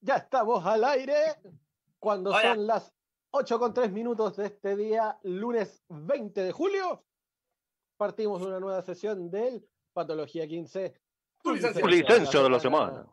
Ya 0.00 0.16
estamos 0.16 0.64
al 0.66 0.84
aire 0.84 1.14
cuando 1.98 2.30
Hola. 2.30 2.54
son 2.54 2.66
las 2.66 2.92
8 3.30 3.58
con 3.58 3.72
3 3.72 3.92
minutos 3.92 4.36
de 4.36 4.46
este 4.46 4.76
día, 4.76 5.18
lunes 5.22 5.84
20 5.88 6.42
de 6.42 6.52
julio. 6.52 7.04
Partimos 7.96 8.42
una 8.42 8.58
nueva 8.58 8.82
sesión 8.82 9.30
del 9.30 9.64
Patología 9.92 10.46
15. 10.46 10.94
Tu 11.42 11.52
licencia. 11.52 11.86
Licencia 11.86 12.42
de 12.42 12.50
la 12.50 12.60
semana. 12.60 13.06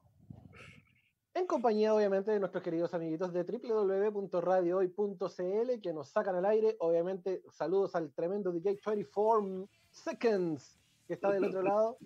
En 1.33 1.45
compañía, 1.45 1.93
obviamente, 1.93 2.31
de 2.31 2.39
nuestros 2.39 2.63
queridos 2.63 2.93
amiguitos 2.93 3.31
de 3.31 3.43
www.radiohoy.cl 3.43 5.81
que 5.81 5.93
nos 5.93 6.09
sacan 6.09 6.35
al 6.35 6.45
aire. 6.45 6.75
Obviamente, 6.79 7.43
saludos 7.51 7.95
al 7.95 8.11
tremendo 8.11 8.51
DJ 8.51 8.79
24 8.85 9.69
Seconds 9.91 10.79
que 11.07 11.13
está 11.13 11.31
del 11.31 11.45
otro 11.45 11.61
lado. 11.61 11.97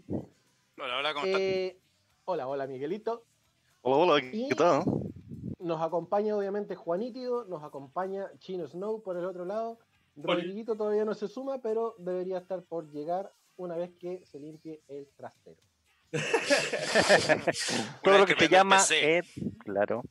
Hola, 0.80 0.98
hola, 0.98 1.14
¿cómo 1.14 1.26
estás? 1.26 1.42
Eh, 1.42 1.80
hola, 2.26 2.48
hola, 2.48 2.66
Miguelito. 2.66 3.26
Hola, 3.82 4.14
hola, 4.14 4.26
Y- 4.34 4.50
¿qué 4.50 4.56
tal? 4.56 4.84
Nos 5.60 5.82
acompaña, 5.82 6.36
obviamente, 6.36 6.76
Juanítido, 6.76 7.46
nos 7.46 7.64
acompaña 7.64 8.32
Chino 8.40 8.68
Snow 8.68 9.04
por 9.04 9.16
el 9.18 9.26
otro 9.26 9.46
lado. 9.46 9.78
Rodriguito 10.16 10.76
todavía 10.76 11.06
no 11.06 11.14
se 11.14 11.28
suma, 11.28 11.62
pero 11.62 11.96
debería 12.00 12.40
estar 12.40 12.64
por 12.64 12.90
llegar 12.92 13.32
una 13.56 13.76
vez 13.78 13.92
que 14.00 14.26
se 14.26 14.40
limpie 14.40 14.82
el 14.88 15.08
trastero. 15.16 15.62
Todo 18.04 18.18
lo 18.18 18.26
que 18.26 18.34
el 18.34 18.50
llama, 18.50 18.84
eh, 18.92 19.22
claro. 19.60 20.04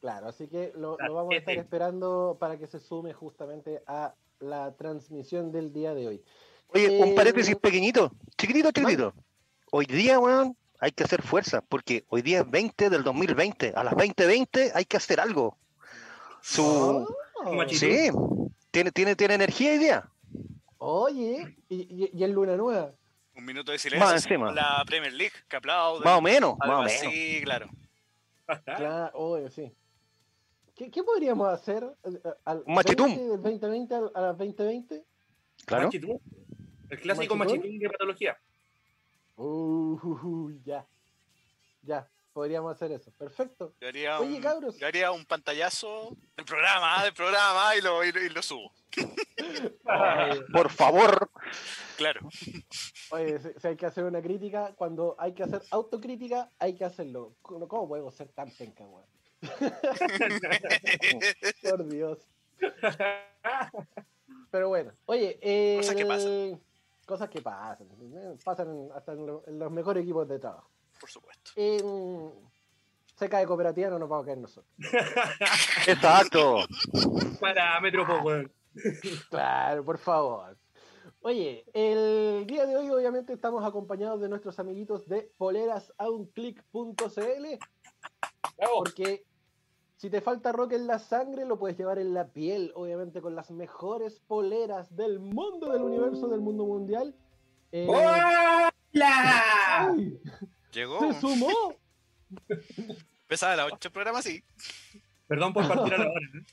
Claro, 0.00 0.28
así 0.28 0.48
que 0.48 0.72
lo, 0.76 0.96
vamos 0.98 1.34
a 1.34 1.38
estar 1.38 1.56
esperando 1.56 2.36
para 2.38 2.58
que 2.58 2.66
se 2.66 2.78
sume 2.78 3.12
justamente 3.14 3.82
a 3.86 4.14
la 4.38 4.76
transmisión 4.76 5.50
del 5.50 5.72
día 5.72 5.94
de 5.94 6.08
hoy. 6.08 6.24
Oye, 6.68 6.98
Eh, 6.98 7.02
un 7.02 7.14
paréntesis 7.14 7.56
pequeñito, 7.56 8.12
chiquitito, 8.36 8.70
chiquitito. 8.70 9.14
Hoy 9.70 9.86
día, 9.86 10.18
weón, 10.18 10.56
hay 10.80 10.92
que 10.92 11.04
hacer 11.04 11.22
fuerza, 11.22 11.60
porque 11.60 12.04
hoy 12.08 12.22
día 12.22 12.40
es 12.40 12.50
20 12.50 12.90
del 12.90 13.02
2020. 13.02 13.72
A 13.74 13.84
las 13.84 13.94
20:20 13.94 14.72
hay 14.74 14.84
que 14.84 14.96
hacer 14.96 15.20
algo. 15.20 15.56
Su... 16.40 16.62
Oh. 16.64 17.64
Sí, 17.68 18.10
tiene, 18.70 18.90
tiene, 18.90 19.14
tiene 19.16 19.34
energía 19.34 19.72
hoy 19.72 19.78
día. 19.78 20.08
Oye, 20.78 21.56
y, 21.68 21.76
y- 21.76 22.10
y 22.12 22.24
en 22.24 22.32
Luna 22.32 22.56
Nueva. 22.56 22.92
Un 23.36 23.44
minuto 23.44 23.70
de 23.72 23.78
silencio. 23.78 24.04
Más 24.04 24.14
encima. 24.24 24.52
La 24.52 24.82
Premier 24.86 25.12
League, 25.12 25.34
que 25.48 25.56
aplaude. 25.56 26.04
Más 26.04 26.18
o 26.18 26.22
menos, 26.22 26.56
algo 26.60 26.82
más 26.82 26.86
o 26.86 26.88
menos. 26.88 27.06
así, 27.06 27.40
claro. 27.44 27.68
Claro, 28.64 29.10
oye, 29.18 29.50
sí. 29.50 29.72
¿Qué, 30.74 30.90
qué 30.90 31.02
podríamos 31.02 31.48
hacer 31.48 31.84
eh, 32.04 32.20
al 32.44 32.62
Un 32.66 32.74
machitum. 32.74 33.06
20 33.06 33.22
del 33.28 33.42
2020 33.42 33.94
al- 33.94 34.10
a 34.14 34.20
las 34.20 34.38
2020? 34.38 35.04
Claro. 35.66 35.84
Machitún. 35.86 36.20
El 36.88 37.00
clásico 37.00 37.36
¿Machitún? 37.36 37.58
machitún 37.60 37.78
de 37.78 37.90
patología. 37.90 38.38
Uh, 39.38 40.50
ya. 40.64 40.86
Ya, 41.82 42.08
podríamos 42.32 42.72
hacer 42.72 42.92
eso. 42.92 43.10
Perfecto. 43.12 43.74
Yo 43.80 43.88
haría, 43.88 44.18
Oye, 44.20 44.36
un, 44.36 44.42
cabros. 44.42 44.76
yo 44.76 44.86
haría 44.86 45.10
un 45.12 45.24
pantallazo 45.24 46.16
del 46.36 46.44
programa, 46.44 46.98
ah, 47.00 47.04
del 47.04 47.14
programa, 47.14 47.76
y 47.76 47.80
lo, 47.80 48.04
y, 48.04 48.12
lo- 48.12 48.20
y 48.20 48.28
lo 48.30 48.42
subo. 48.42 48.72
Oye, 48.96 49.76
Por 50.52 50.70
favor. 50.70 51.30
Claro. 51.96 52.20
oye, 53.10 53.38
si, 53.38 53.48
si 53.60 53.68
hay 53.68 53.76
que 53.76 53.86
hacer 53.86 54.04
una 54.04 54.20
crítica, 54.20 54.72
cuando 54.76 55.14
hay 55.18 55.32
que 55.34 55.44
hacer 55.44 55.62
autocrítica, 55.70 56.50
hay 56.58 56.74
que 56.74 56.84
hacerlo. 56.84 57.34
¿Cómo 57.42 57.68
cómo 57.68 57.88
podemos 57.88 58.14
ser 58.14 58.28
tan 58.28 58.50
penca, 58.50 58.84
weón? 58.84 59.06
Por 61.62 61.88
Dios. 61.88 62.18
Pero 64.50 64.68
bueno, 64.68 64.92
oye, 65.06 65.38
eh, 65.40 65.76
Cosas 65.78 65.94
que 65.94 66.06
pasan. 66.06 66.60
Cosas 67.08 67.30
que 67.30 67.40
pasan. 67.40 67.88
Pasan 68.44 68.88
hasta 68.94 69.12
en, 69.12 69.26
lo- 69.26 69.42
en 69.46 69.58
los 69.58 69.72
mejores 69.72 70.02
equipos 70.02 70.28
de 70.28 70.38
trabajo. 70.38 70.68
Por 71.00 71.08
supuesto. 71.10 71.52
En 71.56 72.30
se 73.16 73.28
cae 73.28 73.46
cooperativa, 73.46 73.88
no 73.88 73.98
nos 73.98 74.08
vamos 74.08 74.24
a 74.24 74.26
caer 74.26 74.38
nosotros. 74.38 74.72
Exacto. 75.88 76.58
Parámetro, 77.40 78.04
weón. 78.22 78.52
Claro, 79.30 79.84
por 79.84 79.98
favor. 79.98 80.56
Oye, 81.22 81.64
el 81.72 82.46
día 82.46 82.64
de 82.66 82.76
hoy 82.76 82.90
obviamente 82.90 83.32
estamos 83.32 83.64
acompañados 83.64 84.20
de 84.20 84.28
nuestros 84.28 84.58
amiguitos 84.60 85.08
de 85.08 85.32
polerasaunclick.cl 85.36 87.58
Bravo. 88.56 88.74
porque 88.84 89.24
si 89.98 90.08
te 90.10 90.20
falta 90.20 90.52
rock 90.52 90.72
en 90.72 90.86
la 90.86 90.98
sangre 91.00 91.44
lo 91.44 91.58
puedes 91.58 91.76
llevar 91.76 91.98
en 91.98 92.14
la 92.14 92.28
piel, 92.28 92.72
obviamente 92.74 93.20
con 93.20 93.34
las 93.34 93.50
mejores 93.50 94.20
poleras 94.26 94.94
del 94.96 95.18
mundo, 95.18 95.72
del 95.72 95.82
universo, 95.82 96.28
del 96.28 96.40
mundo 96.40 96.64
mundial. 96.64 97.14
Eh, 97.72 97.84
¡Hola! 97.88 98.72
¡ay! 98.94 100.18
Llegó. 100.72 101.00
¡Se 101.12 101.20
sumó! 101.20 101.74
Empezaba 103.22 103.52
a 103.54 103.56
las 103.56 103.66
8 103.72 103.88
el 103.88 103.92
programa 103.92 104.20
así. 104.20 104.42
Perdón 105.26 105.52
por 105.52 105.66
partir 105.68 105.94
a 105.94 105.98
la 105.98 106.04
hora. 106.10 106.26
¿eh? 106.34 106.46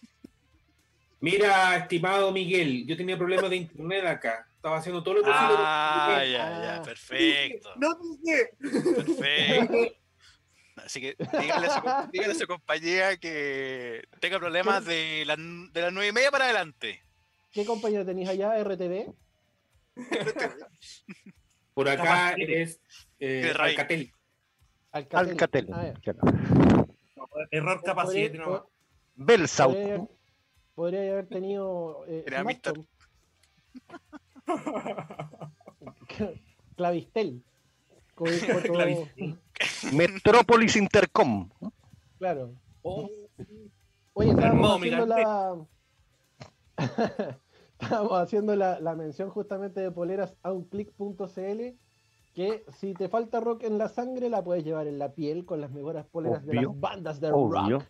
Mira, 1.21 1.77
estimado 1.77 2.31
Miguel, 2.31 2.85
yo 2.85 2.97
tenía 2.97 3.17
problemas 3.17 3.49
de 3.49 3.55
internet 3.57 4.05
acá. 4.05 4.47
Estaba 4.55 4.77
haciendo 4.77 5.03
todo 5.03 5.13
lo 5.15 5.21
posible. 5.21 5.55
Ah, 5.59 6.17
ya, 6.23 6.31
ya, 6.31 6.75
Ah. 6.77 6.81
perfecto. 6.83 7.69
No 7.77 7.95
dije. 7.95 8.49
Perfecto. 8.59 9.95
Así 10.85 11.01
que 11.01 11.15
díganle 11.41 11.67
a, 11.67 12.03
su, 12.05 12.11
díganle 12.11 12.33
a 12.33 12.37
su 12.37 12.45
compañía 12.47 13.17
que 13.17 14.03
tenga 14.19 14.37
problemas 14.37 14.85
de, 14.85 15.23
la- 15.25 15.35
de 15.35 15.81
las 15.81 15.91
nueve 15.91 16.09
y 16.09 16.11
media 16.11 16.29
para 16.29 16.45
adelante. 16.45 17.01
¿Qué 17.51 17.65
compañero 17.65 18.05
tenéis 18.05 18.29
allá, 18.29 18.63
RTV? 18.63 19.11
Por 21.73 21.89
acá 21.89 22.33
eres 22.37 22.79
eh. 23.19 23.51
Alcatel. 23.57 24.11
Alcatel. 24.91 25.29
Alcatel. 25.31 25.67
Ah. 25.73 25.93
Error 27.51 27.81
capa 27.83 28.03
Podría- 28.03 28.29
7 28.29 28.37
nomás. 28.37 28.61
Belsaut. 29.15 29.73
Podría 29.75 29.95
haber- 29.95 30.07
Podría 30.75 31.11
haber 31.13 31.27
tenido 31.27 32.05
eh, 32.07 32.23
Era. 32.27 32.43
Clavistel. 36.75 37.43
Metrópolis 39.93 40.75
Intercom. 40.75 41.49
Claro. 42.17 42.53
Oh, 42.81 43.09
Oye, 44.13 44.31
estábamos 44.31 44.77
haciendo 44.77 45.05
la. 45.05 45.65
estábamos 47.79 48.13
haciendo 48.13 48.55
la, 48.55 48.79
la 48.79 48.95
mención 48.95 49.29
justamente 49.29 49.81
de 49.81 49.91
poleras 49.91 50.35
a 50.43 50.51
unclick.cl 50.53 51.77
que 52.33 52.65
si 52.77 52.93
te 52.93 53.07
falta 53.07 53.39
rock 53.39 53.63
en 53.63 53.77
la 53.77 53.87
sangre 53.87 54.29
la 54.29 54.43
puedes 54.43 54.63
llevar 54.63 54.87
en 54.87 54.99
la 54.99 55.13
piel 55.13 55.45
con 55.45 55.61
las 55.61 55.71
mejores 55.71 56.05
poleras 56.05 56.45
de 56.45 56.53
las 56.55 56.79
bandas 56.79 57.21
de 57.21 57.31
Obvio. 57.31 57.79
rock 57.79 57.87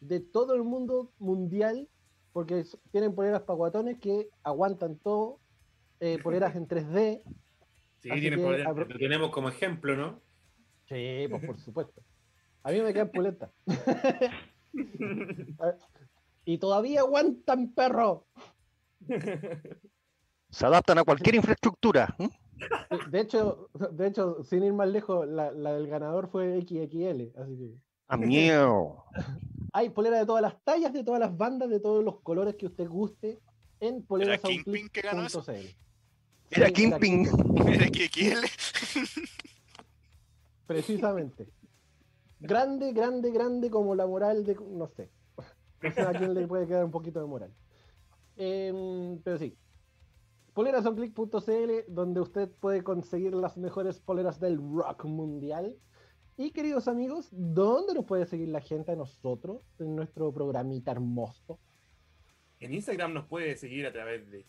de 0.00 0.20
todo 0.20 0.54
el 0.54 0.62
mundo 0.62 1.12
mundial 1.18 1.88
porque 2.32 2.64
tienen 2.90 3.14
poleras 3.14 3.42
para 3.42 3.56
guatones 3.56 3.98
que 4.00 4.28
aguantan 4.42 4.96
todo, 4.96 5.38
eh, 6.00 6.18
poleras 6.22 6.56
en 6.56 6.66
3D. 6.66 7.22
Sí, 8.10 8.20
tiene 8.20 8.36
que 8.36 8.64
Lo 8.64 8.86
tenemos 8.98 9.30
como 9.30 9.48
ejemplo, 9.48 9.96
¿no? 9.96 10.20
Sí, 10.88 11.26
pues 11.30 11.44
por 11.44 11.58
supuesto. 11.58 12.02
A 12.62 12.70
mí 12.70 12.80
me 12.80 12.92
quedan 12.92 13.10
puletas. 13.10 13.50
y 16.44 16.58
todavía 16.58 17.00
aguantan, 17.00 17.72
perro. 17.74 18.26
Se 20.50 20.66
adaptan 20.66 20.98
a 20.98 21.04
cualquier 21.04 21.34
infraestructura. 21.36 22.14
¿m? 22.18 22.30
De- 22.90 23.10
De 23.10 23.20
hecho, 23.20 23.68
de 23.92 24.06
hecho, 24.06 24.42
sin 24.44 24.62
ir 24.62 24.72
más 24.72 24.88
lejos, 24.88 25.26
la, 25.26 25.50
la 25.52 25.72
del 25.72 25.88
ganador 25.88 26.28
fue 26.28 26.60
XXL, 26.60 27.32
así 27.36 27.56
que 27.58 27.74
A 28.08 28.16
miedo. 28.16 29.04
hay 29.72 29.90
polera 29.90 30.18
de 30.18 30.26
todas 30.26 30.42
las 30.42 30.62
tallas, 30.62 30.92
de 30.92 31.02
todas 31.04 31.20
las 31.20 31.36
bandas, 31.36 31.68
de 31.68 31.80
todos 31.80 32.04
los 32.04 32.20
colores 32.20 32.54
que 32.56 32.66
usted 32.66 32.88
guste 32.88 33.40
en 33.80 34.06
Kingpin 34.42 34.88
Era. 36.50 36.70
Mira 36.70 36.98
que 37.90 38.08
quiere. 38.08 38.46
Precisamente. 40.66 41.48
Grande, 42.40 42.92
grande, 42.92 43.30
grande 43.30 43.70
como 43.70 43.94
la 43.94 44.06
moral 44.06 44.44
de... 44.44 44.54
no 44.54 44.88
sé. 44.88 45.10
No 45.82 45.90
sé 45.94 46.02
a 46.02 46.12
quién 46.12 46.34
le 46.34 46.46
puede 46.46 46.66
quedar 46.66 46.84
un 46.84 46.90
poquito 46.90 47.20
de 47.20 47.26
moral. 47.26 47.52
Em, 48.36 49.18
pero 49.22 49.38
sí. 49.38 49.56
Polerasaunclick.cl 50.52 51.70
donde 51.88 52.20
usted 52.20 52.50
puede 52.60 52.82
conseguir 52.82 53.34
las 53.34 53.56
mejores 53.56 53.98
poleras 53.98 54.40
del 54.40 54.58
rock 54.58 55.04
mundial. 55.04 55.76
Y 56.36 56.50
queridos 56.50 56.88
amigos, 56.88 57.28
¿dónde 57.30 57.94
nos 57.94 58.04
puede 58.04 58.26
seguir 58.26 58.48
la 58.48 58.60
gente 58.60 58.92
a 58.92 58.96
nosotros 58.96 59.62
en 59.78 59.94
nuestro 59.94 60.32
programita 60.32 60.90
hermoso? 60.90 61.58
En 62.60 62.72
Instagram 62.72 63.14
nos 63.14 63.26
puede 63.26 63.56
seguir 63.56 63.86
a 63.86 63.92
través 63.92 64.28
de 64.30 64.46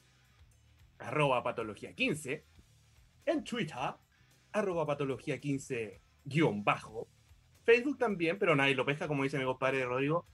arroba 0.99 1.43
patología 1.43 1.93
15. 1.93 2.45
En 3.25 3.43
Twitter, 3.43 3.95
arroba 4.51 4.85
patología 4.85 5.39
15 5.39 6.01
guion 6.23 6.63
bajo. 6.63 7.07
Facebook 7.63 7.97
también, 7.97 8.37
pero 8.37 8.55
nadie 8.55 8.75
lo 8.75 8.85
pesca, 8.85 9.07
como 9.07 9.23
dice 9.23 9.37
mi 9.37 9.45
compadre 9.45 9.85
Rodrigo. 9.85 10.25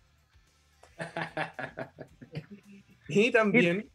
y 3.07 3.31
también 3.31 3.89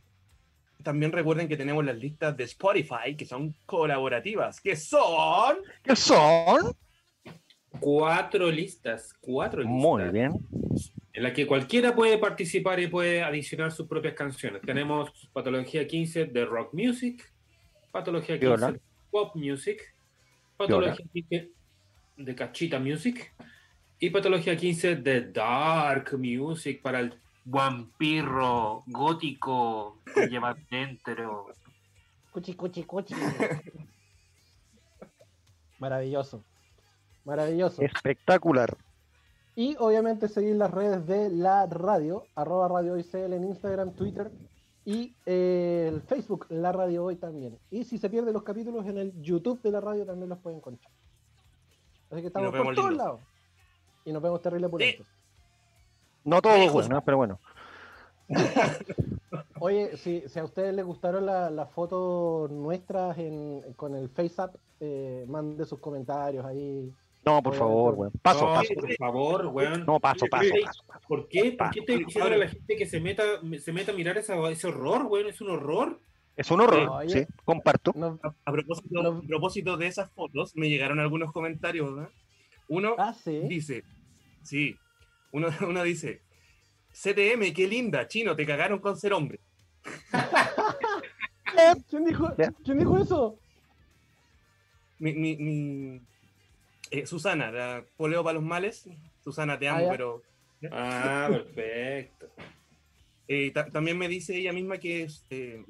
también 0.87 1.11
recuerden 1.11 1.49
que 1.49 1.57
tenemos 1.57 1.85
las 1.85 1.97
listas 1.97 2.37
de 2.37 2.45
Spotify 2.45 3.17
que 3.19 3.27
son 3.27 3.53
colaborativas, 3.67 4.61
que 4.61 4.77
son... 4.77 5.57
¿Qué 5.83 5.97
son? 5.97 6.77
Cuatro 7.81 8.49
listas, 8.53 9.13
cuatro 9.21 9.63
listas. 9.63 9.77
Muy 9.77 10.05
bien. 10.11 10.31
En 11.17 11.23
la 11.23 11.33
que 11.33 11.47
cualquiera 11.47 11.95
puede 11.95 12.19
participar 12.19 12.79
y 12.79 12.89
puede 12.89 13.23
adicionar 13.23 13.73
sus 13.73 13.87
propias 13.87 14.13
canciones. 14.13 14.61
Tenemos 14.61 15.11
Patología 15.33 15.87
15 15.87 16.27
de 16.27 16.45
Rock 16.45 16.75
Music, 16.75 17.33
Patología 17.91 18.39
15 18.39 18.47
Viola. 18.47 18.73
de 18.73 18.81
Pop 19.11 19.35
Music, 19.35 19.81
Patología 20.59 21.07
15 21.15 21.51
de 22.19 22.35
Cachita 22.35 22.79
Music 22.79 23.33
y 23.99 24.11
Patología 24.11 24.59
15 24.59 24.97
de 24.97 25.33
Dark 25.33 26.19
Music 26.19 26.83
para 26.83 27.01
el 27.01 27.19
vampiro 27.47 28.85
gótico 28.87 30.03
que 30.15 30.27
lleva 30.29 30.55
dentro. 30.71 31.47
Cuchi, 32.31 32.53
cuchi, 32.53 32.85
cuchi. 32.85 33.15
Maravilloso. 35.79 36.45
Maravilloso. 37.25 37.81
Espectacular. 37.81 38.77
Y 39.57 39.75
obviamente 39.81 40.29
seguir 40.29 40.55
las 40.57 40.71
redes 40.71 41.07
de 41.07 41.31
la 41.31 41.67
radio, 41.67 42.25
arroba 42.35 42.69
radio 42.69 42.97
ICL 42.99 43.33
en 43.33 43.45
Instagram, 43.45 43.95
Twitter 43.95 44.31
y 44.85 45.17
eh, 45.25 45.91
el 45.93 46.03
Facebook, 46.03 46.47
la 46.51 46.71
radio 46.73 47.05
hoy 47.05 47.17
también. 47.17 47.59
Y 47.71 47.85
si 47.85 47.97
se 47.99 48.09
pierden 48.11 48.35
los 48.35 48.43
capítulos 48.43 48.87
en 48.87 48.99
el 48.99 49.13
YouTube 49.23 49.61
de 49.63 49.71
la 49.73 49.81
radio 49.81 50.05
también 50.07 50.29
los 50.29 50.39
pueden 50.39 50.59
encontrar. 50.59 50.93
Así 52.11 52.21
que 52.21 52.27
estamos 52.29 52.55
por 52.55 52.75
todos 52.75 52.93
lados. 52.95 53.21
Y 54.05 54.13
nos 54.13 54.23
vemos 54.23 54.41
terrible 54.43 54.69
pulentos. 54.69 55.07
No 56.23 56.41
todo 56.43 56.57
Lejos. 56.57 56.87
bueno, 56.87 57.03
pero 57.05 57.17
bueno. 57.17 57.41
Oye, 59.61 59.97
si, 59.97 60.23
si 60.29 60.39
a 60.39 60.45
ustedes 60.45 60.75
les 60.75 60.85
gustaron 60.85 61.25
la- 61.27 61.51
las 61.51 61.71
fotos 61.71 62.51
nuestras 62.51 63.17
en, 63.19 63.63
con 63.75 63.95
el 63.95 64.09
FaceApp, 64.11 64.55
eh, 64.81 65.25
mande 65.29 65.65
sus 65.65 65.79
comentarios 65.81 66.45
ahí. 66.45 66.93
No, 67.27 67.43
por 67.43 67.57
favor, 67.57 67.95
weón. 67.95 68.13
Paso, 68.23 68.47
No, 68.47 68.55
paso. 68.55 68.75
por 68.75 68.95
favor, 68.95 69.47
weón. 69.49 69.85
No, 69.85 69.99
paso, 69.99 70.27
paso. 70.31 70.55
¿Por 71.09 71.29
qué? 71.29 71.57
¿Por 71.59 71.71
qué 71.71 71.83
te 71.83 71.99
diciendo 71.99 72.33
a 72.33 72.37
la 72.39 72.49
gente 72.49 72.77
que 72.77 72.87
se 72.87 73.01
meta, 73.01 73.25
se 73.61 73.73
meta 73.73 73.91
a 73.91 73.95
mirar 73.97 74.17
esa- 74.17 74.49
ese 74.49 74.69
horror, 74.69 75.07
weón? 75.07 75.27
Es 75.27 75.41
un 75.41 75.51
horror. 75.51 76.01
Es 76.37 76.51
un 76.53 76.61
horror, 76.61 76.89
Oye. 76.91 77.27
sí, 77.27 77.33
comparto. 77.45 77.93
A, 78.23 78.33
a 78.45 78.53
propósito, 78.53 79.03
Lo- 79.03 79.19
a 79.19 79.23
propósito 79.23 79.77
de 79.77 79.87
esas 79.89 80.11
fotos, 80.13 80.55
me 80.55 80.69
llegaron 80.69 81.01
algunos 81.01 81.33
comentarios. 81.33 81.93
¿verdad? 81.95 82.11
Uno 82.69 82.95
ah, 82.99 83.13
sí. 83.15 83.41
dice, 83.49 83.83
sí, 84.43 84.77
uno, 85.33 85.49
uno 85.69 85.83
dice, 85.83 86.21
CTM, 86.93 87.53
qué 87.55 87.67
linda, 87.67 88.07
chino, 88.07 88.37
te 88.37 88.47
cagaron 88.47 88.79
con 88.79 88.97
ser 88.97 89.13
hombre. 89.15 89.41
¿Quién 91.89 92.05
dijo. 92.05 92.33
¿quién 92.65 92.79
dijo 92.79 92.99
eso? 92.99 93.39
Mi, 94.99 95.13
mi- 95.15 95.37
mi- 95.37 96.01
eh, 96.91 97.07
Susana, 97.07 97.51
la 97.51 97.85
poleo 97.97 98.23
para 98.25 98.35
los 98.35 98.43
males. 98.45 98.89
Susana, 99.23 99.59
te 99.59 99.69
amo, 99.69 99.79
Ah, 99.79 99.83
ya. 99.83 99.91
pero 99.91 100.23
Ah, 100.73 101.29
perfecto. 101.31 102.29
eh, 103.29 103.51
ta- 103.53 103.71
también 103.71 103.99
me 103.99 104.09
dice 104.09 104.37
ella 104.37 104.53
misma 104.53 104.79
que 104.79 105.03
es, 105.03 105.27
eh, 105.31 105.65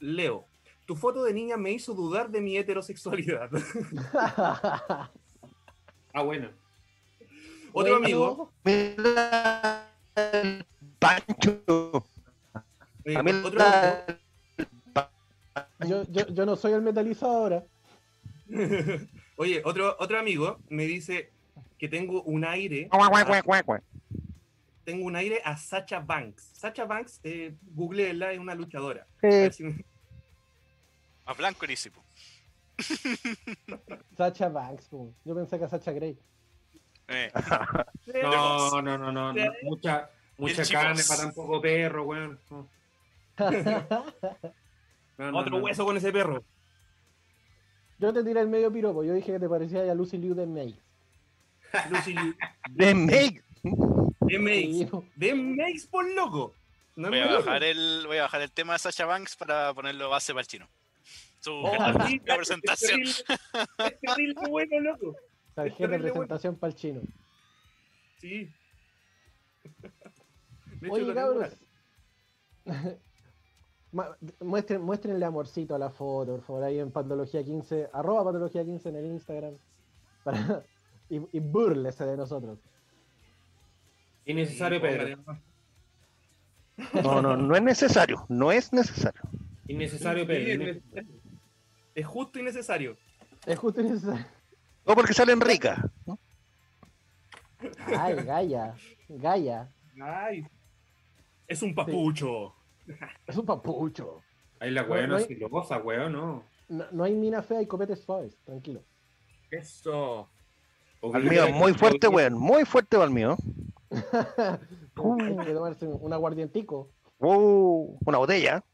Leo, 0.00 0.46
tu 0.86 0.96
foto 0.96 1.22
de 1.24 1.32
niña 1.32 1.56
me 1.56 1.70
hizo 1.72 1.94
dudar 1.94 2.30
de 2.30 2.40
mi 2.40 2.56
heterosexualidad. 2.56 3.50
Ah, 6.12 6.22
bueno. 6.22 6.50
Otro 7.72 7.92
Bueno, 7.92 7.96
amigo, 7.96 8.52
Pancho. 10.98 12.04
eh, 13.04 13.42
otro 13.44 13.60
Yo, 15.86 16.02
yo, 16.10 16.26
yo 16.26 16.46
no 16.46 16.56
soy 16.56 16.72
el 16.72 16.82
metalizado 16.82 17.32
ahora. 17.32 17.64
Oye, 19.40 19.62
otro, 19.64 19.96
otro 19.98 20.18
amigo 20.18 20.58
me 20.68 20.84
dice 20.84 21.30
que 21.78 21.88
tengo 21.88 22.22
un 22.24 22.44
aire, 22.44 22.90
tengo 24.84 25.06
un 25.06 25.16
aire 25.16 25.40
a 25.42 25.56
Sacha 25.56 25.98
Banks. 26.00 26.50
Sacha 26.52 26.84
Banks, 26.84 27.20
eh, 27.24 27.54
googleela, 27.74 28.32
es 28.34 28.38
una 28.38 28.54
luchadora. 28.54 29.00
A 29.00 29.20
Sí, 29.22 29.26
ver 29.28 29.52
si 29.54 29.62
me- 29.64 29.82
Más 31.24 31.38
blanco 31.38 31.64
erísimo. 31.64 32.04
Sacha 34.14 34.50
Banks. 34.50 34.88
po. 34.88 35.10
Yo 35.24 35.34
pensé 35.34 35.58
que 35.58 35.64
a 35.64 35.68
Sacha 35.70 35.92
Grey. 35.92 36.18
Eh, 37.08 37.32
No, 38.22 38.82
no, 38.82 38.98
no, 38.98 39.10
no. 39.10 39.32
no. 39.32 39.52
Mucha, 39.62 40.10
mucha 40.36 40.64
carne 40.70 41.00
para 41.08 41.22
tan 41.22 41.32
poco 41.32 41.62
perro, 41.62 42.04
weón. 42.04 42.38
No. 42.50 42.68
No, 45.16 45.32
no, 45.32 45.38
Otro 45.38 45.56
no. 45.56 45.64
hueso 45.64 45.86
con 45.86 45.96
ese 45.96 46.12
perro. 46.12 46.44
Yo 48.00 48.12
te 48.12 48.24
tiré 48.24 48.40
el 48.40 48.48
medio 48.48 48.72
piropo. 48.72 49.04
Yo 49.04 49.12
dije 49.12 49.32
que 49.32 49.38
te 49.38 49.48
parecía 49.48 49.82
a 49.82 49.94
Lucy 49.94 50.16
Liu 50.16 50.34
de 50.34 50.46
May. 50.46 50.74
Lucy 51.90 52.14
Liu. 52.14 52.34
de 52.70 52.94
Meg. 52.94 53.44
De. 53.62 53.70
Sí. 54.28 54.88
De 55.16 55.34
Makes 55.34 55.86
por 55.90 56.10
loco. 56.14 56.54
No 56.96 57.08
voy, 57.08 57.18
a 57.20 57.26
bajar 57.26 57.62
el, 57.62 58.04
voy 58.06 58.16
a 58.18 58.22
bajar 58.22 58.40
el 58.42 58.50
tema 58.50 58.72
de 58.72 58.78
Sasha 58.78 59.04
Banks 59.06 59.36
para 59.36 59.72
ponerlo 59.74 60.08
base 60.08 60.32
para 60.32 60.42
el 60.42 60.46
chino. 60.46 60.68
Su 61.40 61.52
Oh, 61.52 61.72
la 62.26 62.36
presentación. 62.36 63.02
Es 63.02 63.24
terrible, 63.24 63.46
es 63.78 64.00
terrible 64.00 64.48
bueno, 64.48 64.80
loco. 64.80 65.16
Tarjeta 65.54 65.88
de 65.88 65.98
presentación 65.98 66.56
para 66.56 66.72
el 66.72 66.76
chino. 66.76 67.00
Sí. 68.18 68.50
Hecho, 70.82 70.92
Oye, 70.92 71.14
cabros. 71.14 71.52
Muestren, 74.40 74.80
muéstrenle 74.82 75.24
amorcito 75.24 75.74
a 75.74 75.78
la 75.78 75.90
foto, 75.90 76.36
por 76.36 76.42
favor, 76.42 76.64
ahí 76.64 76.78
en 76.78 76.92
Patología 76.92 77.42
15, 77.42 77.90
arroba 77.92 78.24
Patología 78.24 78.64
15 78.64 78.88
en 78.88 78.96
el 78.96 79.06
Instagram. 79.06 79.54
Para, 80.24 80.62
y, 81.08 81.16
y 81.32 81.40
búrlese 81.40 82.04
de 82.04 82.16
nosotros. 82.16 82.58
Innecesario, 84.26 84.78
Sí, 84.78 84.82
Pedro. 84.86 85.24
No, 87.02 87.20
no, 87.20 87.36
no 87.36 87.56
es 87.56 87.62
necesario. 87.62 88.24
No 88.28 88.52
es 88.52 88.72
necesario. 88.72 89.20
Innecesario, 89.66 90.26
Pedro. 90.26 90.80
es- 91.94 92.06
justo 92.06 92.38
y 92.38 92.42
necesario. 92.42 92.96
Es 93.46 93.58
justo 93.58 93.80
y 93.80 93.84
necesario. 93.84 94.24
No 94.86 94.94
porque 94.94 95.12
salen 95.12 95.40
ricas. 95.40 95.78
¿no? 96.06 96.18
Ay, 97.98 98.14
Gaia, 98.24 98.74
Gaia, 99.08 99.68
Ay. 100.02 100.46
Es 101.46 101.62
un 101.62 101.74
papucho. 101.74 102.54
es 103.26 103.36
un 103.36 103.46
papucho. 103.46 104.20
Ahí 104.58 104.70
la 104.70 104.82
No, 104.82 104.90
weón 104.92 105.10
no 105.10 105.16
hay- 105.16 105.24
silosa, 105.24 105.78
weón, 105.78 106.12
no. 106.12 106.44
No, 106.68 106.84
no 106.92 107.04
hay 107.04 107.14
mina 107.14 107.42
fea 107.42 107.62
y 107.62 107.66
copetes 107.66 108.00
suaves, 108.00 108.38
tranquilo. 108.44 108.82
Eso. 109.50 110.28
Al 111.12 111.24
mío 111.24 111.50
muy 111.52 111.72
fuerte, 111.74 112.06
weón. 112.08 112.34
Muy 112.34 112.64
fuerte 112.64 112.96
va 112.96 113.04
el 113.04 113.10
mío. 113.10 113.36
Hay 113.90 115.46
que 115.46 115.52
tomarse 115.54 115.86
un 115.86 116.12
aguardientico. 116.12 116.90
Uh, 117.18 117.96
una 118.04 118.18
botella. 118.18 118.64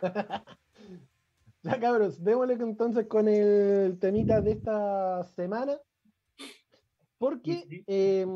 Ya 1.64 1.78
cabros, 1.78 2.22
démosle 2.22 2.54
entonces 2.54 3.06
con 3.06 3.28
el 3.28 3.96
temita 4.00 4.40
de 4.40 4.50
esta 4.50 5.22
semana. 5.36 5.78
Porque 7.18 7.84
eh, 7.86 8.26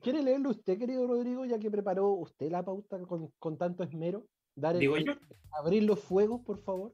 quiere 0.00 0.22
leerlo 0.22 0.48
usted, 0.50 0.78
querido 0.78 1.06
Rodrigo, 1.06 1.44
ya 1.44 1.58
que 1.58 1.70
preparó 1.70 2.08
usted 2.12 2.50
la 2.50 2.62
pauta 2.64 2.98
con, 3.02 3.30
con 3.38 3.58
tanto 3.58 3.82
esmero. 3.82 4.24
Dar 4.60 4.74
el- 4.74 4.80
Digo 4.80 4.96
yo, 4.98 5.12
abrir 5.52 5.82
los 5.84 6.00
fuegos, 6.00 6.40
por 6.42 6.58
favor. 6.62 6.92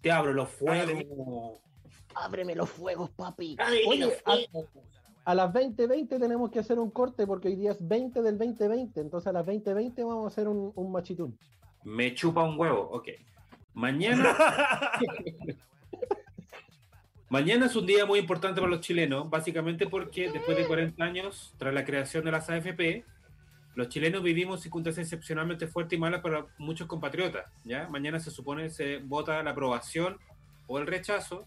te 0.00 0.10
abro 0.12 0.32
los 0.32 0.48
fuegos. 0.50 1.60
Ábreme 2.14 2.54
los 2.54 2.68
fuegos, 2.70 3.10
papi. 3.10 3.56
Ábreme 3.58 3.86
Oye, 3.88 4.00
los 4.06 4.12
a, 4.24 4.32
fuegos. 4.50 4.68
a 5.24 5.34
las 5.34 5.52
20.20 5.52 6.18
tenemos 6.20 6.50
que 6.50 6.58
hacer 6.58 6.78
un 6.78 6.90
corte 6.90 7.26
porque 7.26 7.48
hoy 7.48 7.56
día 7.56 7.72
es 7.72 7.78
20 7.88 8.22
del 8.22 8.36
2020. 8.38 9.00
Entonces 9.00 9.26
a 9.28 9.32
las 9.32 9.46
20.20 9.46 10.04
vamos 10.06 10.24
a 10.24 10.28
hacer 10.28 10.46
un, 10.48 10.72
un 10.74 10.92
machitún. 10.92 11.38
Me 11.84 12.14
chupa 12.14 12.42
un 12.44 12.58
huevo, 12.58 12.82
ok. 12.92 13.08
Mañana, 13.72 14.36
mañana 17.28 17.66
es 17.66 17.74
un 17.76 17.86
día 17.86 18.06
muy 18.06 18.18
importante 18.20 18.60
para 18.60 18.70
los 18.70 18.80
chilenos, 18.80 19.28
básicamente 19.28 19.86
porque 19.88 20.30
después 20.30 20.56
de 20.56 20.66
40 20.66 21.02
años, 21.04 21.54
tras 21.58 21.74
la 21.74 21.84
creación 21.84 22.24
de 22.24 22.30
las 22.30 22.48
AFP, 22.48 23.04
los 23.74 23.88
chilenos 23.88 24.22
vivimos 24.22 24.62
circunstancias 24.62 25.06
excepcionalmente 25.06 25.66
fuertes 25.66 25.96
y 25.96 26.00
malas 26.00 26.20
para 26.20 26.46
muchos 26.58 26.86
compatriotas. 26.86 27.50
¿ya? 27.64 27.88
Mañana 27.88 28.20
se 28.20 28.30
supone 28.30 28.70
se 28.70 28.98
vota 28.98 29.42
la 29.42 29.50
aprobación 29.50 30.18
o 30.66 30.78
el 30.78 30.86
rechazo 30.86 31.46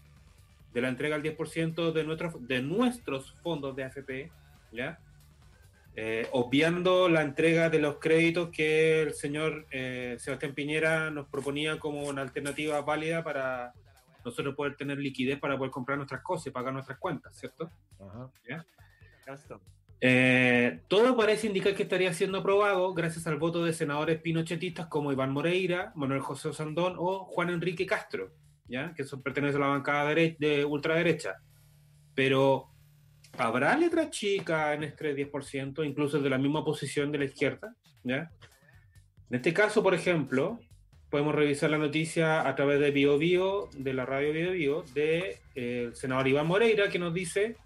de 0.72 0.82
la 0.82 0.88
entrega 0.88 1.16
al 1.16 1.22
10% 1.22 1.92
de 1.92 2.04
nuestros, 2.04 2.46
de 2.46 2.62
nuestros 2.62 3.32
fondos 3.42 3.74
de 3.74 3.84
AFP, 3.84 4.30
¿ya? 4.72 5.00
Eh, 6.00 6.28
obviando 6.30 7.08
la 7.08 7.22
entrega 7.22 7.70
de 7.70 7.80
los 7.80 7.96
créditos 7.96 8.50
que 8.50 9.02
el 9.02 9.14
señor 9.14 9.66
eh, 9.72 10.16
Sebastián 10.20 10.54
Piñera 10.54 11.10
nos 11.10 11.26
proponía 11.26 11.80
como 11.80 12.04
una 12.04 12.22
alternativa 12.22 12.80
válida 12.82 13.24
para 13.24 13.72
nosotros 14.24 14.54
poder 14.54 14.76
tener 14.76 14.98
liquidez 14.98 15.40
para 15.40 15.56
poder 15.56 15.72
comprar 15.72 15.98
nuestras 15.98 16.22
cosas 16.22 16.48
y 16.48 16.50
pagar 16.50 16.72
nuestras 16.72 16.98
cuentas, 16.98 17.36
¿cierto? 17.36 17.70
Gasto. 19.26 19.60
Eh, 20.00 20.80
todo 20.86 21.16
parece 21.16 21.48
indicar 21.48 21.74
que 21.74 21.82
estaría 21.82 22.12
siendo 22.12 22.38
aprobado 22.38 22.94
gracias 22.94 23.26
al 23.26 23.36
voto 23.36 23.64
de 23.64 23.72
senadores 23.72 24.20
pinochetistas 24.20 24.86
como 24.86 25.10
Iván 25.10 25.32
Moreira, 25.32 25.92
Manuel 25.96 26.20
José 26.20 26.48
Osandón 26.48 26.94
o 26.98 27.24
Juan 27.24 27.50
Enrique 27.50 27.84
Castro, 27.84 28.32
¿ya? 28.68 28.94
que 28.94 29.04
son, 29.04 29.22
pertenecen 29.22 29.60
a 29.62 29.66
la 29.66 29.72
bancada 29.72 30.14
de 30.14 30.64
ultraderecha. 30.64 31.36
Pero, 32.14 32.68
¿habrá 33.36 33.76
letra 33.76 34.10
chica 34.10 34.72
en 34.74 34.84
este 34.84 35.14
10%, 35.14 35.84
incluso 35.84 36.20
de 36.20 36.30
la 36.30 36.38
misma 36.38 36.64
posición 36.64 37.10
de 37.10 37.18
la 37.18 37.24
izquierda? 37.24 37.74
¿ya? 38.04 38.30
En 39.30 39.36
este 39.36 39.52
caso, 39.52 39.82
por 39.82 39.94
ejemplo, 39.94 40.60
podemos 41.10 41.34
revisar 41.34 41.70
la 41.70 41.78
noticia 41.78 42.46
a 42.46 42.54
través 42.54 42.78
de 42.80 42.90
Bio 42.92 43.18
Bio, 43.18 43.68
de 43.76 43.94
la 43.94 44.06
radio 44.06 44.32
Bio 44.32 44.52
Bio, 44.52 44.84
de 44.94 45.38
eh, 45.54 45.90
senador 45.94 46.28
Iván 46.28 46.46
Moreira, 46.46 46.88
que 46.88 46.98
nos 46.98 47.12
dice, 47.12 47.56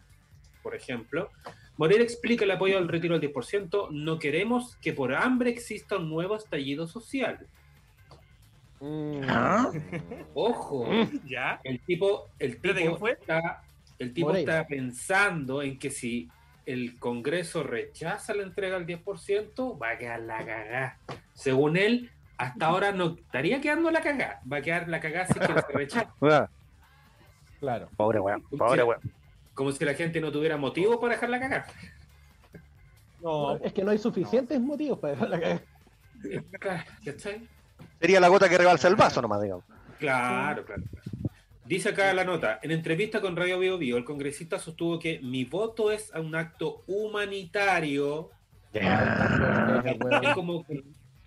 por 0.63 0.75
ejemplo, 0.75 1.31
Moreira 1.77 2.03
explica 2.03 2.45
el 2.45 2.51
apoyo 2.51 2.79
al 2.79 2.89
retiro 2.89 3.19
del 3.19 3.33
10%, 3.33 3.91
no 3.91 4.19
queremos 4.19 4.77
que 4.77 4.93
por 4.93 5.15
hambre 5.15 5.51
exista 5.51 5.97
un 5.97 6.11
nuevo 6.11 6.37
estallido 6.37 6.87
social. 6.87 7.47
Mm. 8.81 9.21
¿Ah? 9.29 9.71
Ojo, 10.35 10.87
¿Ya? 11.25 11.61
el 11.65 11.81
tipo, 11.81 12.29
el 12.39 12.61
tipo 12.61 13.09
está, 13.09 13.63
el 13.99 14.13
tipo 14.13 14.35
está 14.35 14.67
pensando 14.67 15.63
en 15.63 15.79
que 15.79 15.91
si 15.91 16.29
el 16.67 16.99
Congreso 16.99 17.63
rechaza 17.63 18.35
la 18.35 18.43
entrega 18.43 18.79
del 18.79 18.87
10%, 19.05 19.81
va 19.81 19.91
a 19.91 19.99
quedar 19.99 20.21
la 20.21 20.45
cagá. 20.45 20.99
Según 21.33 21.77
él, 21.77 22.11
hasta 22.37 22.67
ahora 22.67 22.93
no 22.93 23.17
estaría 23.19 23.61
quedando 23.61 23.91
la 23.91 24.01
cagá, 24.01 24.41
va 24.51 24.59
a 24.59 24.63
quedar 24.63 24.89
la 24.89 25.01
cagá 25.01 25.27
si 25.27 25.35
que 25.35 25.47
se 25.47 25.73
rechaza. 25.73 26.13
Claro. 27.61 27.89
Pobre 27.97 28.19
weón, 28.19 28.43
pobre 28.59 28.83
weón. 28.83 29.01
Como 29.55 29.73
si 29.73 29.85
la 29.85 29.95
gente 29.95 30.21
no 30.21 30.33
tuviera 30.33 30.57
motivo 30.57 30.99
para 31.01 31.15
dejarla 31.15 31.41
cagar. 31.41 31.67
No, 33.21 33.57
Es 33.57 33.73
que 33.73 33.85
no 33.85 33.91
hay 33.91 33.99
suficientes 33.99 34.61
motivos 34.61 34.99
para 34.99 35.15
dejar 35.15 35.31
la 35.31 35.41
cagada. 35.41 35.63
¿Cachai? 37.05 37.49
Sería 38.01 38.21
la 38.21 38.29
gota 38.29 38.49
que 38.49 38.59
rebalsa 38.59 38.89
el 38.89 38.97
vaso 38.97 39.23
nomás, 39.23 39.43
digamos. 39.43 39.65
Claro, 39.99 40.65
claro. 40.65 40.83
claro. 40.91 41.13
Dice 41.65 41.91
acá 41.91 42.13
la 42.13 42.25
nota, 42.25 42.59
en 42.63 42.73
entrevista 42.73 43.21
con 43.21 43.37
Radio 43.37 43.59
Bio 43.59 43.79
Bio, 43.79 43.97
el 43.97 44.05
congresista 44.05 44.59
sostuvo 44.59 44.99
que 44.99 45.21
mi 45.21 45.45
voto 45.45 45.93
es 45.93 46.11
un 46.15 46.35
acto 46.35 46.83
humanitario. 46.87 48.31
Es 48.73 50.35
como 50.35 50.67
que 50.67 50.83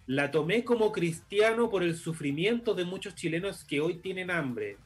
la 0.07 0.29
tomé 0.31 0.63
como 0.63 0.91
cristiano 0.91 1.69
por 1.69 1.83
el 1.83 1.95
sufrimiento 1.95 2.75
de 2.75 2.85
muchos 2.85 3.15
chilenos 3.15 3.63
que 3.63 3.81
hoy 3.81 3.95
tienen 3.95 4.29
hambre. 4.29 4.77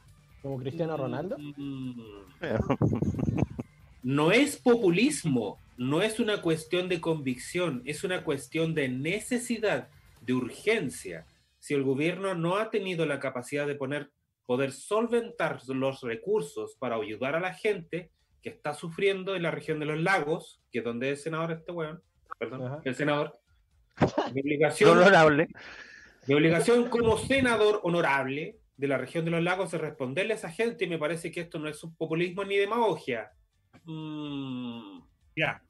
Como 0.42 0.58
Cristiano 0.58 0.96
Ronaldo. 0.96 1.36
Mm. 1.38 2.00
No 4.02 4.32
es 4.32 4.56
populismo, 4.56 5.58
no 5.76 6.00
es 6.00 6.20
una 6.20 6.40
cuestión 6.40 6.88
de 6.88 7.02
convicción, 7.02 7.82
es 7.84 8.02
una 8.02 8.24
cuestión 8.24 8.74
de 8.74 8.88
necesidad, 8.88 9.88
de 10.22 10.32
urgencia. 10.32 11.26
Si 11.58 11.74
el 11.74 11.82
gobierno 11.82 12.34
no 12.34 12.56
ha 12.56 12.70
tenido 12.70 13.04
la 13.04 13.20
capacidad 13.20 13.66
de 13.66 13.74
poner, 13.74 14.10
poder 14.46 14.72
solventar 14.72 15.60
los 15.68 16.00
recursos 16.00 16.76
para 16.78 16.96
ayudar 16.96 17.36
a 17.36 17.40
la 17.40 17.52
gente 17.52 18.10
que 18.42 18.48
está 18.48 18.72
sufriendo 18.72 19.36
en 19.36 19.42
la 19.42 19.50
región 19.50 19.78
de 19.78 19.86
los 19.86 20.00
lagos, 20.00 20.62
que 20.72 20.78
es 20.78 20.84
donde 20.84 21.10
es 21.10 21.18
el 21.18 21.24
senador 21.24 21.52
este 21.52 21.70
weón, 21.70 22.02
perdón, 22.38 22.66
Ajá. 22.66 22.80
el 22.84 22.94
senador, 22.94 23.38
mi 24.32 24.40
obligación, 24.40 24.96
Honorable. 24.96 25.48
mi 26.26 26.34
obligación 26.34 26.88
como 26.88 27.18
senador 27.18 27.80
honorable 27.82 28.59
de 28.80 28.88
la 28.88 28.96
región 28.98 29.24
de 29.26 29.30
los 29.30 29.42
lagos 29.42 29.72
es 29.74 29.80
responderle 29.80 30.32
a 30.32 30.36
esa 30.36 30.50
gente 30.50 30.86
y 30.86 30.88
me 30.88 30.98
parece 30.98 31.30
que 31.30 31.40
esto 31.42 31.58
no 31.58 31.68
es 31.68 31.84
un 31.84 31.94
populismo 31.94 32.44
ni 32.44 32.56
demagogia. 32.56 33.30
Mm, 33.84 35.00
ya. 35.36 35.62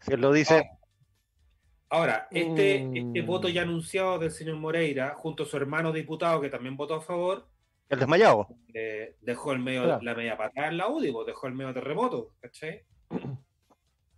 Si 0.00 0.12
él 0.12 0.20
lo 0.20 0.32
dice, 0.32 0.68
Ahora, 1.90 2.28
este, 2.30 2.84
Mm. 2.84 2.96
este 2.96 3.22
voto 3.22 3.48
ya 3.48 3.62
anunciado 3.62 4.18
del 4.18 4.30
señor 4.30 4.56
Moreira, 4.56 5.14
junto 5.14 5.44
a 5.44 5.46
su 5.46 5.56
hermano 5.56 5.90
diputado 5.90 6.38
que 6.38 6.50
también 6.50 6.76
votó 6.76 6.96
a 6.96 7.00
favor, 7.00 7.48
el 7.88 7.98
desmayado. 7.98 8.46
eh, 8.74 9.16
dejó 9.22 9.52
el 9.52 9.60
medio, 9.60 9.84
Claro. 9.84 10.02
la 10.02 10.14
media 10.14 10.36
patada 10.36 10.68
en 10.68 10.76
la 10.76 10.88
UDI, 10.88 11.14
dejó 11.26 11.46
el 11.46 11.54
medio 11.54 11.72
terremoto, 11.72 12.34
¿cachai? 12.40 12.84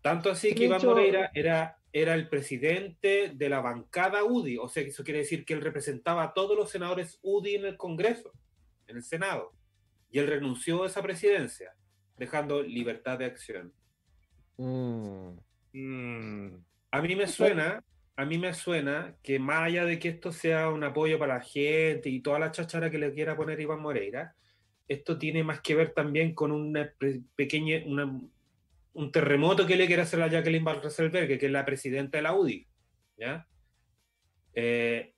Tanto 0.02 0.30
así 0.32 0.52
que 0.52 0.64
Iván 0.64 0.84
Moreira 0.84 1.30
era, 1.32 1.78
era 1.92 2.14
el 2.14 2.28
presidente 2.28 3.32
de 3.34 3.48
la 3.48 3.60
bancada 3.60 4.22
UDI, 4.24 4.58
o 4.58 4.68
sea 4.68 4.82
que 4.84 4.90
eso 4.90 5.02
quiere 5.04 5.20
decir 5.20 5.44
que 5.44 5.54
él 5.54 5.60
representaba 5.60 6.22
a 6.22 6.32
todos 6.34 6.56
los 6.56 6.70
senadores 6.70 7.18
UDI 7.22 7.56
en 7.56 7.64
el 7.66 7.76
Congreso, 7.76 8.32
en 8.86 8.96
el 8.96 9.02
Senado, 9.02 9.52
y 10.10 10.18
él 10.20 10.26
renunció 10.28 10.82
a 10.84 10.86
esa 10.86 11.02
presidencia, 11.02 11.72
dejando 12.16 12.62
libertad 12.62 13.18
de 13.18 13.24
acción. 13.24 13.72
Mm. 14.56 15.30
Mm, 15.72 16.54
A 16.92 17.00
mí 17.02 17.14
me 17.16 17.26
suena, 17.28 17.82
a 18.16 18.24
mí 18.24 18.38
me 18.38 18.52
suena 18.54 19.16
que 19.22 19.38
más 19.38 19.62
allá 19.62 19.84
de 19.84 19.98
que 19.98 20.08
esto 20.08 20.32
sea 20.32 20.68
un 20.68 20.82
apoyo 20.84 21.18
para 21.18 21.34
la 21.38 21.40
gente 21.40 22.08
y 22.10 22.20
toda 22.20 22.38
la 22.38 22.50
chachara 22.52 22.90
que 22.90 22.98
le 22.98 23.12
quiera 23.14 23.36
poner 23.36 23.60
Iván 23.60 23.80
Moreira, 23.80 24.34
esto 24.88 25.16
tiene 25.18 25.44
más 25.44 25.60
que 25.60 25.76
ver 25.76 25.92
también 25.94 26.34
con 26.34 26.50
una 26.50 26.92
pe- 26.98 27.20
pequeña, 27.36 27.82
una- 27.86 28.20
un 28.92 29.12
terremoto 29.12 29.66
que 29.66 29.76
le 29.76 29.86
quiere 29.86 30.02
hacer 30.02 30.20
a 30.22 30.28
Jacqueline 30.28 30.64
Van 30.64 30.80
Rieselberghe, 30.80 31.38
que 31.38 31.46
es 31.46 31.52
la 31.52 31.64
presidenta 31.64 32.18
de 32.18 32.22
la 32.22 32.34
UDI. 32.34 32.66
¿ya? 33.16 33.46
Eh, 34.54 35.14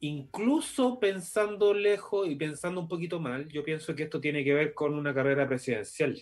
incluso 0.00 0.98
pensando 0.98 1.72
lejos 1.72 2.28
y 2.28 2.36
pensando 2.36 2.80
un 2.80 2.88
poquito 2.88 3.20
mal, 3.20 3.48
yo 3.48 3.64
pienso 3.64 3.94
que 3.94 4.04
esto 4.04 4.20
tiene 4.20 4.44
que 4.44 4.54
ver 4.54 4.74
con 4.74 4.94
una 4.94 5.14
carrera 5.14 5.46
presidencial. 5.46 6.20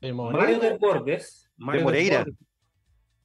El 0.00 0.14
Mario 0.14 0.32
Moreira. 0.32 0.70
Desbordes. 0.70 1.50
Mario 1.56 1.82
Moreira. 1.82 2.18
Desbordes, 2.18 2.46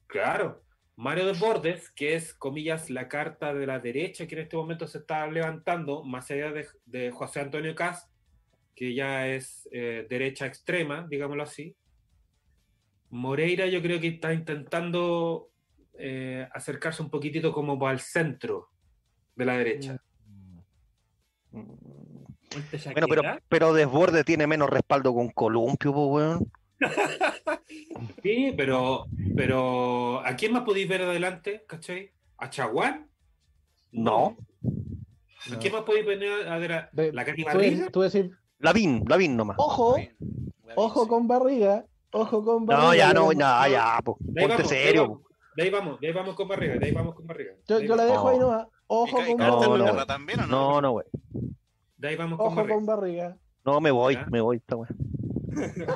claro. 0.06 0.62
Mario 0.96 1.26
Desbordes, 1.26 1.90
que 1.90 2.14
es, 2.14 2.32
comillas, 2.32 2.88
la 2.88 3.08
carta 3.08 3.52
de 3.52 3.66
la 3.66 3.78
derecha 3.78 4.26
que 4.26 4.34
en 4.34 4.42
este 4.42 4.56
momento 4.56 4.86
se 4.86 4.98
está 4.98 5.26
levantando, 5.26 6.02
más 6.04 6.30
allá 6.30 6.52
de, 6.52 6.66
de 6.86 7.10
José 7.10 7.40
Antonio 7.40 7.74
Caz, 7.74 8.10
que 8.74 8.94
ya 8.94 9.28
es 9.28 9.68
eh, 9.72 10.06
derecha 10.08 10.46
extrema, 10.46 11.06
digámoslo 11.08 11.42
así. 11.42 11.76
Moreira 13.10 13.66
yo 13.66 13.80
creo 13.82 14.00
que 14.00 14.08
está 14.08 14.32
intentando 14.32 15.50
eh, 15.98 16.46
acercarse 16.52 17.02
un 17.02 17.10
poquitito 17.10 17.52
como 17.52 17.86
al 17.86 18.00
centro 18.00 18.68
de 19.34 19.44
la 19.44 19.56
derecha. 19.58 20.00
¿Esta 22.72 22.92
Bueno, 22.92 23.06
pero, 23.08 23.22
pero 23.48 23.72
Desborde 23.72 24.24
tiene 24.24 24.46
menos 24.46 24.68
respaldo 24.70 25.14
con 25.14 25.28
Columpio, 25.30 25.92
pues, 25.92 26.08
weón. 26.08 26.52
Sí, 28.22 28.52
pero, 28.56 29.06
pero 29.36 30.20
¿a 30.24 30.34
quién 30.36 30.52
más 30.52 30.62
podéis 30.64 30.88
ver 30.88 31.02
adelante? 31.02 31.64
¿Cachai? 31.66 32.12
¿A 32.38 32.50
Chaguán? 32.50 33.08
No. 33.92 34.36
¿A 35.50 35.58
quién 35.58 35.72
más 35.72 35.82
podéis 35.82 36.06
ver 36.06 36.46
adelante? 36.46 36.88
De- 36.92 37.12
¿La 37.12 37.24
Cati 37.24 37.42
Tú, 37.42 37.46
Barriga? 37.46 37.90
tú 37.90 38.00
decir, 38.02 38.30
Lavín, 38.58 39.04
Lavín 39.08 39.36
nomás. 39.36 39.56
ojo, 39.58 39.96
Bien. 39.96 40.16
ojo 40.74 41.08
con 41.08 41.26
barriga, 41.28 41.84
ojo 42.12 42.44
con 42.44 42.66
barriga. 42.66 42.86
No, 42.88 42.94
ya 42.94 43.12
no, 43.12 43.32
Yo- 43.32 43.38
ya, 43.38 43.68
ya, 43.68 43.98
pues. 44.04 44.16
De 44.20 44.40
ahí 44.42 44.46
Ponte 44.48 44.62
vamos, 44.62 44.70
de 44.70 44.76
ahí 44.76 44.84
serio. 44.86 45.02
vamos, 45.02 45.20
de 45.56 45.62
ahí 45.62 45.70
vamos, 45.70 46.00
de 46.00 46.06
ahí 46.06 46.12
vamos 46.12 46.34
con 46.34 46.48
barriga, 46.48 46.74
de 46.76 46.86
ahí 46.86 46.92
vamos 46.92 47.14
con 47.14 47.26
barriga. 47.26 47.52
Yo, 47.66 47.76
ahí 47.76 47.86
la 47.88 48.04
dejo 48.04 48.28
ahí 48.28 48.38
No. 48.38 48.50
nomás. 48.50 48.66
¿Y 48.66 48.70
Ojo 48.88 49.16
con 49.16 49.36
Carter 49.36 49.68
No, 49.68 49.76
no. 49.94 50.06
también 50.06 50.40
o 50.40 50.46
no? 50.46 50.70
No, 50.72 50.80
no, 50.80 50.90
güey. 50.92 51.06
de 51.96 52.08
ahí 52.08 52.16
vamos 52.16 52.38
con 52.38 52.46
Ojo 52.46 52.56
barriga. 52.56 52.74
con 52.74 52.86
barriga. 52.86 53.36
No, 53.64 53.80
me 53.80 53.90
voy, 53.90 54.14
¿Ya? 54.14 54.26
me 54.30 54.40
voy, 54.40 54.56
esta 54.58 54.76
weón. 54.76 54.96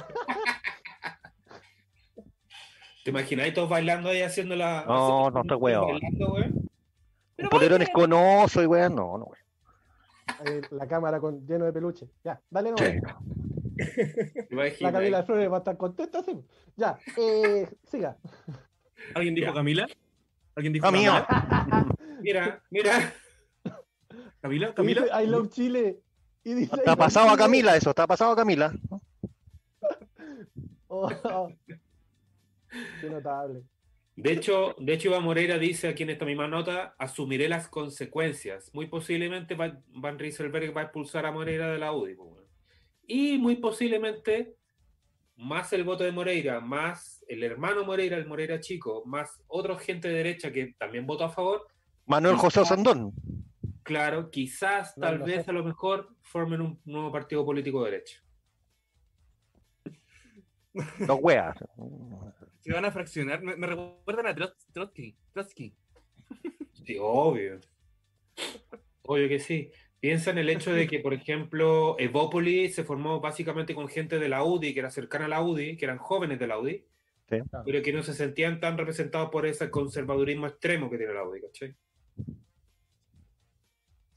¿Te 3.04 3.10
imagináis 3.10 3.54
todos 3.54 3.68
bailando 3.68 4.10
ahí 4.10 4.22
haciendo 4.22 4.56
la. 4.56 4.84
No, 4.86 5.30
no 5.30 5.42
bailando, 5.58 5.58
güey? 6.30 6.50
Un 7.38 7.48
polerón 7.48 7.80
esconoso 7.82 8.62
y 8.62 8.66
weón, 8.66 8.94
no, 8.94 9.16
no, 9.18 9.24
weón. 9.24 9.36
Ahí 10.46 10.60
la 10.70 10.86
cámara 10.86 11.18
con, 11.20 11.46
lleno 11.46 11.64
de 11.64 11.72
peluche. 11.72 12.08
Ya, 12.24 12.40
dale 12.50 12.70
no. 12.72 12.76
Sí. 12.76 12.84
¿Te 14.48 14.54
La? 14.84 14.92
Camila 14.92 15.22
Flores 15.24 15.50
va 15.50 15.56
a 15.56 15.58
estar 15.58 15.76
contenta, 15.76 16.22
sí. 16.22 16.32
Ya, 16.76 16.98
eh, 17.16 17.68
siga. 17.84 18.16
¿Alguien 19.14 19.34
dijo 19.34 19.48
Ya. 19.48 19.54
Camila? 19.54 19.86
¿Alguien 20.54 20.72
dijo 20.72 20.86
Ah. 20.86 20.90
Camila? 20.90 21.86
Mira, 22.20 22.62
mira. 22.70 23.14
¿Camila? 24.42 24.74
¿Camila? 24.74 25.02
dice, 25.02 25.22
I 25.22 25.26
love 25.26 25.48
Chile. 25.50 26.00
Y 26.44 26.54
dice, 26.54 26.76
I 26.76 26.78
Está 26.80 26.96
pasado 26.96 27.30
a. 27.30 27.36
Camila 27.36 27.76
eso, 27.76 27.90
está 27.90 28.06
pasado 28.06 28.32
a 28.32 28.36
Camila. 28.36 28.72
Oh, 30.88 31.08
oh. 31.24 31.52
Qué 33.00 33.08
notable. 33.10 33.62
De 34.16 34.32
hecho, 34.32 34.74
de 34.78 34.92
hecho, 34.92 35.08
Iván 35.08 35.22
Moreira 35.22 35.56
dice 35.56 35.88
aquí 35.88 36.02
en 36.02 36.10
esta 36.10 36.26
misma 36.26 36.46
nota, 36.46 36.94
asumiré 36.98 37.48
las 37.48 37.68
consecuencias. 37.68 38.70
Muy 38.74 38.86
posiblemente 38.86 39.54
va- 39.54 39.80
Van 39.94 40.18
Rieselberg 40.18 40.76
va 40.76 40.82
a 40.82 40.84
expulsar 40.84 41.24
a 41.24 41.32
Moreira 41.32 41.70
de 41.72 41.78
la 41.78 41.92
UDI. 41.92 42.16
Y 43.12 43.38
muy 43.38 43.56
posiblemente, 43.56 44.54
más 45.36 45.72
el 45.72 45.82
voto 45.82 46.04
de 46.04 46.12
Moreira, 46.12 46.60
más 46.60 47.24
el 47.26 47.42
hermano 47.42 47.84
Moreira, 47.84 48.16
el 48.16 48.26
Moreira 48.26 48.60
chico, 48.60 49.02
más 49.04 49.42
otra 49.48 49.76
gente 49.80 50.06
de 50.06 50.14
derecha 50.14 50.52
que 50.52 50.74
también 50.78 51.06
votó 51.08 51.24
a 51.24 51.30
favor, 51.30 51.66
Manuel 52.06 52.36
José 52.36 52.60
Osandón. 52.60 53.12
claro, 53.82 54.30
quizás, 54.30 54.96
No 54.96 55.06
tal 55.08 55.18
vez, 55.20 55.44
sé. 55.44 55.50
a 55.50 55.54
lo 55.54 55.64
mejor, 55.64 56.14
formen 56.20 56.60
un 56.60 56.80
nuevo 56.84 57.10
partido 57.10 57.44
político 57.44 57.82
de 57.84 57.90
derecha. 57.90 58.22
Dos 61.06 61.18
weas. 61.20 61.56
Se 62.60 62.72
van 62.72 62.84
a 62.84 62.92
fraccionar. 62.92 63.42
Me, 63.42 63.56
me 63.56 63.66
recuerdan 63.66 64.26
a 64.28 64.34
Trots- 64.36 64.66
Trotsky. 64.72 65.16
Trotsky. 65.32 65.74
Sí, 66.84 66.96
obvio. 67.00 67.58
Obvio 69.02 69.28
que 69.28 69.40
sí. 69.40 69.70
Piensa 70.00 70.30
en 70.30 70.38
el 70.38 70.48
hecho 70.48 70.72
de 70.72 70.86
que, 70.86 70.98
por 71.00 71.12
ejemplo, 71.12 71.94
Evópolis 71.98 72.74
se 72.74 72.84
formó 72.84 73.20
básicamente 73.20 73.74
con 73.74 73.86
gente 73.88 74.18
de 74.18 74.28
la 74.30 74.42
UDI, 74.42 74.72
que 74.72 74.80
era 74.80 74.90
cercana 74.90 75.26
a 75.26 75.28
la 75.28 75.42
UDI, 75.42 75.76
que 75.76 75.84
eran 75.84 75.98
jóvenes 75.98 76.38
de 76.38 76.46
la 76.46 76.58
UDI, 76.58 76.84
Sí. 77.28 77.36
pero 77.64 77.82
que 77.82 77.92
no 77.92 78.02
se 78.02 78.12
sentían 78.14 78.58
tan 78.60 78.76
representados 78.78 79.30
por 79.30 79.46
ese 79.46 79.70
conservadurismo 79.70 80.46
extremo 80.48 80.90
que 80.90 80.96
tiene 80.98 81.12
la 81.14 81.22
UDI, 81.24 81.40
¿cachai? 81.42 81.74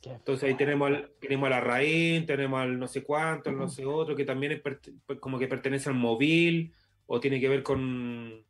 Entonces 0.05 0.49
ahí 0.49 0.55
tenemos 0.55 0.87
al, 0.87 1.11
tenemos 1.21 1.47
a 1.47 1.49
la 1.51 1.61
Raín, 1.61 2.25
tenemos 2.25 2.59
al 2.59 2.77
no 2.77 2.87
sé 2.87 3.03
cuánto, 3.03 3.49
al 3.49 3.57
no 3.57 3.69
sé 3.69 3.85
otro, 3.85 4.15
que 4.15 4.25
también 4.25 4.51
es 4.53 4.61
perte- 4.63 4.93
como 5.19 5.39
que 5.39 5.47
pertenece 5.47 5.89
al 5.89 5.95
móvil, 5.95 6.73
o 7.05 7.19
tiene 7.19 7.39
que 7.39 7.47
ver 7.47 7.63
con... 7.63 8.43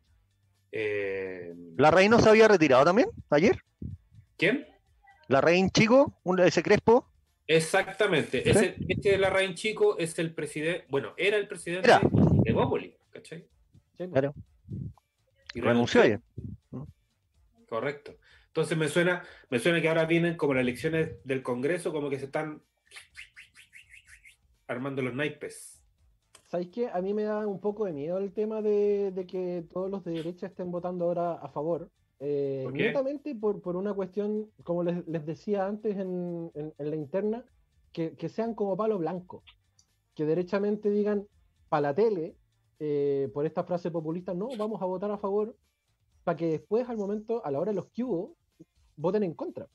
eh, 0.72 1.54
¿La 1.78 1.92
reina 1.92 2.20
se 2.20 2.30
había 2.30 2.48
retirado 2.48 2.86
también 2.86 3.10
ayer? 3.30 3.58
¿Quién? 4.38 4.66
¿La 5.28 5.42
reina 5.42 5.70
chico? 5.70 6.20
un- 6.24 6.40
¿Ese 6.40 6.63
Crespo? 6.63 7.08
Exactamente. 7.48 8.50
Ese, 8.50 8.76
este 8.88 9.18
Larraín 9.18 9.56
Chico 9.56 9.98
es 9.98 10.18
el 10.20 10.34
presidente, 10.34 10.86
bueno, 10.90 11.14
era 11.18 11.38
el 11.38 11.48
presidente 11.48 11.88
Era. 11.90 12.00
de 12.02 12.50
Evópolis, 12.50 12.94
¿cachai? 13.12 13.46
Sí. 13.98 14.08
Claro. 14.08 14.34
Y 15.54 15.62
Renunció 15.62 16.02
ayer. 16.02 16.22
Correcto. 17.68 18.18
Entonces 18.48 18.78
me 18.78 18.88
suena, 18.88 19.24
me 19.50 19.60
suena 19.60 19.82
que 19.82 19.90
ahora 19.90 20.06
vienen 20.06 20.38
como 20.38 20.54
las 20.54 20.62
elecciones 20.62 21.18
del 21.24 21.42
Congreso, 21.42 21.92
como 21.92 22.10
que 22.10 22.20
se 22.20 22.26
están 22.26 22.62
armando 24.68 25.02
los 25.02 25.14
naipes. 25.14 25.84
¿Sabéis 26.48 26.70
qué? 26.70 26.88
A 26.88 27.02
mí 27.02 27.16
me 27.16 27.24
da 27.24 27.48
un 27.48 27.60
poco 27.60 27.86
de 27.86 27.94
miedo 27.94 28.20
el 28.20 28.32
tema 28.32 28.62
de, 28.62 29.12
de 29.12 29.26
que 29.26 29.66
todos 29.72 29.90
los 29.90 30.04
de 30.04 30.12
derecha 30.12 30.48
estén 30.48 30.70
votando 30.70 31.06
ahora 31.06 31.34
a 31.34 31.50
favor. 31.50 31.90
Eh, 32.25 32.62
¿Por 32.63 32.74
netamente 32.74 33.36
por, 33.36 33.62
por 33.62 33.75
una 33.75 33.94
cuestión, 33.94 34.50
como 34.63 34.82
les, 34.84 35.06
les 35.08 35.25
decía 35.25 35.65
antes 35.68 35.98
en, 35.98 36.50
en- 36.56 36.74
en 36.77 36.89
la 36.89 36.96
interna, 36.96 37.44
que, 37.92 38.15
que 38.15 38.30
sean 38.30 38.56
como 38.56 38.77
palo 38.77 38.98
blanco. 38.98 39.44
Que 40.15 40.25
derechamente 40.25 40.89
digan 40.89 41.27
para 41.68 41.82
la 41.82 41.96
tele, 41.96 42.36
eh, 42.80 43.30
por 43.34 43.46
esta 43.46 43.63
frase 43.65 43.92
populista, 43.92 44.34
no, 44.34 44.48
vamos 44.58 44.82
a 44.82 44.86
votar 44.86 45.12
a 45.12 45.18
favor, 45.18 45.58
para 46.24 46.38
que 46.38 46.48
después, 46.48 46.88
al 46.88 46.98
momento, 46.98 47.46
a 47.46 47.51
la 47.51 47.60
hora 47.60 47.72
de 47.72 47.75
los 47.75 47.88
que 47.88 48.03
hubo, 48.06 48.38
voten 48.96 49.24
en 49.24 49.34
contra. 49.34 49.68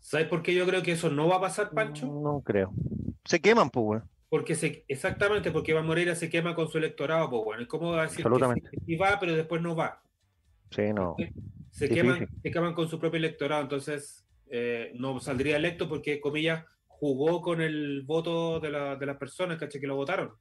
¿Sabes 0.00 0.26
por 0.26 0.42
qué 0.42 0.54
yo 0.54 0.66
creo 0.66 0.82
que 0.82 0.92
eso 0.92 1.08
no 1.10 1.28
va 1.28 1.36
a 1.36 1.40
pasar, 1.40 1.70
Pancho? 1.70 2.06
No 2.06 2.40
creo. 2.44 2.72
Se 3.24 3.40
queman, 3.40 3.70
pues, 3.70 3.86
weón. 3.86 4.02
Porque 4.28 4.54
se, 4.56 4.84
exactamente, 4.88 5.52
porque 5.52 5.70
Iván 5.72 5.86
Moreira 5.86 6.14
se 6.16 6.28
quema 6.28 6.54
con 6.56 6.66
su 6.68 6.78
electorado, 6.78 7.30
pues 7.30 7.44
bueno, 7.44 7.62
es 7.62 7.68
como 7.68 7.94
decir 7.94 8.16
que 8.16 8.22
Absolutamente. 8.22 8.70
sí, 8.70 8.76
que 8.78 8.84
sí 8.84 8.96
va, 8.96 9.18
pero 9.20 9.36
después 9.36 9.62
no 9.62 9.76
va. 9.76 10.02
Sí, 10.74 10.92
no. 10.92 11.16
se 11.70 11.88
queman, 11.88 12.28
se 12.42 12.50
queman 12.50 12.74
con 12.74 12.88
su 12.88 12.98
propio 12.98 13.18
electorado, 13.18 13.62
entonces 13.62 14.26
eh, 14.50 14.92
no 14.94 15.18
saldría 15.20 15.56
electo 15.56 15.88
porque, 15.88 16.20
comillas, 16.20 16.64
jugó 16.86 17.40
con 17.42 17.60
el 17.60 18.02
voto 18.02 18.60
de, 18.60 18.70
la- 18.70 18.96
de 18.96 19.06
las 19.06 19.16
personas 19.16 19.58
¿cachai? 19.58 19.80
que 19.80 19.86
lo 19.86 19.96
votaron. 19.96 20.32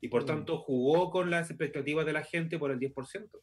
Y 0.00 0.08
por 0.08 0.22
Mm. 0.22 0.26
tanto 0.26 0.58
jugó 0.58 1.10
con 1.10 1.30
las 1.30 1.50
expectativas 1.50 2.04
de 2.06 2.12
la 2.12 2.22
gente 2.24 2.58
por 2.58 2.70
el 2.70 2.78
10%. 2.78 3.38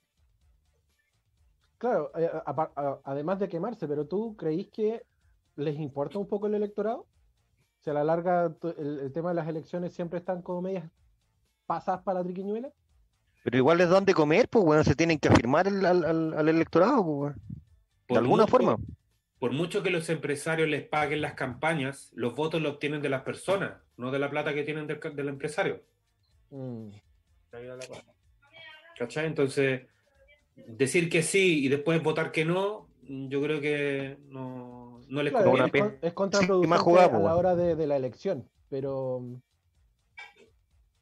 Claro, 1.77 2.11
eh, 2.17 2.29
a- 2.33 2.43
a- 2.51 2.71
a- 2.75 2.99
además 3.05 3.39
de 3.39 3.47
quemarse, 3.47 3.87
pero 3.87 4.05
tú 4.07 4.35
creís 4.35 4.69
que 4.69 5.03
les 5.55 5.77
importa 5.79 6.17
un 6.19 6.27
poco 6.27 6.47
el 6.47 6.55
electorado? 6.55 7.07
Si 7.79 7.89
a 7.89 7.93
la 7.93 8.03
larga 8.03 8.53
el, 8.77 8.99
el 8.99 9.13
tema 9.13 9.29
de 9.29 9.35
las 9.35 9.47
elecciones 9.47 9.93
siempre 9.93 10.19
están 10.19 10.41
como 10.41 10.61
medias 10.61 10.89
pasadas 11.65 12.03
para 12.03 12.19
la 12.19 12.25
triquiñuela. 12.25 12.69
Pero 13.43 13.57
igual 13.57 13.77
les 13.77 13.89
dan 13.89 14.05
de 14.05 14.13
comer, 14.13 14.49
pues, 14.49 14.63
weón. 14.65 14.83
Se 14.83 14.95
tienen 14.95 15.17
que 15.19 15.29
afirmar 15.29 15.67
el- 15.67 15.85
al, 15.85 16.03
al- 16.05 16.33
al 16.33 16.49
electorado, 16.49 17.03
pues. 17.05 17.35
De 18.09 18.17
alguna 18.17 18.43
mucho- 18.43 18.51
forma. 18.51 18.77
Por 19.39 19.53
mucho 19.53 19.81
que 19.83 19.89
los 19.89 20.09
empresarios 20.09 20.67
les 20.67 20.83
paguen 20.83 21.21
las 21.21 21.33
campañas, 21.33 22.11
los 22.13 22.35
votos 22.35 22.61
los 22.61 22.73
obtienen 22.73 23.01
de 23.01 23.07
las 23.07 23.21
personas, 23.21 23.73
no 23.95 24.11
de 24.11 24.19
la 24.19 24.29
plata 24.29 24.53
que 24.53 24.63
tienen 24.63 24.85
del, 24.85 24.99
del 25.15 25.29
empresario. 25.29 25.81
Mm, 26.49 26.89
¿Cachai? 28.97 29.25
Entonces, 29.27 29.83
decir 30.67 31.09
que 31.09 31.23
sí 31.23 31.63
y 31.65 31.69
después 31.69 32.03
votar 32.03 32.31
que 32.33 32.43
no, 32.43 32.89
yo 33.03 33.41
creo 33.41 33.61
que 33.61 34.17
no, 34.27 34.99
no 35.07 35.23
les 35.23 35.31
claro, 35.31 35.51
una 35.51 35.65
es, 35.67 35.71
con- 35.71 35.97
es 36.01 36.13
contraproducente 36.13 36.67
más 36.67 36.81
jugada, 36.81 37.05
a 37.07 37.09
pues, 37.11 37.23
la 37.23 37.33
bueno. 37.33 37.37
hora 37.39 37.55
de, 37.55 37.75
de 37.77 37.87
la 37.87 37.95
elección, 37.95 38.49
pero 38.69 39.23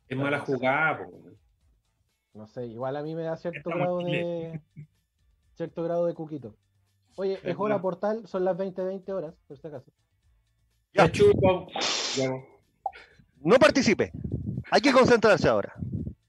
Es 0.07 0.15
mala 0.17 0.39
jugada. 0.41 1.03
po. 1.03 1.11
No 2.37 2.47
sé, 2.47 2.65
igual 2.67 2.95
a 2.95 3.03
mí 3.03 3.15
me 3.15 3.23
da 3.23 3.35
cierto 3.35 3.69
Estamos 3.69 3.79
grado 3.79 3.97
de 3.99 4.61
cierto 5.55 5.83
grado 5.83 6.05
de 6.05 6.13
cuquito. 6.13 6.55
Oye, 7.15 7.33
es 7.33 7.43
Es 7.45 7.55
hora 7.57 7.81
portal, 7.81 8.27
son 8.27 8.45
las 8.45 8.55
20, 8.55 8.83
20 8.83 9.11
horas, 9.11 9.33
por 9.47 9.57
si 9.57 9.67
acaso. 9.67 9.91
Ya. 10.93 11.11
Chupo. 11.11 11.67
Ya. 12.15 12.29
No 13.41 13.55
participe. 13.57 14.11
Hay 14.71 14.81
que 14.81 14.91
concentrarse 14.91 15.47
ahora. 15.47 15.73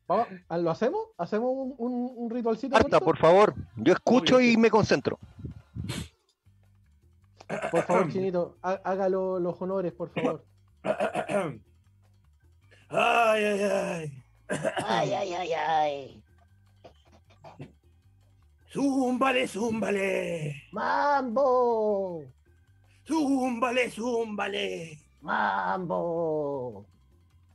Vamos, 0.06 0.26
¿ah, 0.48 0.56
¿Lo 0.56 0.70
hacemos? 0.70 1.00
¿Hacemos 1.18 1.50
un, 1.52 1.74
un, 1.76 2.12
un 2.16 2.30
ritualcito? 2.30 2.72
Marta, 2.72 2.98
por 3.00 3.18
favor. 3.18 3.54
Yo 3.76 3.92
escucho 3.92 4.36
Obvio, 4.36 4.50
y 4.52 4.56
me 4.56 4.70
concentro. 4.70 5.18
Por 7.70 7.82
favor, 7.82 8.08
Chinito, 8.12 8.56
há- 8.62 8.80
haga 8.84 9.08
lo- 9.10 9.38
los 9.38 9.60
honores, 9.60 9.92
por 9.92 10.08
favor. 10.10 10.44
Ay, 12.90 13.44
ay, 13.44 13.60
ay. 13.62 14.22
Ay, 14.48 15.12
ay, 15.12 15.34
ay, 15.34 15.52
ay. 15.52 16.22
Zúmbale, 18.72 19.46
zúmbale. 19.48 20.54
¡Mambo! 20.72 22.22
Zúmbale, 23.06 23.90
zúmbale. 23.90 24.98
¡Mambo! 25.22 26.86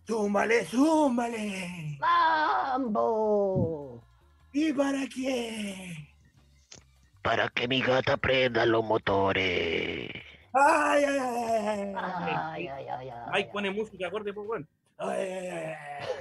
Zúmbale, 0.08 0.66
zúmbale. 0.66 1.98
¡Mambo! 2.00 4.04
¿Y 4.52 4.74
para 4.74 5.08
qué? 5.08 6.10
Para 7.22 7.48
que 7.50 7.68
mi 7.68 7.82
gata 7.82 8.18
prenda 8.18 8.66
los 8.66 8.84
motores. 8.84 10.10
Ay, 10.54 11.04
ay, 11.04 11.18
ay. 11.20 11.94
Ay, 11.96 12.68
ay, 12.68 12.88
ay, 12.88 13.10
ay. 13.10 13.30
Mike 13.32 13.50
pone 13.52 13.72
música 13.72 14.08
acorde, 14.08 14.34
pues 14.34 14.48
bueno. 14.48 14.66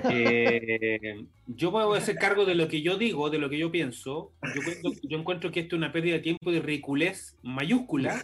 Eh, 0.04 1.24
yo 1.46 1.70
me 1.72 1.84
voy 1.84 1.96
a 1.96 2.00
hacer 2.00 2.16
cargo 2.16 2.44
de 2.44 2.54
lo 2.54 2.68
que 2.68 2.82
yo 2.82 2.96
digo, 2.96 3.30
de 3.30 3.38
lo 3.38 3.48
que 3.50 3.58
yo 3.58 3.70
pienso. 3.70 4.32
Yo, 4.54 4.60
encuentro- 4.60 4.92
yo 5.08 5.18
encuentro 5.18 5.50
que 5.50 5.60
esto 5.60 5.76
es 5.76 5.78
una 5.78 5.92
pérdida 5.92 6.14
de 6.14 6.20
tiempo 6.20 6.50
de 6.50 6.60
ridiculez 6.60 7.36
mayúscula. 7.42 8.22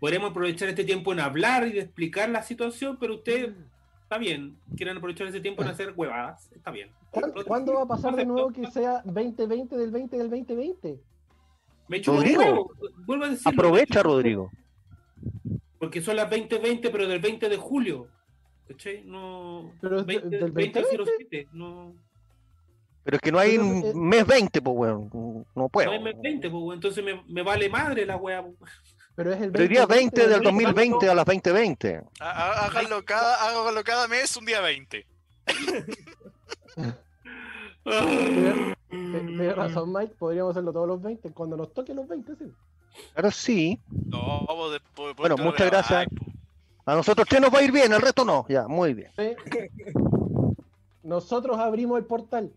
Podremos 0.00 0.30
aprovechar 0.30 0.68
este 0.68 0.84
tiempo 0.84 1.12
en 1.12 1.20
hablar 1.20 1.66
y 1.66 1.72
de 1.72 1.80
explicar 1.80 2.28
la 2.28 2.42
situación, 2.42 2.96
pero 3.00 3.14
usted 3.16 3.52
está 4.02 4.18
bien. 4.18 4.56
Quieren 4.76 4.96
aprovechar 4.96 5.26
ese 5.26 5.40
tiempo 5.40 5.62
en 5.62 5.68
hacer 5.68 5.92
huevadas. 5.96 6.50
Está 6.54 6.70
bien. 6.70 6.90
¿Cuándo, 7.10 7.44
cuándo 7.44 7.74
va 7.74 7.82
a 7.82 7.86
pasar 7.86 8.14
de 8.14 8.24
nuevo 8.24 8.52
que 8.52 8.70
sea 8.70 9.02
2020 9.04 9.76
del 9.76 9.90
20 9.90 10.16
del 10.16 10.30
2020? 10.30 11.00
Me 11.88 11.98
un 11.98 12.04
Rodrigo. 12.04 12.70
Vuelvo 13.06 13.24
a 13.24 13.28
decirlo, 13.30 13.50
Aprovecha. 13.50 14.02
Rodrigo. 14.02 14.50
Porque 15.78 16.00
son 16.02 16.16
las 16.16 16.28
2020, 16.30 16.90
pero 16.90 17.08
del 17.08 17.18
20 17.20 17.48
de 17.48 17.56
julio. 17.56 18.08
¿Cachai? 18.68 19.02
No. 19.04 19.72
Pero 19.80 20.00
es 20.00 20.06
de- 20.06 20.18
20, 20.20 20.36
del 20.38 20.52
2007. 20.54 21.48
No. 21.52 21.94
Pero 23.04 23.16
es 23.16 23.20
que 23.22 23.32
no 23.32 23.38
hay 23.38 23.54
eh, 23.56 23.92
mes 23.94 24.26
20, 24.26 24.60
pues, 24.60 24.76
weón. 24.76 25.46
No 25.54 25.68
puedo. 25.70 25.90
No 25.90 25.96
es 25.96 26.02
mes 26.02 26.14
20, 26.22 26.50
pues, 26.50 26.74
entonces 26.74 27.02
me, 27.04 27.22
me 27.26 27.42
vale 27.42 27.68
madre 27.70 28.04
la 28.04 28.16
wea. 28.16 28.42
pues. 28.42 28.70
Pero 29.14 29.32
es 29.32 29.40
el 29.40 29.50
Pero 29.50 29.64
el 29.64 29.70
día 29.70 29.86
20 29.86 30.20
del 30.28 30.42
2020 30.42 30.64
2020 31.06 31.08
a 31.10 31.14
las 31.14 31.24
2020. 31.24 32.02
Há- 32.20 32.30
há- 32.30 32.66
Háganlo 32.66 33.04
cada, 33.04 33.34
háganlo 33.48 33.82
cada 33.82 34.06
mes 34.06 34.36
un 34.36 34.44
día 34.44 34.60
20. 34.60 35.06
Tienes 38.90 39.56
razón, 39.56 39.92
Mike. 39.92 40.14
Podríamos 40.18 40.50
hacerlo 40.52 40.72
todos 40.72 40.88
los 40.88 41.02
20. 41.02 41.30
Cuando 41.32 41.56
nos 41.56 41.72
toque 41.72 41.94
los 41.94 42.06
20, 42.08 42.32
sí. 42.36 42.44
Claro, 43.14 43.30
sí. 43.30 43.80
No, 44.06 44.70
después. 44.70 45.14
Bueno, 45.16 45.36
muchas 45.36 45.70
gracias. 45.70 45.88
grabáis, 45.90 46.08
po. 46.10 46.37
A 46.88 46.94
nosotros 46.94 47.26
tres 47.28 47.42
nos 47.42 47.52
va 47.52 47.58
a 47.58 47.62
ir 47.62 47.70
bien, 47.70 47.92
el 47.92 48.00
resto 48.00 48.24
no. 48.24 48.46
Ya, 48.48 48.66
muy 48.66 48.94
bien. 48.94 49.10
Sí. 49.14 49.36
Nosotros 51.02 51.58
abrimos 51.58 51.98
el 51.98 52.06
portal. 52.06 52.50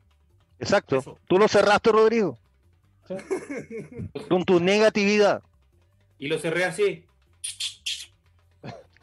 Exacto. 0.57 0.97
Eso. 0.99 1.17
Tú 1.27 1.37
lo 1.37 1.49
cerraste, 1.49 1.91
Rodrigo. 1.91 2.37
¿sí? 3.09 3.15
Con 4.29 4.45
tu 4.45 4.61
negatividad. 4.61 5.41
Y 6.17 6.27
lo 6.29 6.39
cerré 6.39 6.63
así. 6.63 7.05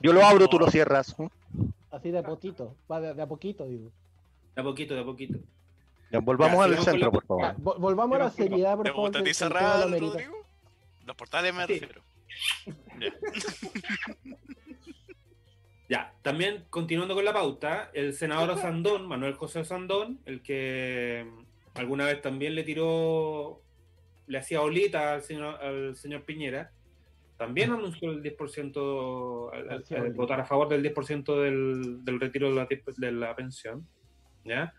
Yo 0.00 0.14
lo 0.14 0.24
abro, 0.24 0.48
tú 0.48 0.58
lo 0.58 0.70
cierras. 0.70 1.14
Así 1.90 2.10
de 2.10 2.18
a 2.20 2.22
poquito. 2.22 2.74
Va 2.90 2.98
de, 3.00 3.12
de 3.12 3.20
a 3.22 3.26
poquito, 3.26 3.66
digo. 3.66 3.90
De 4.54 4.62
a 4.62 4.64
poquito, 4.64 4.94
de 4.94 5.00
a 5.00 5.04
poquito. 5.04 5.38
Ya, 6.10 6.20
volvamos 6.20 6.58
Ya, 6.58 6.64
al 6.76 6.84
centro, 6.84 7.06
la- 7.06 7.10
por 7.10 7.26
favor. 7.26 7.54
vol- 7.56 7.78
volvamos 7.78 8.16
a 8.18 8.24
la 8.24 8.30
seriedad, 8.30 8.76
por 8.76 8.84
¿Te 8.86 8.92
favor. 8.92 9.10
lo 9.12 9.18
amerita. 9.82 10.12
Rodrigo? 10.12 10.36
Los 11.04 11.16
portales 11.16 11.52
me 11.54 11.66
Sí. 11.66 11.80
refiero. 11.80 12.02
Ya. 15.88 16.12
También 16.22 16.64
continuando 16.70 17.14
con 17.14 17.24
la 17.24 17.32
pauta, 17.32 17.90
el 17.94 18.12
senador 18.12 18.50
Osandón, 18.50 19.06
Manuel 19.08 19.34
José 19.34 19.60
Osandón, 19.60 20.20
el 20.26 20.42
que 20.42 21.26
mm, 21.26 21.78
alguna 21.78 22.04
vez 22.06 22.20
también 22.20 22.54
le 22.54 22.62
tiró, 22.64 23.62
le 24.26 24.38
hacía 24.38 24.60
olita 24.60 25.14
al 25.14 25.22
señor, 25.22 25.54
al 25.62 25.96
señor 25.96 26.24
Piñera, 26.24 26.72
también 27.38 27.70
anunció 27.70 28.10
el 28.10 28.22
10%, 28.22 29.50
al- 29.52 29.70
al- 29.70 29.84
al 30.02 30.12
votar 30.12 30.40
a 30.40 30.44
favor 30.44 30.68
del 30.68 30.82
10% 30.82 31.40
del, 31.40 32.04
del 32.04 32.20
retiro 32.20 32.48
de 32.50 32.54
la, 32.56 32.68
de 32.96 33.12
la 33.12 33.34
pensión. 33.36 33.86
¿ya? 34.44 34.74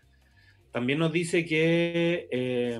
También 0.70 0.98
nos 0.98 1.10
dice 1.10 1.44
que, 1.44 2.28
eh, 2.30 2.78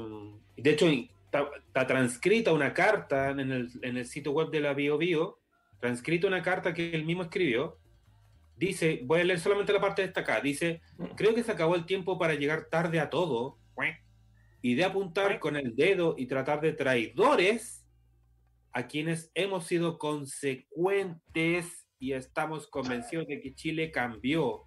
de 0.56 0.70
hecho, 0.70 0.86
está, 0.86 1.48
está 1.66 1.86
transcrita 1.86 2.52
una 2.52 2.72
carta 2.74 3.30
en 3.30 3.40
el, 3.40 3.70
en 3.82 3.96
el 3.96 4.04
sitio 4.06 4.32
web 4.32 4.50
de 4.50 4.60
la 4.60 4.74
Bio 4.74 4.98
Bio, 4.98 5.38
transcrita 5.80 6.26
una 6.28 6.42
carta 6.42 6.72
que 6.74 6.90
él 6.92 7.04
mismo 7.04 7.22
escribió. 7.24 7.78
Dice, 8.61 9.01
voy 9.05 9.20
a 9.20 9.25
leer 9.25 9.40
solamente 9.40 9.73
la 9.73 9.81
parte 9.81 10.03
destacada. 10.03 10.42
Dice, 10.42 10.83
creo 11.16 11.35
que 11.35 11.42
se 11.42 11.51
acabó 11.51 11.77
el 11.77 11.87
tiempo 11.87 12.18
para 12.18 12.35
llegar 12.35 12.66
tarde 12.66 13.01
a 13.01 13.09
todo 13.09 13.57
y 14.61 14.75
de 14.75 14.85
apuntar 14.85 15.40
con 15.40 15.57
el 15.57 15.75
dedo 15.75 16.14
y 16.18 16.27
tratar 16.27 16.61
de 16.61 16.75
traidores 16.75 17.87
a 18.73 18.87
quienes 18.87 19.31
hemos 19.35 19.66
sido 19.66 19.96
consecuentes 19.96 21.87
y 21.99 22.12
estamos 22.12 22.66
convencidos 22.66 23.27
de 23.29 23.40
que 23.40 23.55
Chile 23.55 23.90
cambió, 23.90 24.66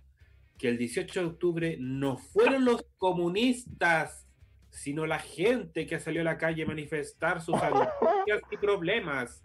que 0.58 0.70
el 0.70 0.80
18 0.80 1.20
de 1.20 1.26
octubre 1.28 1.78
no 1.80 2.18
fueron 2.18 2.66
los 2.66 2.84
comunistas, 2.98 4.28
sino 4.72 5.06
la 5.06 5.20
gente 5.20 5.86
que 5.86 6.00
salió 6.00 6.22
a 6.22 6.26
la 6.26 6.40
calle 6.40 6.64
a 6.64 6.68
manifestar 6.68 7.42
sus 7.44 7.54
angustias 7.62 8.42
y 8.50 8.58
problemas, 8.58 9.44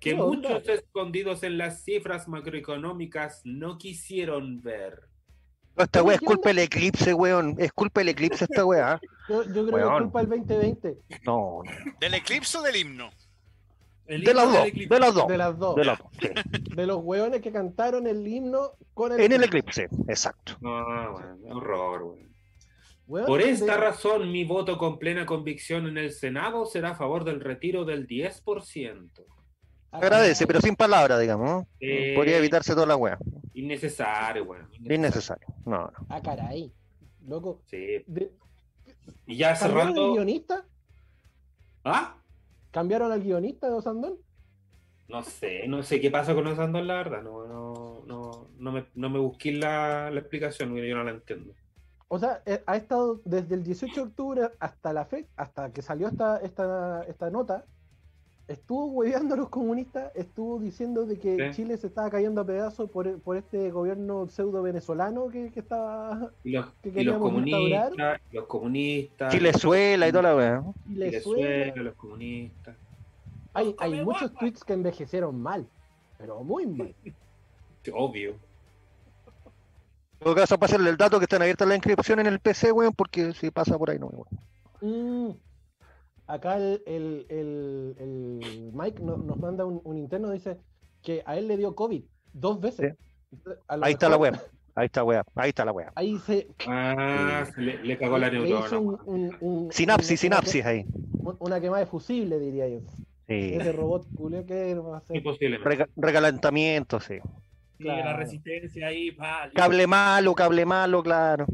que 0.00 0.14
muchos 0.14 0.66
escondidos 0.68 1.42
en 1.42 1.58
las 1.58 1.82
cifras 1.84 2.26
macroeconómicas 2.26 3.42
no 3.44 3.78
quisieron 3.78 4.60
ver. 4.62 5.02
No, 5.76 5.84
esta 5.84 6.02
weá 6.02 6.14
es 6.14 6.20
¿Qué 6.20 6.26
culpa 6.26 6.48
del 6.48 6.58
eclipse, 6.60 7.14
weón. 7.14 7.54
Es 7.58 7.72
culpa 7.72 8.00
del 8.00 8.08
eclipse 8.08 8.44
esta 8.44 8.64
weá. 8.64 9.00
Yo, 9.28 9.44
yo 9.44 9.66
creo 9.66 9.70
que 9.88 9.94
es 9.96 10.02
culpa 10.02 10.20
del 10.24 10.28
2020. 10.28 10.96
No, 11.24 11.62
¿Del 12.00 12.14
eclipse 12.14 12.58
o 12.58 12.62
del 12.62 12.76
himno? 12.76 13.10
El 14.06 14.24
de 14.24 14.30
himno 14.32 14.42
las 14.42 14.52
dos, 14.52 14.64
de 14.88 14.98
las 14.98 15.14
dos. 15.14 15.28
De 15.28 15.36
las 15.38 15.58
dos. 15.58 15.76
De 15.76 15.84
las 15.84 15.98
dos, 15.98 16.08
sí. 16.20 16.28
De 16.74 16.86
los 16.86 16.98
hueones 17.04 17.40
que 17.40 17.52
cantaron 17.52 18.08
el 18.08 18.26
himno 18.26 18.72
con 18.92 19.12
el. 19.12 19.20
En 19.20 19.30
el 19.32 19.44
eclipse, 19.44 19.88
exacto. 20.08 20.56
No, 20.60 21.12
bueno, 21.12 21.36
horror, 21.56 22.02
weón. 22.02 22.30
Weón, 23.06 23.26
Por 23.26 23.40
esta 23.40 23.74
de- 23.74 23.80
razón, 23.80 24.30
mi 24.32 24.44
voto 24.44 24.78
con 24.78 24.98
plena 24.98 25.26
convicción 25.26 25.86
en 25.88 25.98
el 25.98 26.12
Senado 26.12 26.64
será 26.66 26.90
a 26.90 26.94
favor 26.94 27.24
del 27.24 27.40
retiro 27.40 27.84
del 27.84 28.06
10%. 28.06 29.10
Agradece, 29.92 30.46
pero 30.46 30.60
sin 30.60 30.76
palabras, 30.76 31.20
digamos. 31.20 31.66
Eh, 31.80 32.12
Podría 32.14 32.38
evitarse 32.38 32.74
toda 32.74 32.86
la 32.86 32.96
weá. 32.96 33.18
Innecesario, 33.54 34.44
weón. 34.44 34.68
Innecesario. 34.84 35.46
No, 35.66 35.78
no. 35.86 36.06
Ah, 36.08 36.20
caray. 36.22 36.72
Loco. 37.26 37.60
Sí. 37.66 38.02
De- 38.06 38.32
Y 39.26 39.36
ya 39.36 39.54
¿Cambiaron 39.54 39.88
el 39.88 39.94
cerrando. 39.94 40.12
guionista? 40.14 40.64
¿Ah? 41.84 42.16
¿Cambiaron 42.70 43.10
al 43.12 43.22
guionista 43.22 43.66
de 43.68 43.74
Osandón? 43.74 44.14
No 45.08 45.22
sé, 45.24 45.66
no 45.66 45.82
sé 45.82 46.00
qué 46.00 46.08
pasa 46.10 46.34
con 46.34 46.46
Osandón, 46.46 46.86
la 46.86 46.94
verdad. 46.94 47.22
No, 47.22 47.46
no, 47.46 48.02
no, 48.06 48.46
no 48.58 48.72
me, 48.72 48.86
no 48.94 49.10
me 49.10 49.18
busqué 49.18 49.52
la, 49.52 50.08
la 50.10 50.20
explicación, 50.20 50.74
yo 50.76 50.94
no 50.96 51.02
la 51.02 51.10
entiendo. 51.10 51.52
O 52.06 52.18
sea, 52.18 52.42
eh, 52.46 52.62
ha 52.66 52.76
estado 52.76 53.20
desde 53.24 53.54
el 53.56 53.64
18 53.64 53.94
de 53.94 54.00
octubre 54.02 54.50
hasta 54.60 54.92
la 54.92 55.04
fe, 55.06 55.28
hasta 55.36 55.72
que 55.72 55.82
salió 55.82 56.08
esta, 56.08 56.38
esta, 56.38 57.02
esta 57.08 57.30
nota, 57.30 57.64
estuvo 58.50 58.86
hueveando 58.86 59.34
a 59.34 59.38
los 59.38 59.48
comunistas, 59.48 60.10
estuvo 60.14 60.58
diciendo 60.58 61.06
de 61.06 61.18
que 61.18 61.36
Sí. 61.52 61.62
Chile 61.62 61.76
se 61.76 61.86
estaba 61.86 62.10
cayendo 62.10 62.40
a 62.40 62.44
pedazos 62.44 62.90
por, 62.90 63.18
por 63.20 63.36
este 63.36 63.70
gobierno 63.70 64.28
pseudo 64.28 64.62
venezolano 64.62 65.28
que, 65.28 65.50
que 65.52 65.60
estaba 65.60 66.30
Y 66.44 66.50
los, 66.52 66.66
Que 66.82 66.88
y 66.88 66.92
los 66.92 66.94
queríamos 66.94 67.22
comunistas, 67.30 67.60
instaurar. 67.90 68.20
los 68.32 68.46
comunistas. 68.46 69.32
Chilezuela 69.32 70.08
y 70.08 70.10
toda 70.12 70.22
la 70.22 70.36
weá. 70.36 70.64
Chilezuela. 70.88 71.82
Los 71.82 71.94
comunistas. 71.94 72.76
Hay, 73.54 73.74
hay 73.78 74.04
muchos 74.04 74.32
tweets 74.34 74.62
que 74.64 74.72
envejecieron 74.74 75.40
mal, 75.40 75.66
pero 76.18 76.42
muy 76.44 76.66
mal. 76.66 76.94
Obvio. 77.94 78.30
En 80.20 80.24
todo 80.24 80.34
caso, 80.34 80.58
pasarle 80.58 80.90
el 80.90 80.96
dato 80.96 81.18
que 81.18 81.24
están 81.24 81.40
abiertas 81.40 81.66
la 81.66 81.76
inscripción 81.76 82.20
en 82.20 82.26
el 82.26 82.40
PC, 82.40 82.72
weón, 82.72 82.92
porque 82.92 83.32
si 83.32 83.50
pasa 83.50 83.78
por 83.78 83.90
ahí 83.90 83.98
no, 83.98 84.06
weón. 84.08 85.28
Mm. 85.28 85.34
Acá 86.32 86.56
el, 86.56 86.82
el, 86.86 87.26
el- 87.28 87.94
el 87.98 88.70
Mike 88.72 89.02
no- 89.02 89.16
nos 89.16 89.36
manda 89.38 89.64
un, 89.64 89.80
un 89.84 89.98
interno, 89.98 90.30
dice 90.30 90.56
que 91.02 91.22
a 91.26 91.36
él 91.36 91.48
le 91.48 91.56
dio 91.56 91.74
COVID 91.74 92.02
dos 92.32 92.60
veces. 92.60 92.94
Ahí 93.68 93.92
está 93.92 94.08
la 94.08 94.16
weá. 94.16 94.32
Ahí 94.74 94.86
está 94.86 95.02
weá. 95.04 95.24
Ahí 95.34 95.48
está 95.48 95.64
la 95.64 95.72
weá. 95.72 95.92
Ahí 95.96 96.18
se 96.18 96.46
Ah, 96.66 97.44
se 97.54 97.60
le, 97.60 97.82
le 97.82 97.98
cagó 97.98 98.18
la 98.18 98.30
neurona. 98.30 98.78
un, 98.78 98.86
weón. 98.86 99.00
un- 99.06 99.36
un- 99.40 99.72
Sinapsis, 99.72 100.10
una- 100.24 100.36
sinapsis 100.36 100.64
ahí. 100.64 100.86
Una, 101.40 101.60
quemada 101.60 101.80
de 101.80 101.86
fusible, 101.86 102.38
diría 102.38 102.68
yo. 102.68 102.80
Sí. 103.28 103.54
Ese 103.54 103.72
robot 103.72 104.06
culio 104.16 104.44
que 104.46 104.74
va 104.74 104.96
a 104.96 104.98
hacer. 104.98 105.22
Rega- 105.62 105.88
regalantamiento, 105.96 107.00
sí. 107.00 107.18
Sí, 107.78 107.84
la 107.84 108.02
Claro. 108.02 108.18
resistencia 108.18 108.86
ahí, 108.88 109.10
pa, 109.12 109.46
listo. 109.46 109.60
Cable 109.60 109.86
malo, 109.86 110.34
cable 110.34 110.64
malo, 110.66 111.02
claro. 111.02 111.46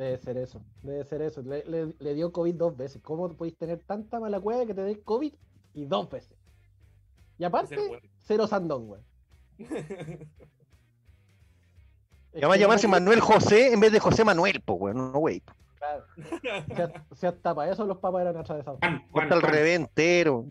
Debe 0.00 0.16
ser 0.16 0.38
eso, 0.38 0.62
debe 0.82 1.04
ser 1.04 1.20
eso. 1.20 1.42
Le, 1.42 1.62
le- 1.66 1.92
le 1.98 2.14
dio 2.14 2.32
COVID 2.32 2.54
dos 2.54 2.74
veces. 2.74 3.02
¿Cómo 3.02 3.30
podéis 3.36 3.58
tener 3.58 3.80
tanta 3.80 4.18
mala 4.18 4.40
cueva 4.40 4.64
que 4.64 4.72
te 4.72 4.80
dé 4.80 4.98
COVID 5.02 5.34
y 5.74 5.84
dos 5.84 6.08
veces? 6.08 6.38
Y 7.36 7.44
aparte, 7.44 7.76
cero 8.20 8.46
sandón, 8.46 8.86
güey. 8.86 9.02
Y 12.32 12.40
va 12.42 12.54
a 12.54 12.56
llamarse 12.56 12.86
Manuel 12.86 13.20
José 13.20 13.72
en 13.72 13.80
vez 13.80 13.90
de 13.92 13.98
José 13.98 14.24
Manuel, 14.24 14.62
pues, 14.64 14.80
weón. 14.80 14.96
No, 15.12 15.18
wey. 15.18 15.42
Claro. 15.76 16.04
Si 16.40 16.46
hasta- 16.80 17.04
Si 17.14 17.26
hasta 17.26 17.54
para 17.54 17.72
eso 17.72 17.84
los 17.86 17.98
papas 17.98 18.22
eran 18.22 18.36
atravesados. 18.36 18.78
Juan, 18.80 19.04
Juan, 19.10 19.24
Está 19.24 19.34
al 19.34 19.40
Juan, 19.42 19.52
revés 19.52 19.80
entero. 19.80 20.46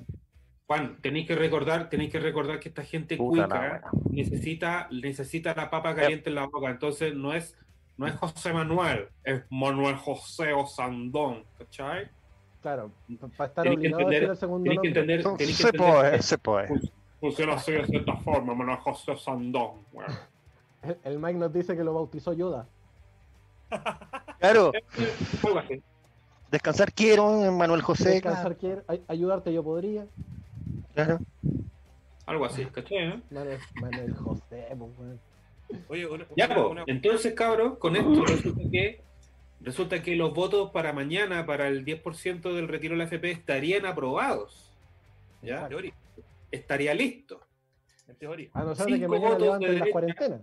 Juan, 0.68 1.02
tenéis 1.02 1.26
que 1.28 1.36
recordar, 1.36 1.90
tenéis 1.90 2.12
que 2.12 2.20
recordar 2.20 2.60
que 2.60 2.70
esta 2.70 2.84
gente 2.84 3.18
Puta 3.18 3.48
la 3.48 3.82
cuica 3.82 3.92
necesita, 4.12 4.88
necesita 4.92 5.56
la 5.56 5.70
papa 5.72 5.96
caliente 5.96 6.30
en 6.30 6.36
la 6.36 6.46
boca. 6.48 6.70
Entonces 6.70 7.16
no 7.16 7.34
es, 7.34 7.56
no 8.00 8.08
es 8.08 8.16
José 8.16 8.54
Manuel, 8.54 9.08
es 9.24 9.44
Manuel 9.50 9.96
José 9.98 10.54
Osandón, 10.54 11.44
¿cachai? 11.58 12.10
Claro, 12.62 12.92
para 13.38 13.50
estar 13.50 13.64
que 13.64 13.70
a 13.70 13.72
decir 13.76 13.92
entender, 13.92 14.24
el 14.24 14.38
segundo 14.38 14.64
tenéis 14.64 14.82
que 14.82 14.88
nombre. 14.90 15.14
entender, 15.14 15.24
Se 15.24 15.38
tenéis 15.38 15.58
que 15.58 15.64
entender 15.68 15.94
puede, 15.94 16.12
que 16.18 16.22
se 16.24 16.38
puede. 16.38 16.68
funciona 17.20 17.54
así 17.54 17.72
de 17.74 17.86
cierta 17.86 18.16
forma, 18.18 18.54
Manuel 18.56 18.78
José 18.80 19.12
Osandón. 19.12 19.72
weón. 19.94 20.12
El, 20.82 20.98
el 21.04 21.20
Mike 21.20 21.38
nos 21.40 21.54
dice 21.54 21.76
que 21.76 21.84
lo 21.84 21.94
bautizó 21.94 22.34
Yoda. 22.34 22.68
Claro, 24.40 24.72
descansar 26.52 26.92
quiero, 26.94 27.52
Manuel 27.52 27.82
José. 27.82 28.12
Descansar 28.14 28.56
quiere, 28.58 28.82
ay- 28.88 29.04
ayudarte 29.08 29.54
yo 29.54 29.64
podría. 29.64 30.06
Claro. 30.94 31.20
Algo 32.26 32.46
así, 32.46 32.66
¿cachai? 32.66 32.98
eh? 32.98 33.22
Manuel, 33.30 33.60
Manuel 33.82 34.16
José, 34.16 34.68
pues, 34.78 34.92
weón. 34.98 35.20
Oye, 35.88 36.06
una- 36.08 36.26
Ya, 36.36 36.66
una- 36.66 36.84
entonces, 36.88 37.34
cabros, 37.34 37.78
con 37.78 37.96
esto 37.96 38.26
resulta 38.26 38.62
que, 38.72 39.02
resulta 39.62 40.02
que 40.02 40.16
los 40.16 40.34
votos 40.34 40.72
para 40.72 40.94
mañana, 40.94 41.46
para 41.46 41.68
el 41.68 41.86
10% 41.86 42.54
del 42.54 42.68
retiro 42.68 42.94
de 42.94 43.00
la 43.00 43.04
FP, 43.06 43.32
estarían 43.32 43.86
aprobados. 43.86 44.66
¿Ya? 45.42 45.64
en 45.64 45.70
teoría, 45.70 45.94
Estaría 46.52 46.94
listo. 46.94 47.42
en 48.08 48.16
teoría. 48.16 48.50
A 48.54 48.64
no 48.64 48.76
ser 48.76 48.88
de 48.88 49.00
que 49.00 49.08
mañana 49.08 49.36
votos 49.38 49.60
de 49.60 49.68
derecha. 49.68 49.92
cuarentenas. 49.92 50.42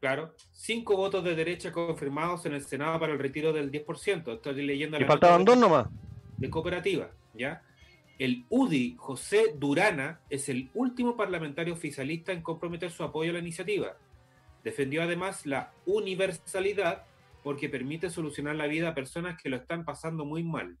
Claro. 0.00 0.34
Cinco 0.52 0.96
votos 0.98 1.24
de 1.24 1.34
derecha 1.34 1.72
confirmados 1.72 2.44
en 2.44 2.52
el 2.54 2.60
Senado 2.62 3.00
para 3.00 3.12
el 3.14 3.18
retiro 3.18 3.52
del 3.54 3.70
10%. 3.70 4.32
Estoy 4.34 4.62
leyendo 4.66 4.98
Y 4.98 5.00
la 5.00 5.06
faltaban 5.06 5.44
dos 5.46 5.56
nomás. 5.56 5.86
de 6.36 6.50
cooperativa. 6.50 7.08
¿ya? 7.32 7.62
El 8.18 8.44
UDI, 8.50 8.96
José 8.98 9.54
Durana, 9.56 10.20
es 10.28 10.48
el 10.50 10.70
último 10.74 11.16
parlamentario 11.16 11.72
oficialista 11.72 12.32
en 12.32 12.42
comprometer 12.42 12.90
su 12.90 13.02
apoyo 13.02 13.30
a 13.30 13.34
la 13.34 13.38
iniciativa. 13.38 13.96
Defendió 14.64 15.02
además 15.02 15.46
la 15.46 15.72
universalidad 15.86 17.04
porque 17.44 17.68
permite 17.68 18.08
solucionar 18.08 18.56
la 18.56 18.66
vida 18.66 18.88
a 18.88 18.94
personas 18.94 19.40
que 19.40 19.50
lo 19.50 19.56
están 19.56 19.84
pasando 19.84 20.24
muy 20.24 20.42
mal. 20.42 20.78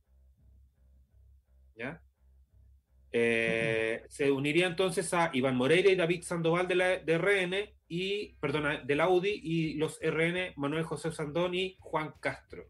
Eh, 3.12 4.02
se 4.08 4.30
uniría 4.32 4.66
entonces 4.66 5.12
a 5.14 5.30
Iván 5.32 5.56
Moreira 5.56 5.90
y 5.90 5.94
David 5.94 6.22
Sandoval 6.22 6.66
de 6.66 6.74
la 6.74 6.98
de 6.98 7.18
RN 7.18 7.54
y, 7.86 8.34
perdona, 8.40 8.78
de 8.78 8.96
la 8.96 9.08
UDI 9.08 9.40
y 9.42 9.74
los 9.74 10.00
RN 10.02 10.54
Manuel 10.56 10.84
José 10.84 11.12
Sandón 11.12 11.54
y 11.54 11.76
Juan 11.78 12.14
Castro. 12.20 12.64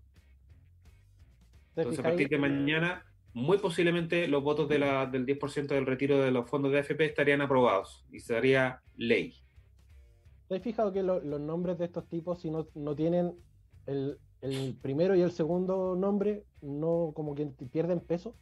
¿Te 1.74 1.83
Entonces, 1.83 2.00
a 2.00 2.03
partir 2.03 2.29
de 2.29 2.38
mañana, 2.38 3.07
muy 3.33 3.59
posiblemente 3.59 4.29
los 4.29 4.42
votos 4.42 4.68
de 4.68 4.81
la, 4.81 5.07
del 5.07 5.24
10% 5.24 5.68
del 5.68 5.87
retiro 5.87 6.20
de 6.20 6.31
los 6.31 6.48
fondos 6.50 6.72
de 6.72 6.81
AFP 6.81 7.05
estarían 7.05 7.40
aprobados 7.40 8.05
y 8.12 8.20
sería 8.20 8.83
ley. 8.96 9.44
¿Te 10.49 10.57
has 10.57 10.63
fijado 10.63 10.93
que 10.93 11.03
lo- 11.03 11.21
los 11.21 11.41
nombres 11.41 11.79
de 11.79 11.87
estos 11.87 12.07
tipos, 12.09 12.41
si 12.41 12.51
no, 12.51 12.67
no 12.75 12.95
tienen 12.95 13.35
el, 13.87 14.19
el 14.43 14.77
primero 14.81 15.15
y 15.15 15.23
el 15.23 15.33
segundo 15.33 15.97
nombre, 15.97 16.45
no 16.61 17.13
como 17.15 17.35
que 17.35 17.47
pierden 17.47 18.01
peso? 18.01 18.35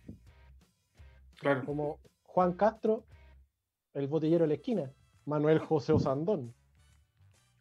Claro. 1.38 1.64
Como 1.64 1.98
Juan 2.24 2.52
Castro, 2.54 3.04
el 3.94 4.08
botellero 4.08 4.44
de 4.44 4.48
la 4.48 4.54
esquina. 4.54 4.92
Manuel 5.24 5.58
José 5.60 5.92
Osandón. 5.92 6.52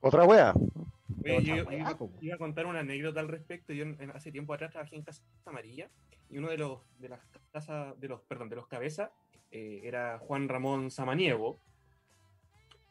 Otra 0.02 0.24
wea. 0.26 0.54
Oye, 1.24 1.44
yo, 1.44 1.54
Otra 1.54 1.56
yo 1.56 1.66
weá, 1.68 1.96
iba, 2.22 2.36
a 2.36 2.38
contar 2.40 2.66
una 2.66 2.80
anécdota 2.80 3.20
al 3.20 3.28
respecto. 3.28 3.74
Yo 3.74 3.84
en- 3.84 4.12
hace 4.12 4.32
tiempo 4.32 4.54
atrás 4.54 4.72
trabajé 4.72 4.96
en 4.96 5.04
Casa 5.04 5.22
Amarilla 5.46 5.90
y 6.30 6.38
uno 6.40 6.50
de 6.50 6.58
los 6.58 6.80
de 6.98 7.10
las 7.10 7.20
casas 7.52 8.00
de 8.00 8.08
los 8.08 8.22
perdón 8.22 8.50
de 8.50 8.56
los 8.56 8.68
cabezas 8.68 9.12
eh, 9.52 9.82
era 9.84 10.18
Juan 10.20 10.48
Ramón 10.50 10.90
Samaniego. 10.90 11.60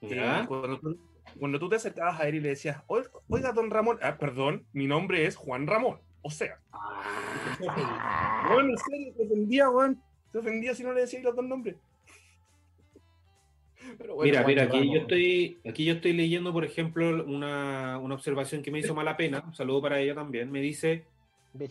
Cuando, 0.01 0.81
tú- 0.81 0.99
cuando 1.39 1.59
tú 1.59 1.69
te 1.69 1.77
acercabas 1.77 2.21
a 2.21 2.27
él 2.29 2.37
y 2.37 2.41
le 2.41 2.49
decías, 2.51 2.83
"Oiga, 2.87 3.53
don 3.53 3.71
Ramón, 3.71 3.99
ah, 4.03 4.17
perdón, 4.19 4.67
mi 4.73 4.87
nombre 4.87 5.27
es 5.27 5.37
Juan 5.37 5.67
Ramón. 5.67 6.01
O 6.23 6.31
sea, 6.31 6.61
bueno, 8.49 8.71
en 8.71 8.79
serio, 8.79 9.13
se 9.17 9.25
ofendía, 9.25 9.71
weón. 9.71 10.03
Se 10.33 10.39
ofendía 10.39 10.75
si 10.75 10.83
no 10.83 10.93
le 10.93 11.01
decías 11.03 11.23
los 11.23 11.35
dos 11.35 11.45
nombres. 11.45 11.77
Pero 13.99 14.15
bueno, 14.15 14.25
Mira, 14.31 14.39
Juan 14.43 14.47
mira, 14.49 14.63
aquí 14.65 14.79
Ramón. 14.79 14.95
yo 14.95 15.01
estoy, 15.01 15.61
aquí 15.69 15.85
yo 15.85 15.95
estoy 15.95 16.13
leyendo, 16.13 16.53
por 16.53 16.65
ejemplo, 16.65 17.25
una, 17.25 17.99
una 17.99 18.15
observación 18.15 18.63
que 18.63 18.71
me 18.71 18.79
hizo 18.81 18.95
mala 18.95 19.17
pena. 19.17 19.43
Un 19.47 19.55
saludo 19.55 19.83
para 19.83 19.99
ella 20.01 20.15
también. 20.15 20.51
Me 20.51 20.61
dice, 20.61 21.07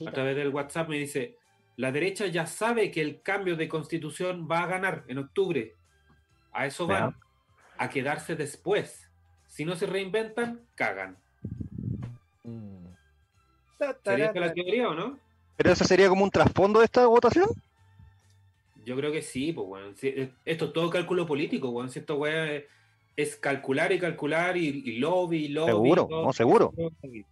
a 0.05 0.11
través 0.11 0.35
del 0.35 0.49
WhatsApp, 0.49 0.89
me 0.89 0.97
dice, 0.97 1.37
la 1.77 1.91
derecha 1.91 2.25
ya 2.27 2.45
sabe 2.45 2.91
que 2.91 3.01
el 3.01 3.21
cambio 3.21 3.55
de 3.55 3.67
constitución 3.69 4.47
va 4.51 4.63
a 4.63 4.67
ganar 4.67 5.03
en 5.07 5.19
octubre. 5.19 5.75
A 6.51 6.65
eso 6.65 6.87
van, 6.87 7.15
a 7.79 7.89
quedarse 7.89 8.35
después. 8.35 9.09
Si 9.47 9.65
no 9.65 9.75
se 9.75 9.87
reinventan, 9.87 10.61
cagan. 10.75 11.17
Mm. 12.43 12.85
¿Sería 14.03 14.25
esta 14.25 14.39
la 14.39 14.53
teoría 14.53 14.89
o 14.89 14.93
no? 14.93 15.17
Pero 15.55 15.71
eso 15.71 15.85
sería 15.85 16.09
como 16.09 16.25
un 16.25 16.29
trasfondo 16.29 16.79
de 16.79 16.85
esta 16.85 17.07
votación. 17.07 17.49
Yo 18.85 18.95
creo 18.97 19.11
que 19.11 19.21
sí, 19.21 19.53
pues. 19.53 19.97
Sí, 19.97 20.09
eh, 20.09 20.31
esto 20.45 20.65
es 20.65 20.73
todo 20.73 20.89
cálculo 20.89 21.25
político, 21.25 21.69
weón. 21.69 21.89
Si 21.89 21.99
esto, 21.99 22.17
weón, 22.17 22.63
es, 23.15 23.35
calcular 23.37 23.91
y 23.93 23.99
calcular 23.99 24.57
y, 24.57 24.67
y 24.67 24.99
lobby 24.99 25.45
y 25.45 25.47
lobby. 25.49 25.71
Seguro, 25.71 26.07
no, 26.09 26.33
seguro. 26.33 26.73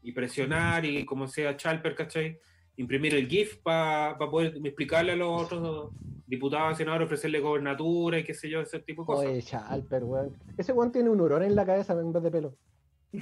Y 0.02 0.12
presionar 0.14 0.86
y 0.86 1.06
como 1.06 1.28
sea 1.28 1.58
Chalper, 1.58 1.94
¿cachai? 1.94 2.40
Imprimir 2.78 3.16
el 3.16 3.28
GIF 3.28 3.58
para 3.58 4.18
poder 4.18 4.56
explicarle 4.64 5.12
a 5.12 5.16
los 5.18 5.44
otros 5.44 5.92
diputados, 6.28 6.78
senadores, 6.78 7.06
ofrecerle 7.06 7.40
gobernatura 7.40 8.20
y 8.20 8.24
qué 8.24 8.34
sé 8.34 8.50
yo, 8.50 8.62
ese 8.62 8.80
tipo 8.80 9.04
de 9.04 9.06
cosas. 9.06 9.26
Oye, 9.26 9.42
Chalper, 9.42 10.04
weón. 10.04 10.38
Ese 10.58 10.74
weón 10.74 10.92
tiene 10.92 11.10
un 11.10 11.22
hurón 11.22 11.44
en 11.44 11.56
la 11.56 11.66
cabeza 11.66 11.94
en 11.94 12.12
vez 12.12 12.22
de 12.24 12.32
pelo. 12.32 12.54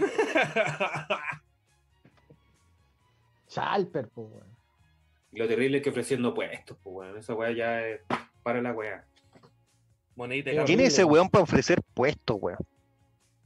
Chalper, 3.47 4.09
pues, 4.09 4.27
weón. 4.29 4.47
Y 5.31 5.37
lo 5.39 5.47
terrible 5.47 5.77
es 5.77 5.83
que 5.83 5.91
ofreciendo 5.91 6.33
puestos, 6.33 6.77
pues, 6.83 6.95
weón. 6.95 7.17
Esa 7.17 7.35
weá 7.35 7.51
ya 7.51 7.87
es 7.87 8.01
para 8.43 8.61
la 8.61 8.73
weá. 8.73 9.05
¿Quién 10.65 10.79
es 10.79 10.93
ese 10.93 11.03
weón 11.03 11.29
para 11.29 11.43
ofrecer 11.43 11.81
puestos, 11.93 12.37
weón? 12.39 12.57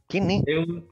¿Quién 0.07 0.29
es? 0.31 0.43
Es 0.45 0.57
un, 0.57 0.87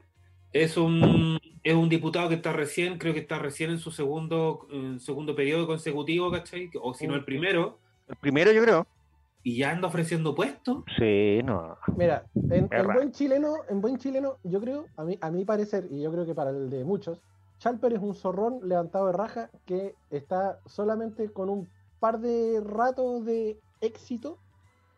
es 0.51 0.77
un, 0.77 1.39
es 1.63 1.75
un 1.75 1.88
diputado 1.88 2.30
que 2.30 2.36
está 2.36 2.51
recién, 2.51 2.97
creo 2.97 3.13
que 3.13 3.19
está 3.19 3.38
recién 3.39 3.69
en 3.69 3.80
su 3.80 3.91
segundo, 3.91 4.67
en 4.71 4.99
segundo 4.99 5.36
periodo 5.36 5.67
consecutivo, 5.67 6.32
¿cachai? 6.32 6.69
O 6.82 6.93
si 6.93 7.08
no 7.08 7.15
el 7.15 7.23
primero, 7.23 7.80
El 8.07 8.15
primero, 8.17 8.51
yo 8.51 8.61
creo. 8.63 8.87
y 9.43 9.57
ya 9.57 9.71
anda 9.71 9.87
ofreciendo 9.87 10.35
puestos. 10.35 10.83
Sí, 10.97 11.39
no. 11.43 11.77
Mira, 11.95 12.25
en, 12.49 12.67
buen 12.93 13.11
chileno, 13.11 13.55
en 13.69 13.79
buen 13.81 13.97
chileno, 13.97 14.37
yo 14.43 14.59
creo, 14.59 14.85
a 14.97 15.03
mí, 15.05 15.17
a 15.21 15.31
mi 15.31 15.45
parecer, 15.45 15.87
y 15.89 16.01
yo 16.01 16.11
creo 16.11 16.25
que 16.25 16.35
para 16.35 16.49
el 16.49 16.69
de 16.69 16.83
muchos, 16.83 17.21
Chalper 17.59 17.93
es 17.93 17.99
un 17.99 18.13
zorrón 18.13 18.59
levantado 18.67 19.07
de 19.07 19.13
raja 19.13 19.49
que 19.65 19.95
está 20.09 20.59
solamente 20.65 21.29
con 21.31 21.49
un 21.49 21.67
par 21.99 22.19
de 22.19 22.61
ratos 22.63 23.25
de 23.25 23.57
éxito 23.81 24.37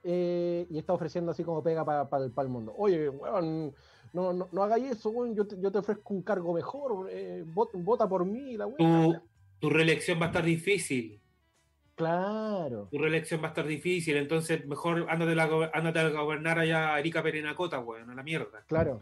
eh, 0.04 0.66
y 0.70 0.78
está 0.80 0.94
ofreciendo 0.94 1.32
así 1.32 1.44
como 1.44 1.62
pega 1.64 1.86
para 1.86 2.26
el 2.26 2.50
mundo. 2.50 2.74
Oye, 2.78 3.08
weón, 3.10 3.74
no, 4.14 4.34
no, 4.34 4.50
no 4.52 4.64
hagáis 4.64 4.92
eso, 4.92 5.10
weón, 5.12 5.36
yo 5.36 5.46
te, 5.46 5.60
yo 5.62 5.72
te 5.72 5.78
ofrezco 5.78 6.14
un 6.14 6.22
cargo 6.24 6.54
mejor, 6.54 7.08
eh, 7.12 7.44
vot- 7.54 7.70
vota 7.74 8.08
por 8.10 8.26
mí, 8.26 8.58
la 8.58 8.66
Tu, 8.66 8.84
weón. 8.84 9.22
tu 9.60 9.70
reelección 9.70 10.20
va 10.20 10.26
a 10.26 10.28
estar 10.30 10.44
difícil. 10.44 11.22
Claro. 12.00 12.88
Tu 12.90 12.98
reelección 12.98 13.42
va 13.42 13.48
a 13.48 13.50
estar 13.50 13.68
difícil, 13.68 14.16
entonces 14.16 14.66
mejor 14.66 15.06
ándate, 15.10 15.36
la 15.36 15.70
ándate 15.74 16.00
a 16.00 16.08
gobernar 16.08 16.58
allá 16.58 16.96
a 16.96 17.00
Erika 17.00 17.22
Perinacota, 17.22 17.80
weón, 17.80 18.10
a 18.10 18.16
la 18.16 18.24
mierda. 18.24 18.64
Claro. 18.68 19.02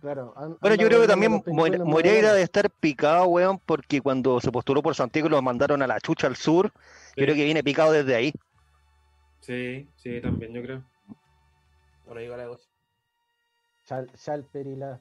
Claro. 0.00 0.32
Bueno, 0.60 0.76
yo 0.76 0.86
creo 0.86 1.00
que 1.00 1.08
también 1.08 1.42
Moreira 1.44 1.84
Magallanes. 1.84 2.34
de 2.34 2.42
estar 2.42 2.70
picado, 2.70 3.26
weón, 3.26 3.58
porque 3.58 4.00
cuando 4.00 4.40
se 4.40 4.52
postuló 4.52 4.80
por 4.80 4.94
Santiago 4.94 5.28
lo 5.28 5.42
mandaron 5.42 5.82
a 5.82 5.88
la 5.88 5.98
chucha 5.98 6.28
al 6.28 6.36
sur. 6.36 6.72
Yo 7.16 7.24
creo 7.24 7.34
que 7.34 7.44
viene 7.44 7.64
picado 7.64 7.90
desde 7.90 8.14
ahí. 8.14 8.32
Sí, 9.40 9.88
sí, 9.96 10.20
también, 10.20 10.52
yo 10.52 10.62
creo. 10.62 10.84
Por 12.06 12.16
ahí 12.16 12.28
va 12.28 12.36
la 12.36 12.46
cosa. 12.46 12.68
Chal, 13.86 14.08
Chalper 14.16 14.68
y 14.68 14.76
la. 14.76 15.00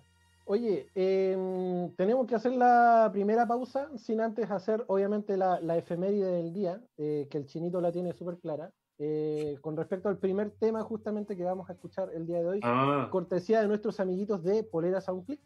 Oye, 0.51 0.89
em, 0.95 1.89
tenemos 1.95 2.27
que 2.27 2.35
hacer 2.35 2.51
la 2.51 3.09
primera 3.13 3.47
pausa 3.47 3.89
sin 3.97 4.19
antes 4.19 4.51
hacer, 4.51 4.83
obviamente, 4.87 5.37
la, 5.37 5.61
la 5.61 5.77
efeméride 5.77 6.29
del 6.29 6.51
día, 6.51 6.81
eh, 6.97 7.25
que 7.31 7.37
el 7.37 7.45
chinito 7.45 7.79
la 7.79 7.89
tiene 7.89 8.11
súper 8.11 8.37
clara. 8.37 8.69
eh, 9.03 9.57
con 9.61 9.77
respecto 9.77 10.09
al 10.09 10.17
primer 10.17 10.51
tema, 10.51 10.83
justamente 10.83 11.37
que 11.37 11.43
vamos 11.45 11.69
a 11.69 11.73
escuchar 11.73 12.09
el 12.13 12.27
día 12.27 12.39
de 12.41 12.47
hoy, 12.49 12.59
Ah, 12.63 13.07
cortesía 13.09 13.61
de 13.61 13.67
nuestros 13.69 13.99
amiguitos 14.01 14.43
de 14.43 14.63
Poleras 14.63 15.07
a 15.07 15.13
un 15.13 15.23
clic. 15.23 15.39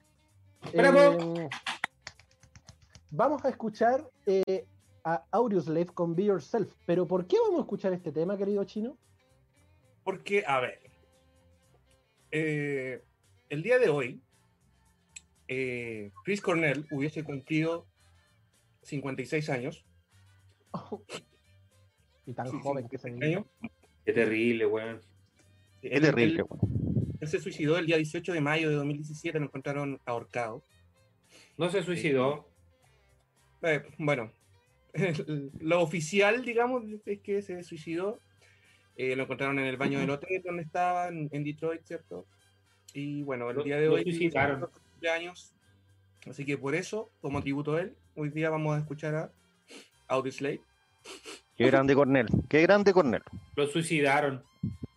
Em, 0.73 1.47
vamos 3.11 3.45
a 3.45 3.49
escuchar 3.49 4.09
eh, 4.25 4.65
a 5.03 5.23
Audioslave 5.31 5.85
con 5.85 6.15
Be 6.15 6.23
Yourself. 6.25 6.73
Pero 6.87 7.05
¿por 7.05 7.27
qué 7.27 7.37
vamos 7.39 7.59
a 7.59 7.61
escuchar 7.61 7.93
este 7.93 8.11
tema, 8.11 8.35
querido 8.35 8.63
chino? 8.63 8.97
Porque, 10.03 10.43
a 10.47 10.59
ver, 10.59 10.79
el 12.31 13.61
día 13.61 13.77
de 13.79 13.87
hoy, 13.87 14.24
eh, 15.47 16.11
Chris 16.23 16.41
Cornell 16.41 16.85
hubiese 16.91 17.23
cumplido 17.23 17.87
56 18.83 19.49
años. 19.49 19.85
y 22.25 22.33
tan 22.33 22.47
Sí, 22.49 22.57
joven 22.61 22.87
que 22.89 22.97
se 22.97 23.09
56 23.09 23.19
veía. 23.19 23.37
años. 23.37 23.47
qué 24.05 24.13
terrible, 24.13 24.65
weón. 24.65 25.01
Es 25.81 25.91
Él- 25.91 26.01
terrible, 26.01 26.39
Él, 26.41 26.45
weón. 26.49 27.17
él 27.19 27.27
se 27.27 27.39
suicidó 27.39 27.77
el 27.77 27.85
día 27.85 27.97
18 27.97 28.33
de 28.33 28.41
mayo 28.41 28.69
de 28.69 28.75
2017, 28.75 29.39
lo 29.39 29.45
encontraron 29.45 29.99
ahorcado. 30.05 30.63
No 31.57 31.69
se 31.69 31.83
suicidó. 31.83 32.49
Eh, 33.61 33.83
bueno, 33.97 34.31
lo 35.59 35.81
oficial, 35.81 36.43
digamos, 36.43 36.83
es 37.05 37.19
que 37.21 37.41
se 37.41 37.61
suicidó. 37.63 38.19
Eh, 38.97 39.15
lo 39.15 39.23
encontraron 39.23 39.59
en 39.59 39.65
el 39.65 39.77
baño 39.77 39.99
del 39.99 40.09
hotel 40.11 40.41
donde 40.43 40.63
estaba, 40.63 41.07
en, 41.09 41.29
en 41.31 41.43
Detroit, 41.43 41.83
¿cierto? 41.83 42.25
Y 42.93 43.23
bueno, 43.23 43.49
el 43.49 43.57
Lo- 43.57 43.63
día 43.63 43.77
de 43.77 43.87
lo 43.87 43.93
hoy 43.95 44.03
suicidaron. 44.03 44.69
Cumpleaños. 45.05 45.53
Así 46.27 46.45
que 46.45 46.57
por 46.57 46.73
eso, 46.73 47.11
como 47.21 47.41
tributo 47.41 47.75
a 47.75 47.81
él, 47.81 47.95
hoy 48.15 48.29
día 48.29 48.49
vamos 48.49 48.75
a 48.75 48.79
escuchar 48.79 49.13
a 49.15 49.31
Audioslave. 50.07 50.61
Qué 51.55 51.67
grande 51.67 51.93
Cornel. 51.93 52.27
Qué 52.49 52.61
grande 52.63 52.91
Cornel. 52.91 53.21
Lo 53.55 53.67
suicidaron. 53.67 54.43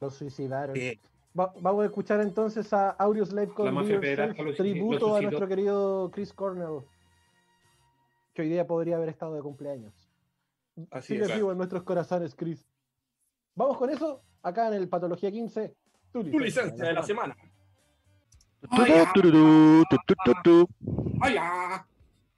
Lo 0.01 0.11
suicidaron. 0.11 0.75
Va- 1.38 1.53
vamos 1.61 1.83
a 1.83 1.87
escuchar 1.87 2.21
entonces 2.23 2.73
a 2.73 2.90
Audioslave 2.90 3.49
con 3.49 3.66
tributo 4.57 5.14
a 5.16 5.21
nuestro 5.21 5.47
querido 5.47 6.11
Chris 6.11 6.33
Cornell, 6.33 6.81
que 8.33 8.42
hoy 8.42 8.49
día 8.49 8.66
podría 8.66 8.97
haber 8.97 9.11
estado 9.11 9.35
de 9.35 9.42
cumpleaños. 9.42 9.92
así 10.90 11.14
Sigue 11.14 11.27
es. 11.27 11.35
vivo 11.35 11.53
en 11.53 11.59
nuestros 11.59 11.83
corazones, 11.83 12.35
Chris. 12.35 12.66
Vamos 13.55 13.77
con 13.77 13.90
eso, 13.90 14.23
acá 14.42 14.68
en 14.68 14.75
el 14.75 14.88
Patología 14.88 15.31
15. 15.31 15.75
Tu 16.12 16.25
Tu 16.31 16.38
licencia 16.40 16.87
de 16.87 16.92
la 16.94 17.03
semana. 17.03 17.37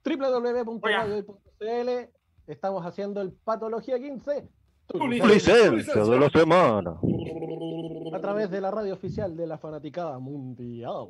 www.radiohoy.cl 0.03 2.09
Estamos 2.47 2.85
haciendo 2.85 3.21
el 3.21 3.31
Patología 3.31 3.97
15. 3.99 4.47
Tu 4.87 4.97
Tu 4.97 5.07
licencia 5.07 5.71
Licencia 5.71 6.03
de 6.03 6.19
la 6.19 6.29
semana. 6.29 6.99
a 8.13 8.19
través 8.19 8.51
de 8.51 8.59
la 8.59 8.71
radio 8.71 8.93
oficial 8.93 9.37
de 9.37 9.47
la 9.47 9.57
fanaticada 9.57 10.19
mundial. 10.19 11.07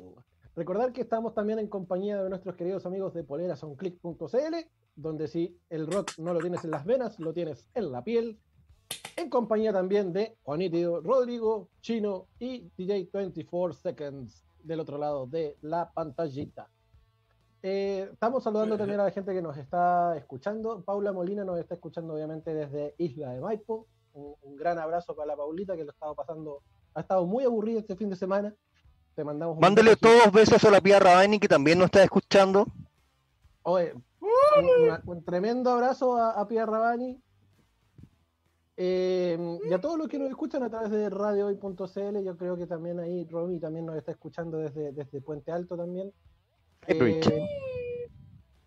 Recordar 0.54 0.92
que 0.92 1.00
estamos 1.00 1.34
también 1.34 1.58
en 1.58 1.66
compañía 1.66 2.22
de 2.22 2.28
nuestros 2.28 2.54
queridos 2.54 2.86
amigos 2.86 3.12
de 3.14 3.24
polerasоnclick.cl, 3.24 4.54
donde 4.94 5.26
si 5.26 5.58
el 5.70 5.90
rock 5.90 6.12
no 6.18 6.34
lo 6.34 6.40
tienes 6.40 6.62
en 6.64 6.70
las 6.70 6.84
venas, 6.84 7.18
lo 7.18 7.32
tienes 7.32 7.66
en 7.74 7.90
la 7.90 8.04
piel. 8.04 8.38
En 9.16 9.30
compañía 9.30 9.72
también 9.72 10.12
de 10.12 10.36
Juanito, 10.42 11.00
Rodrigo, 11.00 11.68
Chino 11.80 12.26
y 12.38 12.70
DJ 12.76 13.08
24 13.12 13.72
Seconds 13.72 14.44
del 14.64 14.80
otro 14.80 14.98
lado 14.98 15.26
de 15.26 15.56
la 15.62 15.90
pantallita. 15.92 16.68
Eh, 17.62 18.08
estamos 18.12 18.42
saludando 18.42 18.76
también 18.76 18.98
a 19.00 19.04
la 19.04 19.10
gente 19.12 19.32
que 19.32 19.42
nos 19.42 19.56
está 19.56 20.16
escuchando. 20.16 20.82
Paula 20.82 21.12
Molina 21.12 21.44
nos 21.44 21.58
está 21.60 21.74
escuchando 21.74 22.14
obviamente 22.14 22.52
desde 22.54 22.94
Isla 22.98 23.30
de 23.30 23.40
Maipo. 23.40 23.86
Un, 24.14 24.34
un 24.42 24.56
gran 24.56 24.78
abrazo 24.78 25.14
para 25.14 25.26
la 25.28 25.36
Paulita 25.36 25.76
que 25.76 25.84
lo 25.84 25.90
ha 25.90 25.94
estado 25.94 26.14
pasando, 26.14 26.62
ha 26.94 27.00
estado 27.00 27.24
muy 27.26 27.44
aburrida 27.44 27.78
este 27.80 27.96
fin 27.96 28.10
de 28.10 28.16
semana. 28.16 28.52
Te 29.14 29.24
mandamos 29.24 29.54
un 29.56 29.60
Mándale 29.60 29.94
todos 29.96 30.32
besos 30.32 30.62
a 30.64 30.70
la 30.70 30.80
Pía 30.80 30.98
Rabani 30.98 31.38
que 31.38 31.48
también 31.48 31.78
nos 31.78 31.86
está 31.86 32.02
escuchando. 32.02 32.66
Oye, 33.62 33.92
un, 34.20 34.84
una- 34.84 35.02
un 35.06 35.24
tremendo 35.24 35.70
abrazo 35.70 36.16
a, 36.16 36.30
a 36.32 36.48
Pia 36.48 36.66
Rabani. 36.66 37.22
Eh, 38.76 39.58
y 39.68 39.72
a 39.72 39.80
todos 39.80 39.98
los 39.98 40.08
que 40.08 40.18
nos 40.18 40.30
escuchan 40.30 40.62
a 40.62 40.70
través 40.70 40.90
de 40.90 41.10
radiohoy.cl, 41.10 42.24
yo 42.24 42.36
creo 42.36 42.56
que 42.56 42.66
también 42.66 43.00
ahí 43.00 43.26
Romy 43.28 43.60
también 43.60 43.86
nos 43.86 43.96
está 43.96 44.12
escuchando 44.12 44.58
desde, 44.58 44.92
desde 44.92 45.20
Puente 45.20 45.52
Alto 45.52 45.76
también. 45.76 46.12
Eh, 46.86 47.48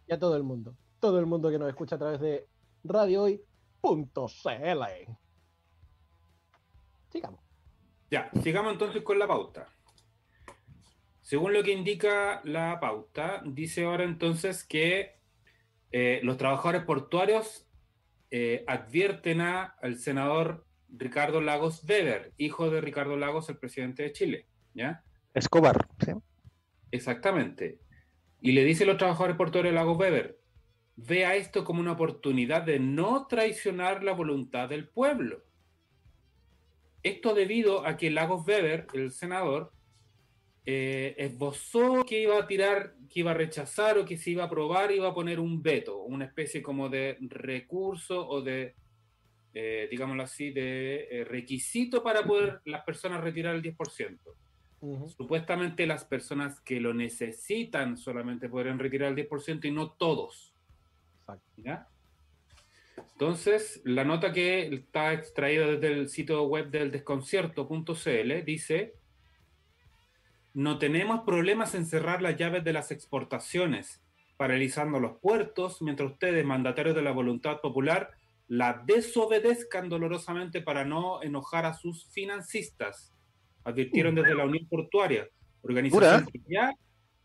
y 0.08 0.14
a 0.14 0.20
todo 0.20 0.36
el 0.36 0.44
mundo. 0.44 0.76
Todo 1.00 1.20
el 1.20 1.26
mundo 1.26 1.50
que 1.50 1.60
nos 1.60 1.70
escucha 1.70 1.96
a 1.96 2.00
través 2.00 2.22
de 2.22 2.48
radiohoy.cl. 2.84 3.42
Sigamos. 7.10 7.40
Ya, 8.12 8.30
sigamos 8.42 8.74
entonces 8.74 9.02
con 9.04 9.18
la 9.20 9.28
pauta. 9.28 9.68
Según 11.22 11.54
lo 11.54 11.64
que 11.64 11.72
indica 11.72 12.42
la 12.44 12.80
pauta, 12.80 13.42
dice 13.46 13.86
ahora 13.86 14.04
entonces 14.04 14.64
que 14.64 15.16
eh, 15.92 16.20
los 16.24 16.38
trabajadores 16.38 16.84
portuarios 16.84 17.68
eh, 18.32 18.64
advierten 18.68 19.42
a- 19.42 19.76
al 19.82 19.98
senador 19.98 20.66
Ricardo 20.90 21.42
Lagos 21.42 21.84
Weber, 21.88 22.34
hijo 22.38 22.70
de 22.70 22.82
Ricardo 22.82 23.18
Lagos, 23.18 23.50
el 23.50 23.58
presidente 23.58 24.04
de 24.04 24.12
Chile. 24.12 24.48
¿Ya? 24.74 25.04
Escobar. 25.34 25.88
¿sí? 26.04 26.12
Exactamente. 26.92 27.80
Y 28.42 28.52
le 28.52 28.64
dice 28.64 28.84
a 28.84 28.88
los 28.88 28.98
trabajadores 28.98 29.36
portuarios 29.38 29.74
de 29.74 29.76
Lagos 29.80 29.98
Weber, 29.98 30.40
vea 30.98 31.36
esto 31.36 31.64
como 31.64 31.80
una 31.82 31.94
oportunidad 31.94 32.62
de 32.64 32.80
no 32.80 33.28
traicionar 33.28 34.04
la 34.04 34.14
voluntad 34.14 34.70
del 34.70 34.88
pueblo. 34.88 35.44
Esto 37.04 37.34
debido 37.34 37.86
a 37.86 37.98
que 37.98 38.10
Lagos 38.10 38.48
Weber, 38.48 38.88
el 38.94 39.12
senador, 39.12 39.72
eh, 40.68 41.14
esbozó 41.18 42.04
que 42.04 42.22
iba 42.22 42.40
a 42.40 42.48
tirar, 42.48 42.96
que 43.10 43.20
iba 43.20 43.32
a 43.32 43.36
rechazar 43.36 44.00
o 44.00 44.06
que 44.06 44.18
se 44.18 44.32
iba 44.32 44.44
a 44.44 44.48
aprobar, 44.48 44.92
iba 44.92 45.10
a 45.10 45.14
poner 45.14 45.40
un 45.40 45.62
veto, 45.62 46.02
una 46.04 46.26
especie 46.26 46.64
como 46.64 46.90
de 46.90 47.18
recurso 47.22 48.28
o 48.28 48.42
de, 48.42 48.74
eh, 49.54 49.88
digámoslo 49.92 50.24
así, 50.24 50.50
de 50.52 51.08
eh, 51.12 51.24
requisito 51.24 52.02
para 52.02 52.24
poder 52.24 52.62
las 52.66 52.84
personas 52.84 53.24
retirar 53.24 53.56
el 53.56 53.62
10%. 53.62 54.20
Ujú. 54.82 55.10
Supuestamente 55.10 55.86
las 55.86 56.04
personas 56.04 56.60
que 56.62 56.80
lo 56.80 56.94
necesitan 56.94 57.96
solamente 57.96 58.50
podrían 58.50 58.80
retirar 58.80 59.10
el 59.10 59.16
10% 59.16 59.66
y 59.66 59.72
no 59.72 59.92
todos. 59.92 60.52
¿ya? 61.58 61.88
Entonces, 63.14 63.82
la 63.86 64.04
nota 64.04 64.34
que 64.34 64.68
está 64.74 65.14
extraída 65.14 65.68
desde 65.68 65.88
el 65.94 66.10
sitio 66.10 66.44
web 66.44 66.70
del 66.70 66.92
desconcierto.cl 66.92 68.44
dice, 68.46 68.96
no 70.56 70.80
tenemos 70.80 71.22
problemas 71.26 71.76
en 71.76 71.86
cerrar 71.86 72.22
las 72.22 72.38
llaves 72.38 72.64
de 72.64 72.72
las 72.72 72.90
exportaciones, 72.90 74.02
paralizando 74.38 75.02
los 75.02 75.20
puertos, 75.20 75.82
mientras 75.82 76.14
ustedes, 76.14 76.46
mandatarios 76.46 76.96
de 76.96 77.02
la 77.02 77.12
voluntad 77.12 77.60
popular, 77.60 78.12
la 78.48 78.82
desobedezcan 78.86 79.90
dolorosamente 79.90 80.62
para 80.62 80.86
no 80.86 81.22
enojar 81.22 81.66
a 81.66 81.74
sus 81.74 82.08
financistas, 82.08 83.14
advirtieron 83.66 84.16
desde 84.16 84.34
la 84.34 84.46
Unión 84.46 84.66
Portuaria, 84.70 85.28
organización 85.62 86.26
que 86.32 86.42
ya 86.48 86.72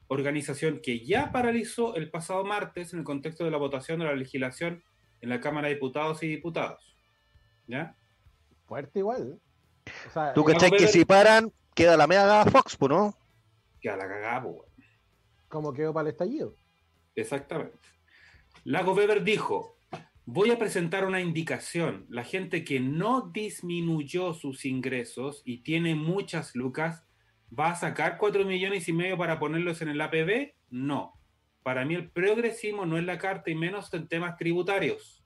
organización 0.08 0.80
que 0.82 1.06
ya 1.06 1.30
paralizó 1.30 1.94
el 1.94 2.10
pasado 2.10 2.44
martes 2.44 2.92
en 2.92 2.98
el 2.98 3.04
contexto 3.04 3.44
de 3.44 3.52
la 3.52 3.58
votación 3.58 4.00
de 4.00 4.06
la 4.06 4.14
legislación 4.16 4.82
en 5.20 5.28
la 5.28 5.40
Cámara 5.40 5.68
de 5.68 5.74
Diputados 5.74 6.20
y 6.24 6.26
Diputados. 6.26 6.96
¿Ya? 7.68 7.94
Fuerte 8.66 8.98
igual. 8.98 9.38
O 10.08 10.10
sea, 10.12 10.32
Tú 10.32 10.42
cachai 10.44 10.72
que 10.72 10.88
si 10.88 11.04
paran, 11.04 11.52
queda 11.76 11.96
la 11.96 12.08
mega 12.08 12.44
Fox, 12.46 12.76
¿no? 12.80 13.19
Que 13.80 13.90
a 13.90 13.96
la 13.96 14.08
cagada, 14.08 14.42
pues, 14.42 14.54
weón. 14.54 14.68
como 15.48 15.72
quedó 15.72 15.92
para 15.92 16.08
el 16.08 16.12
estallido. 16.12 16.54
Exactamente. 17.14 17.78
Lago 18.64 18.92
Weber 18.92 19.24
dijo, 19.24 19.76
voy 20.26 20.50
a 20.50 20.58
presentar 20.58 21.06
una 21.06 21.20
indicación. 21.20 22.06
La 22.08 22.24
gente 22.24 22.64
que 22.64 22.80
no 22.80 23.30
disminuyó 23.32 24.34
sus 24.34 24.64
ingresos 24.64 25.42
y 25.44 25.58
tiene 25.58 25.94
muchas 25.94 26.54
lucas, 26.54 27.04
¿va 27.58 27.70
a 27.70 27.76
sacar 27.76 28.18
4 28.18 28.44
millones 28.44 28.88
y 28.88 28.92
medio 28.92 29.16
para 29.18 29.38
ponerlos 29.38 29.82
en 29.82 29.88
el 29.88 30.00
APB? 30.00 30.52
No. 30.70 31.14
Para 31.62 31.84
mí 31.84 31.94
el 31.94 32.10
progresismo 32.10 32.86
no 32.86 32.96
es 32.96 33.04
la 33.04 33.18
carta 33.18 33.50
y 33.50 33.54
menos 33.54 33.92
en 33.92 34.08
temas 34.08 34.36
tributarios. 34.36 35.24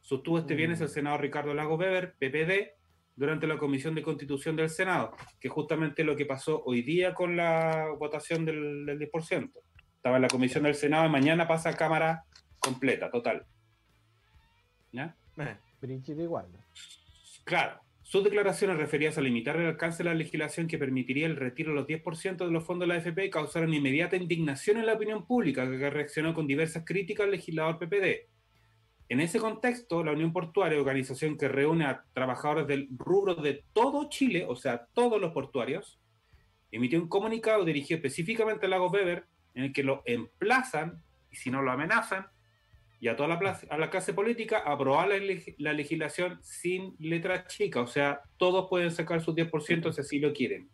Sostuvo 0.00 0.38
este 0.38 0.54
viernes 0.54 0.80
el 0.80 0.88
senador 0.88 1.20
Ricardo 1.20 1.54
Lago 1.54 1.76
Weber, 1.76 2.14
PPD, 2.18 2.77
durante 3.18 3.48
la 3.48 3.58
Comisión 3.58 3.96
de 3.96 4.02
Constitución 4.02 4.54
del 4.54 4.70
Senado, 4.70 5.12
que 5.40 5.48
justamente 5.48 6.04
lo 6.04 6.14
que 6.14 6.24
pasó 6.24 6.62
hoy 6.64 6.82
día 6.82 7.14
con 7.14 7.36
la 7.36 7.88
votación 7.98 8.44
del, 8.44 8.86
del 8.86 8.98
10%. 8.98 9.50
Estaba 9.96 10.16
en 10.16 10.22
la 10.22 10.28
comisión 10.28 10.62
del 10.62 10.76
Senado 10.76 11.04
y 11.06 11.10
mañana 11.10 11.48
pasa 11.48 11.70
a 11.70 11.76
Cámara 11.76 12.24
completa, 12.60 13.10
total. 13.10 13.44
¿Ya? 14.92 15.16
Eh, 15.36 15.56
Brígido 15.80 16.22
igual. 16.22 16.46
Claro. 17.44 17.80
Sus 18.02 18.24
declaraciones 18.24 18.78
referidas 18.78 19.18
a 19.18 19.20
limitar 19.20 19.56
el 19.56 19.66
alcance 19.66 19.98
de 19.98 20.04
la 20.04 20.14
legislación 20.14 20.66
que 20.66 20.78
permitiría 20.78 21.26
el 21.26 21.36
retiro 21.36 21.72
de 21.72 21.80
los 21.80 21.86
10% 21.86 22.36
de 22.36 22.50
los 22.50 22.64
fondos 22.64 22.88
de 22.88 22.94
la 22.94 23.00
AFP 23.00 23.28
causaron 23.30 23.74
inmediata 23.74 24.16
indignación 24.16 24.78
en 24.78 24.86
la 24.86 24.94
opinión 24.94 25.26
pública, 25.26 25.68
que 25.68 25.90
reaccionó 25.90 26.32
con 26.32 26.46
diversas 26.46 26.84
críticas 26.86 27.24
al 27.24 27.32
legislador 27.32 27.78
PPD. 27.78 28.37
En 29.08 29.20
ese 29.20 29.38
contexto, 29.40 30.04
la 30.04 30.12
Unión 30.12 30.32
Portuaria, 30.32 30.78
organización 30.78 31.38
que 31.38 31.48
reúne 31.48 31.86
a 31.86 32.04
trabajadores 32.12 32.66
del 32.66 32.88
rubro 32.96 33.34
de 33.36 33.64
todo 33.72 34.08
Chile, 34.10 34.44
o 34.46 34.54
sea, 34.54 34.86
todos 34.92 35.18
los 35.20 35.32
portuarios, 35.32 35.98
emitió 36.70 37.00
un 37.00 37.08
comunicado 37.08 37.64
dirigido 37.64 37.96
específicamente 37.96 38.66
a 38.66 38.68
Lago 38.68 38.90
Weber, 38.90 39.24
en 39.54 39.64
el 39.64 39.72
que 39.72 39.82
lo 39.82 40.02
emplazan, 40.04 41.02
y 41.30 41.36
si 41.36 41.50
no 41.50 41.62
lo 41.62 41.70
amenazan, 41.72 42.26
y 43.00 43.08
a 43.08 43.16
toda 43.16 43.28
la, 43.30 43.38
plaza- 43.38 43.66
a 43.70 43.78
la 43.78 43.88
clase 43.90 44.12
política 44.12 44.58
a 44.58 44.72
aprobar 44.72 45.08
la, 45.08 45.16
leg- 45.16 45.54
la 45.58 45.72
legislación 45.72 46.38
sin 46.42 46.94
letra 46.98 47.46
chica. 47.46 47.80
O 47.80 47.86
sea, 47.86 48.20
todos 48.36 48.68
pueden 48.68 48.90
sacar 48.90 49.20
sus 49.22 49.34
10% 49.34 49.92
si 49.92 50.00
así 50.00 50.18
lo 50.18 50.32
quieren. 50.34 50.68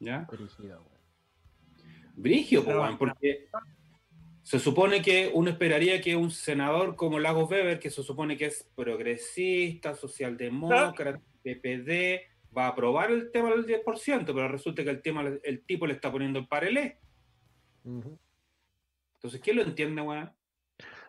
¿Ya? 0.00 0.26
Brígido. 0.26 0.84
Brigio, 2.16 2.62
weón, 2.62 2.98
porque 2.98 3.48
se 4.48 4.58
supone 4.58 5.02
que 5.02 5.30
uno 5.34 5.50
esperaría 5.50 6.00
que 6.00 6.16
un 6.16 6.30
senador 6.30 6.96
como 6.96 7.18
Lagos 7.18 7.50
Weber, 7.50 7.78
que 7.78 7.90
se 7.90 8.02
supone 8.02 8.38
que 8.38 8.46
es 8.46 8.66
progresista, 8.74 9.94
socialdemócrata, 9.94 11.20
PPD, 11.42 12.22
va 12.56 12.64
a 12.64 12.68
aprobar 12.68 13.10
el 13.10 13.30
tema 13.30 13.50
del 13.50 13.66
10%, 13.66 14.24
pero 14.24 14.48
resulta 14.48 14.82
que 14.82 14.88
el 14.88 15.02
tema 15.02 15.22
el 15.42 15.66
tipo 15.66 15.86
le 15.86 15.92
está 15.92 16.10
poniendo 16.10 16.38
el 16.38 16.48
parelé. 16.48 16.98
Entonces, 17.84 19.38
¿quién 19.42 19.56
lo 19.56 19.62
entiende, 19.64 20.00
weón? 20.00 20.32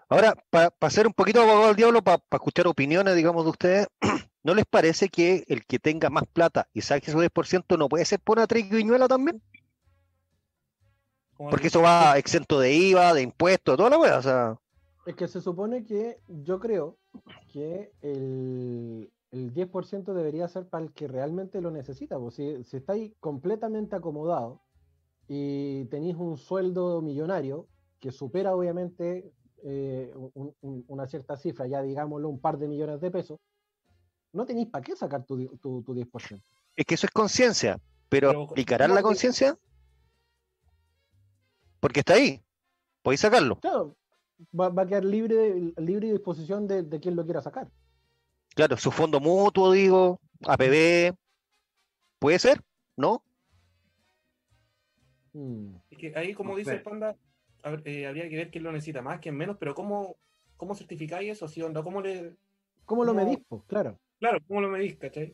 Ahora, 0.09 0.35
para 0.49 0.89
ser 0.89 1.07
un 1.07 1.13
poquito 1.13 1.41
abogado 1.41 1.67
del 1.67 1.77
diablo, 1.77 2.01
para 2.01 2.21
escuchar 2.33 2.67
opiniones, 2.67 3.15
digamos, 3.15 3.45
de 3.45 3.51
ustedes, 3.51 3.87
¿no 4.43 4.53
les 4.53 4.65
parece 4.65 5.07
que 5.07 5.45
el 5.47 5.65
que 5.65 5.79
tenga 5.79 6.09
más 6.09 6.25
plata 6.25 6.67
y 6.73 6.81
saque 6.81 7.09
su 7.09 7.17
10% 7.17 7.77
no 7.77 7.87
puede 7.87 8.03
ser 8.03 8.19
por 8.19 8.37
una 8.37 8.47
triquiñuela 8.47 9.07
también? 9.07 9.41
Porque 11.47 11.61
que- 11.63 11.67
eso 11.69 11.81
va 11.81 12.17
exento 12.17 12.59
de 12.59 12.73
IVA, 12.73 13.13
de 13.13 13.21
impuestos, 13.21 13.77
toda 13.77 13.89
la 13.89 13.97
wea, 13.97 14.17
o 14.17 14.21
sea, 14.21 14.59
Es 15.05 15.15
que 15.15 15.27
se 15.27 15.41
supone 15.41 15.85
que 15.85 16.19
yo 16.27 16.59
creo 16.59 16.97
que 17.51 17.91
el, 18.01 19.11
el 19.31 19.53
10% 19.53 20.13
debería 20.13 20.47
ser 20.47 20.67
para 20.67 20.83
el 20.83 20.91
que 20.91 21.07
realmente 21.07 21.61
lo 21.61 21.71
necesita. 21.71 22.19
Pues 22.19 22.35
si, 22.35 22.63
si 22.63 22.77
estáis 22.77 23.13
completamente 23.19 23.95
acomodados 23.95 24.59
y 25.27 25.85
tenéis 25.85 26.15
un 26.17 26.37
sueldo 26.37 27.01
millonario 27.01 27.67
que 27.99 28.11
supera 28.11 28.55
obviamente 28.55 29.31
eh, 29.63 30.13
un- 30.15 30.53
un- 30.61 30.85
una 30.87 31.05
cierta 31.07 31.35
cifra, 31.37 31.67
ya 31.67 31.81
digámoslo 31.81 32.29
un 32.29 32.39
par 32.39 32.57
de 32.57 32.67
millones 32.67 33.01
de 33.01 33.11
pesos, 33.11 33.39
no 34.31 34.45
tenéis 34.45 34.67
para 34.67 34.83
qué 34.83 34.95
sacar 34.95 35.25
tu, 35.25 35.57
tu, 35.57 35.81
tu 35.81 35.93
10%. 35.93 36.41
es 36.75 36.85
que 36.85 36.95
eso 36.95 37.07
es 37.07 37.11
conciencia, 37.11 37.77
pero 38.09 38.29
Pero, 38.29 38.43
¿aplicarán 38.43 38.89
¿cómo 38.89 38.95
la 38.95 39.03
conciencia? 39.03 39.57
Porque 41.79 42.01
está 42.01 42.13
ahí, 42.13 42.41
podéis 43.01 43.21
sacarlo. 43.21 43.59
Claro, 43.59 43.95
va, 44.57 44.69
va 44.69 44.83
a 44.83 44.87
quedar 44.87 45.05
libre, 45.05 45.35
de- 45.35 45.73
libre 45.81 46.11
disposición 46.11 46.67
de, 46.67 46.83
de 46.83 46.99
quien 46.99 47.15
lo 47.15 47.23
quiera 47.25 47.41
sacar. 47.41 47.69
Claro, 48.55 48.77
su 48.77 48.91
fondo 48.91 49.19
mutuo, 49.19 49.71
digo, 49.71 50.19
APB, 50.45 51.13
¿puede 52.19 52.39
ser? 52.39 52.61
¿No? 52.97 53.23
Mm. 55.33 55.75
Es 55.91 55.97
que 55.97 56.13
ahí, 56.15 56.33
como 56.33 56.57
dice 56.57 56.73
el 56.73 56.81
panda, 56.81 57.15
eh, 57.85 58.07
habría 58.07 58.27
que 58.29 58.35
ver 58.35 58.49
quién 58.51 58.63
lo 58.63 58.71
necesita 58.71 59.01
más, 59.01 59.19
quién 59.19 59.35
menos, 59.37 59.57
pero 59.59 59.73
¿cómo, 59.75 60.17
cómo 60.57 60.75
certificáis 60.75 61.31
eso? 61.31 61.47
¿Sí 61.47 61.61
onda? 61.61 61.83
¿Cómo 61.83 62.01
le...? 62.01 62.35
¿Cómo 62.85 63.05
lo 63.05 63.13
medís? 63.13 63.39
Pues 63.47 63.61
claro. 63.67 63.99
Claro, 64.19 64.39
¿cómo 64.47 64.61
lo 64.61 64.69
medís, 64.69 64.97
cachai? 64.97 65.33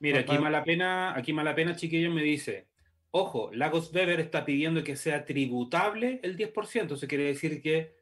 Mira, 0.00 0.16
No, 0.18 0.22
aquí 0.32 0.38
mala 0.38 0.64
pena, 0.64 1.16
aquí 1.16 1.32
mala 1.32 1.54
pena, 1.54 1.76
chiquillo, 1.76 2.10
me 2.10 2.22
dice, 2.22 2.66
ojo, 3.12 3.50
Lagos 3.52 3.92
Weber 3.92 4.20
está 4.20 4.44
pidiendo 4.44 4.82
que 4.84 4.96
sea 4.96 5.24
tributable 5.24 6.20
el 6.22 6.36
10%. 6.36 6.94
Eso 6.94 7.06
quiere 7.08 7.24
decir 7.24 7.60
que 7.62 7.96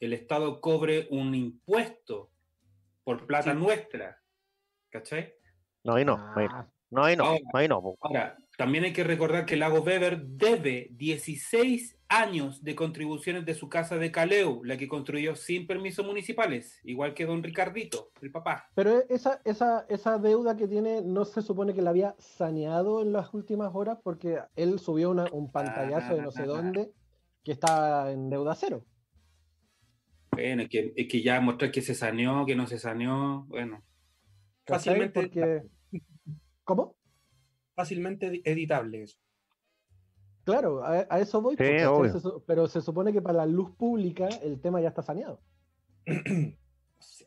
el 0.00 0.12
Estado 0.12 0.60
cobre 0.60 1.06
un 1.10 1.34
impuesto 1.34 2.30
por 3.04 3.26
plata 3.26 3.52
Sí. 3.52 3.58
nuestra. 3.58 4.22
¿Cachai? 4.90 5.34
No, 5.82 5.94
ahí 5.94 6.04
no, 6.04 6.14
ahí 6.36 6.46
no, 6.46 6.72
no, 6.90 7.04
ahí 7.04 7.16
no, 7.16 7.24
Ahora- 7.24 7.40
ahí 7.54 7.68
no. 7.68 7.96
Ahora, 8.00 8.36
también 8.56 8.84
hay 8.84 8.92
que 8.92 9.04
recordar 9.04 9.46
que 9.46 9.56
Lago 9.56 9.80
Weber 9.80 10.22
debe 10.26 10.88
16 10.92 11.98
años 12.08 12.62
de 12.62 12.76
contribuciones 12.76 13.44
de 13.44 13.54
su 13.54 13.68
casa 13.68 13.96
de 13.98 14.12
Caleu, 14.12 14.62
la 14.64 14.76
que 14.76 14.86
construyó 14.86 15.34
sin 15.34 15.66
permisos 15.66 16.06
municipales, 16.06 16.78
igual 16.84 17.14
que 17.14 17.26
don 17.26 17.42
Ricardito, 17.42 18.10
el 18.22 18.30
papá. 18.30 18.68
Pero 18.76 19.02
esa, 19.08 19.40
esa, 19.44 19.84
esa 19.88 20.18
deuda 20.18 20.56
que 20.56 20.68
tiene 20.68 21.02
no 21.02 21.24
se 21.24 21.42
supone 21.42 21.74
que 21.74 21.82
la 21.82 21.90
había 21.90 22.14
saneado 22.18 23.02
en 23.02 23.12
las 23.12 23.34
últimas 23.34 23.70
horas 23.74 23.98
porque 24.04 24.38
él 24.54 24.78
subió 24.78 25.10
una- 25.10 25.26
un 25.32 25.50
pantallazo 25.50 26.14
de 26.14 26.22
no 26.22 26.30
sé 26.30 26.44
dónde 26.44 26.92
que 27.42 27.52
está 27.52 28.12
en 28.12 28.30
deuda 28.30 28.54
cero. 28.54 28.84
Bueno, 30.30 30.62
es 30.62 30.68
que, 30.68 30.92
es 30.96 31.08
que 31.08 31.22
ya 31.22 31.40
mostrar 31.40 31.70
que 31.70 31.82
se 31.82 31.94
saneó, 31.94 32.44
que 32.46 32.56
no 32.56 32.66
se 32.66 32.78
saneó, 32.78 33.44
bueno. 33.48 33.82
Fácilmente- 34.66 35.20
Porque... 35.22 35.62
¿Cómo? 36.64 36.96
Fácilmente 37.74 38.28
edi- 38.30 38.42
editable 38.44 39.02
eso. 39.02 39.18
Claro, 40.44 40.84
a, 40.84 41.06
a 41.08 41.20
eso 41.20 41.40
voy. 41.40 41.56
Sí, 41.56 41.62
¿cachai? 41.64 41.84
obvio. 41.86 42.12
Se 42.12 42.20
su- 42.20 42.44
pero 42.46 42.66
se 42.68 42.80
supone 42.82 43.12
que 43.12 43.22
para 43.22 43.38
la 43.38 43.46
luz 43.46 43.70
pública 43.76 44.28
el 44.42 44.60
tema 44.60 44.80
ya 44.80 44.88
está 44.88 45.02
saneado. 45.02 45.40
Sí. 47.00 47.26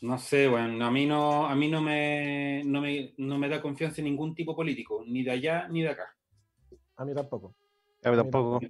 No 0.00 0.18
sé, 0.18 0.48
bueno, 0.48 0.84
a 0.84 0.90
mí 0.90 1.06
no, 1.06 1.46
a 1.46 1.54
mí 1.54 1.68
no 1.68 1.80
me, 1.80 2.62
no 2.64 2.80
me, 2.80 3.14
no 3.18 3.38
me 3.38 3.48
da 3.48 3.60
confianza 3.62 4.00
en 4.00 4.06
ningún 4.06 4.34
tipo 4.34 4.54
político, 4.56 5.04
ni 5.06 5.22
de 5.22 5.30
allá 5.30 5.68
ni 5.68 5.82
de 5.82 5.90
acá. 5.90 6.16
A 6.96 7.04
mí 7.04 7.14
tampoco. 7.14 7.54
A 8.02 8.10
mí 8.10 8.16
tampoco. 8.16 8.60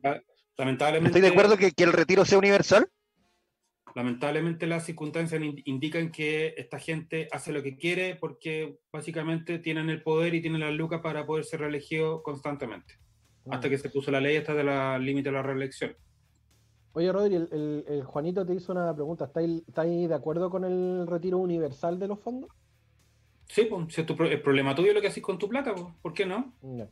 Lamentablemente, 0.58 1.08
Estoy 1.18 1.22
de 1.22 1.28
acuerdo 1.28 1.56
que, 1.56 1.72
que 1.72 1.84
el 1.84 1.92
retiro 1.92 2.24
sea 2.26 2.38
universal. 2.38 2.90
Lamentablemente 3.98 4.68
las 4.68 4.84
circunstancias 4.84 5.42
in- 5.42 5.60
indican 5.64 6.12
que 6.12 6.54
esta 6.56 6.78
gente 6.78 7.26
hace 7.32 7.52
lo 7.52 7.64
que 7.64 7.76
quiere 7.76 8.14
porque 8.14 8.78
básicamente 8.92 9.58
tienen 9.58 9.90
el 9.90 10.04
poder 10.04 10.34
y 10.36 10.40
tienen 10.40 10.60
las 10.60 10.72
lucas 10.72 11.00
para 11.02 11.26
poder 11.26 11.44
ser 11.44 11.58
reelegidos 11.60 12.22
constantemente. 12.22 12.94
Hasta 13.50 13.68
que 13.68 13.76
se 13.76 13.90
puso 13.90 14.12
la 14.12 14.20
ley 14.20 14.36
esta 14.36 14.54
de 14.54 14.62
la 14.62 14.98
límite 15.00 15.30
de 15.30 15.32
la 15.32 15.42
reelección. 15.42 15.96
Oye, 16.92 17.10
Rodri, 17.10 17.34
el, 17.34 17.48
el- 17.50 17.84
el 17.88 18.04
Juanito 18.04 18.46
te 18.46 18.54
hizo 18.54 18.70
una 18.70 18.94
pregunta. 18.94 19.24
¿Estáis 19.24 19.62
estáis 19.66 20.08
de 20.08 20.14
acuerdo 20.14 20.48
con 20.48 20.64
el 20.64 21.04
retiro 21.08 21.38
universal 21.38 21.98
de 21.98 22.06
los 22.06 22.20
fondos? 22.20 22.50
Sí, 23.48 23.64
pues, 23.68 23.92
si 23.92 24.02
es 24.02 24.06
tu 24.06 24.14
pro- 24.14 24.26
el 24.30 24.40
problema 24.42 24.76
tuyo 24.76 24.92
lo 24.92 25.00
que 25.00 25.08
haces 25.08 25.22
con 25.24 25.38
tu 25.38 25.48
plata, 25.48 25.74
pues, 25.74 25.86
¿por 26.02 26.14
qué 26.14 26.24
no? 26.24 26.54
No. 26.62 26.88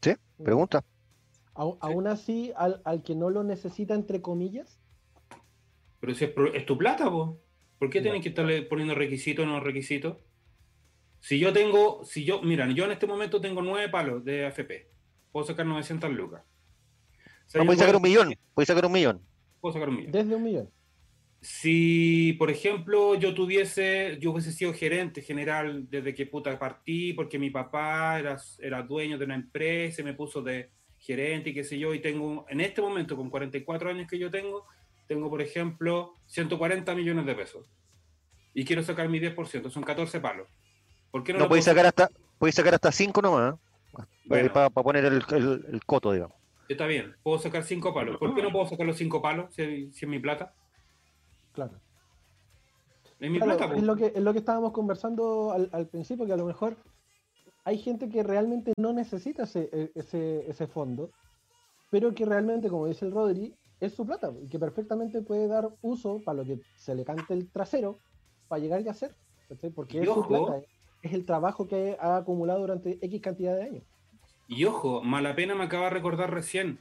Sí, 0.00 0.12
Pregunta. 0.42 0.82
Aún 1.52 2.06
así, 2.06 2.52
al, 2.56 2.80
al 2.86 3.02
que 3.02 3.14
no 3.14 3.28
lo 3.28 3.42
necesita, 3.44 3.92
entre 3.94 4.22
comillas, 4.22 4.79
Pero 6.00 6.14
si 6.14 6.24
es, 6.24 6.32
es 6.54 6.66
tu 6.66 6.76
plata, 6.78 7.10
pues. 7.10 7.30
¿Por 7.78 7.88
qué 7.90 7.98
Ya. 7.98 8.02
tienen 8.04 8.22
que 8.22 8.30
estarle 8.30 8.62
poniendo 8.62 8.94
requisitos 8.94 9.44
o 9.44 9.48
no 9.48 9.60
requisitos? 9.60 10.18
Si 11.20 11.38
yo 11.38 11.52
tengo, 11.52 12.04
si 12.04 12.24
yo, 12.24 12.40
mira, 12.42 12.68
yo 12.70 12.84
en 12.84 12.92
este 12.92 13.06
momento 13.06 13.40
tengo 13.40 13.60
nueve 13.62 13.88
palos 13.90 14.24
de 14.24 14.46
AFP, 14.46 14.88
puedo 15.32 15.46
sacar 15.46 15.66
900 15.66 16.10
lucas. 16.12 16.42
O 16.42 17.50
sea, 17.50 17.60
No 17.60 17.66
puedes 17.66 17.80
sacar 17.80 17.96
un 17.96 18.02
millón. 18.02 18.34
Puedes 18.54 18.68
sacar 18.68 18.86
un 18.86 18.92
millón. 18.92 19.20
Puedo 19.60 19.72
sacar 19.74 19.88
un 19.90 19.96
millón. 19.96 20.12
desde 20.12 20.34
un 20.34 20.42
millón. 20.42 20.70
Si, 21.42 22.34
por 22.38 22.50
ejemplo, 22.50 23.14
yo 23.14 23.32
tuviese, 23.34 24.18
yo 24.20 24.32
hubiese 24.32 24.52
sido 24.52 24.74
gerente 24.74 25.22
general 25.22 25.88
desde 25.88 26.14
que 26.14 26.26
puta 26.26 26.58
partí, 26.58 27.14
porque 27.14 27.38
mi 27.38 27.48
papá 27.50 28.18
era, 28.18 28.36
era 28.58 28.82
dueño 28.82 29.16
de 29.16 29.24
una 29.24 29.36
empresa 29.36 30.02
y 30.02 30.04
me 30.04 30.12
puso 30.12 30.42
de 30.42 30.70
gerente 30.98 31.48
y 31.50 31.54
qué 31.54 31.64
sé 31.64 31.78
yo, 31.78 31.94
y 31.94 32.00
tengo, 32.00 32.44
en 32.50 32.60
este 32.60 32.82
momento, 32.82 33.16
con 33.16 33.30
44 33.30 33.88
años 33.88 34.06
que 34.06 34.18
yo 34.18 34.30
tengo, 34.30 34.66
tengo, 35.10 35.28
por 35.28 35.42
ejemplo, 35.42 36.14
140 36.26 36.94
millones 36.94 37.26
de 37.26 37.34
pesos. 37.34 37.66
Y 38.54 38.64
quiero 38.64 38.80
sacar 38.84 39.08
mi 39.08 39.18
10%, 39.18 39.68
son 39.68 39.82
14 39.82 40.20
palos. 40.20 40.48
¿Por 41.10 41.24
qué 41.24 41.32
no, 41.32 41.40
No 41.48 41.62
sacar 41.62 41.84
hasta, 41.86 42.08
puedes 42.38 42.54
sacar 42.54 42.74
hasta 42.74 42.92
cinco 42.92 43.20
nomás. 43.20 43.54
¿eh? 43.54 44.02
Bueno. 44.26 44.52
Para 44.52 44.70
poner 44.70 45.04
el, 45.06 45.20
el- 45.32 45.64
el 45.72 45.84
coto, 45.84 46.12
digamos. 46.12 46.36
Está 46.68 46.86
bien, 46.86 47.16
puedo 47.24 47.40
sacar 47.40 47.64
5 47.64 47.92
palos. 47.92 48.18
¿Por 48.18 48.32
qué 48.36 48.40
no 48.44 48.52
puedo 48.52 48.64
sacar 48.68 48.86
los 48.86 48.96
5 48.96 49.20
palos 49.20 49.52
si, 49.52 49.90
si 49.90 50.04
es 50.04 50.08
mi 50.08 50.20
plata? 50.20 50.54
Claro. 51.52 51.72
Es 53.18 53.28
mi 53.28 53.38
Claro, 53.40 53.56
plata, 53.56 53.74
es 53.74 53.80
po. 53.80 53.86
lo 53.86 53.96
que, 53.96 54.12
es 54.14 54.22
lo 54.22 54.32
que 54.32 54.38
estábamos 54.38 54.70
conversando 54.70 55.50
al, 55.50 55.68
al 55.72 55.88
principio, 55.88 56.24
que 56.26 56.32
a 56.34 56.36
lo 56.36 56.46
mejor 56.46 56.76
hay 57.64 57.78
gente 57.78 58.08
que 58.08 58.22
realmente 58.22 58.72
no 58.78 58.92
necesita 58.92 59.42
ese, 59.42 59.68
e- 59.72 59.90
ese, 59.96 60.48
ese 60.48 60.68
fondo, 60.68 61.10
pero 61.90 62.14
que 62.14 62.24
realmente, 62.24 62.68
como 62.68 62.86
dice 62.86 63.04
el 63.06 63.10
Rodri, 63.10 63.52
es 63.80 63.94
su 63.94 64.06
plata 64.06 64.32
y 64.42 64.48
que 64.48 64.58
perfectamente 64.58 65.22
puede 65.22 65.48
dar 65.48 65.70
uso 65.80 66.20
para 66.24 66.38
lo 66.38 66.44
que 66.44 66.60
se 66.76 66.94
le 66.94 67.04
cante 67.04 67.32
el 67.34 67.50
trasero 67.50 67.98
para 68.48 68.60
llegar 68.62 68.80
y 68.82 68.88
hacer. 68.88 69.14
Porque 69.74 69.98
Y 69.98 70.00
es 70.00 70.06
su 70.06 70.12
ojo. 70.20 70.28
plata, 70.28 70.62
es 71.02 71.12
el 71.12 71.24
trabajo 71.24 71.66
que 71.66 71.96
ha 72.00 72.16
acumulado 72.16 72.60
durante 72.60 72.98
X 73.04 73.20
cantidad 73.20 73.56
de 73.56 73.62
años. 73.64 73.84
Y 74.46 74.64
ojo, 74.64 75.02
Malapena 75.02 75.54
me 75.54 75.64
acaba 75.64 75.84
de 75.84 75.90
recordar 75.90 76.32
recién, 76.32 76.78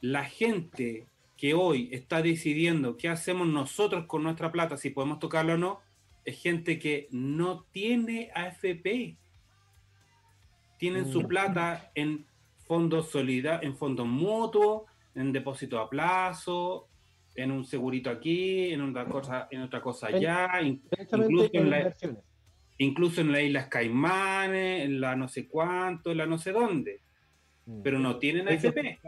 la 0.00 0.24
gente 0.24 1.06
que 1.36 1.54
hoy 1.54 1.88
está 1.92 2.22
decidiendo 2.22 2.96
qué 2.96 3.08
hacemos 3.08 3.46
nosotros 3.46 4.06
con 4.06 4.22
nuestra 4.22 4.50
plata, 4.50 4.76
si 4.76 4.90
podemos 4.90 5.18
tocarla 5.18 5.54
o 5.54 5.58
no, 5.58 5.80
es 6.24 6.40
gente 6.40 6.78
que 6.78 7.08
no 7.10 7.64
tiene 7.72 8.30
AFP. 8.34 9.16
Tienen 10.78 11.10
su 11.12 11.22
Mm. 11.22 11.26
plata 11.26 11.90
en 11.94 12.26
fondos 12.66 13.10
solidarios, 13.10 13.62
en 13.64 13.76
fondos 13.76 14.06
mutuos, 14.06 14.82
en 15.20 15.32
depósito 15.32 15.78
a 15.78 15.88
plazo, 15.90 16.88
en 17.34 17.50
un 17.52 17.64
segurito 17.64 18.10
aquí, 18.10 18.72
en 18.72 18.80
otra 18.82 19.04
cosa, 19.06 19.48
en 19.50 19.62
otra 19.62 19.80
cosa 19.80 20.08
allá, 20.08 20.60
incluso 20.62 21.50
en 21.52 21.70
la, 21.70 21.78
inversiones. 21.78 22.18
incluso 22.78 23.20
en 23.20 23.32
las 23.32 23.42
Islas 23.42 23.66
Caimanes, 23.68 24.84
en 24.84 25.00
la 25.00 25.16
no 25.16 25.28
sé 25.28 25.46
cuánto, 25.48 26.10
en 26.12 26.18
la 26.18 26.26
no 26.26 26.38
sé 26.38 26.52
dónde, 26.52 27.00
Mm. 27.66 27.82
pero 27.82 27.98
no 27.98 28.18
tienen 28.18 28.48
AFP. 28.48 28.98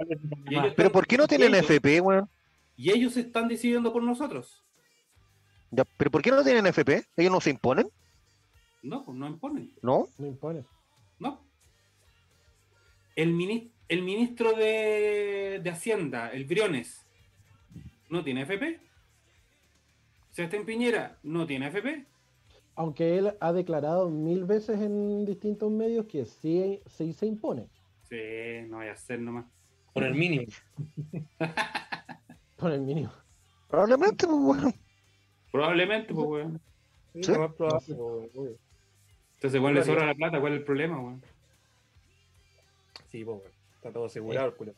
Pero 0.76 0.92
¿por 0.92 1.06
qué 1.06 1.16
no 1.16 1.26
tienen 1.26 1.54
ellos- 1.54 1.64
FP, 1.70 2.00
weón? 2.00 2.28
Y 2.76 2.90
ellos 2.90 3.16
están 3.16 3.48
decidiendo 3.48 3.92
por 3.92 4.02
nosotros. 4.02 4.62
Ya, 5.70 5.84
¿Pero 5.96 6.10
por 6.10 6.20
qué 6.22 6.30
no 6.30 6.42
tienen 6.42 6.66
FP? 6.66 7.04
¿Ellos 7.16 7.32
no 7.32 7.40
se 7.40 7.50
imponen? 7.50 7.88
No, 8.82 9.04
pues 9.04 9.16
no 9.16 9.26
imponen. 9.28 9.70
¿No? 9.82 10.06
No 10.18 10.26
impone. 10.26 10.64
No. 11.18 11.40
El, 13.16 13.32
mini- 13.32 13.70
el 13.90 14.02
ministro 14.02 14.52
de, 14.52 15.60
de 15.62 15.70
Hacienda, 15.70 16.30
el 16.30 16.44
Briones, 16.44 17.04
no 18.08 18.22
tiene 18.22 18.42
FP. 18.42 18.78
Sebastián 20.30 20.64
Piñera 20.64 21.18
no 21.24 21.44
tiene 21.44 21.66
FP. 21.66 22.06
Aunque 22.76 23.18
él 23.18 23.34
ha 23.40 23.52
declarado 23.52 24.08
mil 24.08 24.44
veces 24.44 24.80
en 24.80 25.24
distintos 25.26 25.72
medios 25.72 26.06
que 26.06 26.24
sí, 26.24 26.80
sí 26.86 27.12
se 27.12 27.26
impone. 27.26 27.66
Sí, 28.08 28.16
no 28.68 28.76
vaya 28.76 28.92
a 28.92 28.96
ser 28.96 29.20
nomás. 29.20 29.46
Con 29.92 30.04
el 30.04 30.14
mínimo. 30.14 30.46
Con 32.56 32.70
el 32.72 32.80
mínimo. 32.82 33.12
Probablemente, 33.68 34.24
pues, 34.26 34.38
weón. 34.38 34.74
Probablemente, 35.50 36.14
pues, 36.14 36.26
weón. 36.28 36.60
Sí, 37.12 37.24
Sí. 37.24 37.32
lo 37.32 37.40
más 37.40 37.54
probable, 37.54 37.94
obvio. 37.98 38.56
Entonces, 39.34 39.58
igual 39.58 39.74
le 39.74 39.82
sobra 39.82 40.06
la 40.06 40.14
plata, 40.14 40.38
¿cuál 40.40 40.52
es 40.52 40.58
el 40.60 40.64
problema, 40.64 41.00
weón? 41.00 41.22
Sí, 43.08 43.24
pues, 43.24 43.38
weón. 43.40 43.49
Está 43.80 43.90
todo 43.92 44.04
asegurado, 44.04 44.48
el 44.48 44.54
culo. 44.54 44.74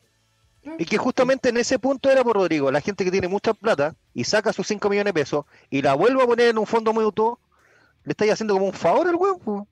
Y 0.79 0.85
que 0.85 0.97
justamente 0.97 1.49
en 1.49 1.57
ese 1.57 1.77
punto 1.77 2.09
era 2.09 2.23
por 2.23 2.37
Rodrigo, 2.37 2.71
la 2.71 2.79
gente 2.79 3.03
que 3.03 3.11
tiene 3.11 3.27
mucha 3.27 3.53
plata 3.53 3.95
y 4.13 4.23
saca 4.23 4.53
sus 4.53 4.65
5 4.65 4.89
millones 4.89 5.13
de 5.13 5.19
pesos 5.19 5.45
y 5.69 5.81
la 5.81 5.93
vuelve 5.93 6.23
a 6.23 6.25
poner 6.25 6.47
en 6.47 6.57
un 6.57 6.65
fondo 6.65 6.93
mutuo, 6.93 7.37
le 8.05 8.11
estáis 8.11 8.31
haciendo 8.31 8.53
como 8.53 8.67
un 8.67 8.73
favor 8.73 9.05
al 9.05 9.17
pues. 9.43 9.63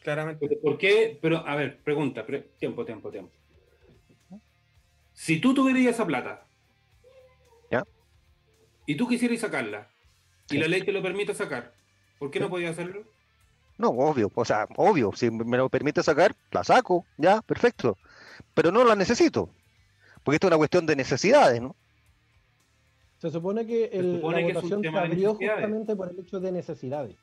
Claramente. 0.00 0.48
¿Por 0.62 0.78
qué? 0.78 1.18
Pero, 1.20 1.46
a 1.46 1.54
ver, 1.54 1.82
pregunta, 1.82 2.24
pre- 2.24 2.48
tiempo, 2.58 2.86
tiempo, 2.86 3.10
tiempo. 3.10 3.30
Si 5.12 5.38
tú 5.38 5.52
tuvieras 5.52 5.94
esa 5.94 6.06
plata, 6.06 6.46
¿Ya? 7.70 7.84
Y 8.86 8.94
tú 8.96 9.06
quisieras 9.06 9.40
sacarla, 9.40 9.90
y 10.48 10.54
Sí. 10.54 10.58
la 10.58 10.66
ley 10.68 10.80
te 10.82 10.92
lo 10.92 11.02
permite 11.02 11.34
sacar, 11.34 11.74
¿por 12.18 12.30
qué 12.30 12.40
no 12.40 12.48
podías 12.48 12.70
hacerlo? 12.70 13.04
No, 13.78 13.90
obvio, 13.90 14.30
o 14.34 14.44
sea, 14.44 14.66
obvio, 14.76 15.12
si 15.14 15.30
me 15.30 15.56
lo 15.56 15.68
permite 15.68 16.02
sacar, 16.02 16.34
la 16.50 16.64
saco, 16.64 17.06
ya, 17.16 17.40
perfecto. 17.42 17.96
Pero 18.54 18.72
no 18.72 18.84
la 18.84 18.96
necesito, 18.96 19.50
porque 20.24 20.36
esto 20.36 20.46
es 20.48 20.50
una 20.50 20.58
cuestión 20.58 20.84
de 20.86 20.96
necesidades, 20.96 21.62
¿no? 21.62 21.76
Se 23.18 23.30
supone 23.30 23.66
que 23.66 23.86
el- 23.86 24.16
supone 24.16 24.40
la 24.42 24.46
que 24.46 24.50
es 24.52 24.56
un 24.56 24.62
votación 24.62 24.80
se 24.80 24.88
tema 24.88 25.00
de 25.00 25.06
abrió 25.06 25.28
necesidades. 25.32 25.60
justamente 25.60 25.96
por 25.96 26.10
el 26.10 26.18
hecho 26.20 26.40
de 26.40 26.52
necesidades. 26.52 27.16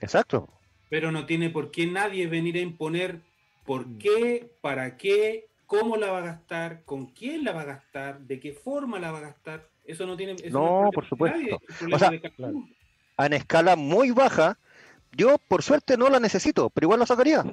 Exacto. 0.00 0.48
Pero 0.88 1.12
no 1.12 1.26
tiene 1.26 1.50
por 1.50 1.70
qué 1.70 1.86
nadie 1.86 2.26
venir 2.26 2.56
a 2.56 2.60
imponer 2.60 3.20
por 3.64 3.86
qué, 3.98 4.50
para 4.60 4.96
qué, 4.96 5.46
cómo 5.66 5.96
la 5.96 6.10
va 6.10 6.18
a 6.18 6.22
gastar, 6.22 6.82
con 6.84 7.06
quién 7.06 7.44
la 7.44 7.52
va 7.52 7.62
a 7.62 7.66
gastar, 7.66 8.20
de 8.20 8.40
qué 8.40 8.52
forma 8.52 8.98
la 8.98 9.12
va 9.12 9.18
a 9.18 9.22
gastar. 9.22 9.68
Eso 9.86 10.06
no 10.06 10.16
tiene. 10.16 10.32
eso 10.32 10.50
No, 10.58 10.90
por 10.92 11.06
supuesto. 11.06 11.38
nadie, 11.38 11.58
O 11.94 11.98
sea, 11.98 12.10
claro. 12.36 12.64
A 13.16 13.26
una 13.26 13.36
escala 13.36 13.76
muy 13.76 14.10
baja, 14.10 14.58
yo 15.12 15.36
por 15.48 15.62
suerte 15.62 15.96
no 15.96 16.08
la 16.08 16.20
necesito, 16.20 16.70
pero 16.70 16.86
igual 16.86 17.00
la 17.00 17.06
sacaría. 17.06 17.44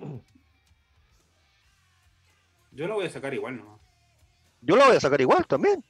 Yo 2.72 2.88
la 2.88 2.96
voy 2.96 3.06
a 3.06 3.10
sacar 3.10 3.34
igual, 3.34 3.58
¿no? 3.58 3.80
Yo 4.62 4.76
la 4.76 4.88
voy 4.88 4.96
a 4.96 5.00
sacar 5.00 5.20
igual 5.22 5.46
también. 5.48 5.84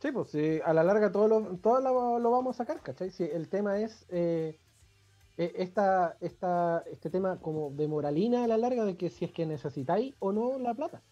Sí, 0.00 0.10
pues 0.12 0.30
sí, 0.30 0.60
a 0.64 0.72
la 0.72 0.82
larga 0.82 1.12
todo 1.12 1.28
lo, 1.28 1.40
todo 1.58 1.80
lo, 1.80 2.18
lo 2.18 2.30
vamos 2.30 2.56
a 2.56 2.64
sacar, 2.64 2.82
¿cachai? 2.82 3.10
Si 3.10 3.22
el 3.22 3.48
tema 3.48 3.78
es 3.78 4.04
eh, 4.08 4.58
eh, 5.36 5.52
esta, 5.56 6.16
esta, 6.20 6.82
este 6.90 7.08
tema 7.08 7.38
como 7.40 7.70
de 7.70 7.88
moralina 7.88 8.44
a 8.44 8.48
la 8.48 8.58
larga 8.58 8.84
de 8.84 8.96
que 8.96 9.10
si 9.10 9.24
es 9.24 9.32
que 9.32 9.46
necesitáis 9.46 10.14
o 10.18 10.32
no 10.32 10.58
la 10.58 10.74
plata. 10.74 11.02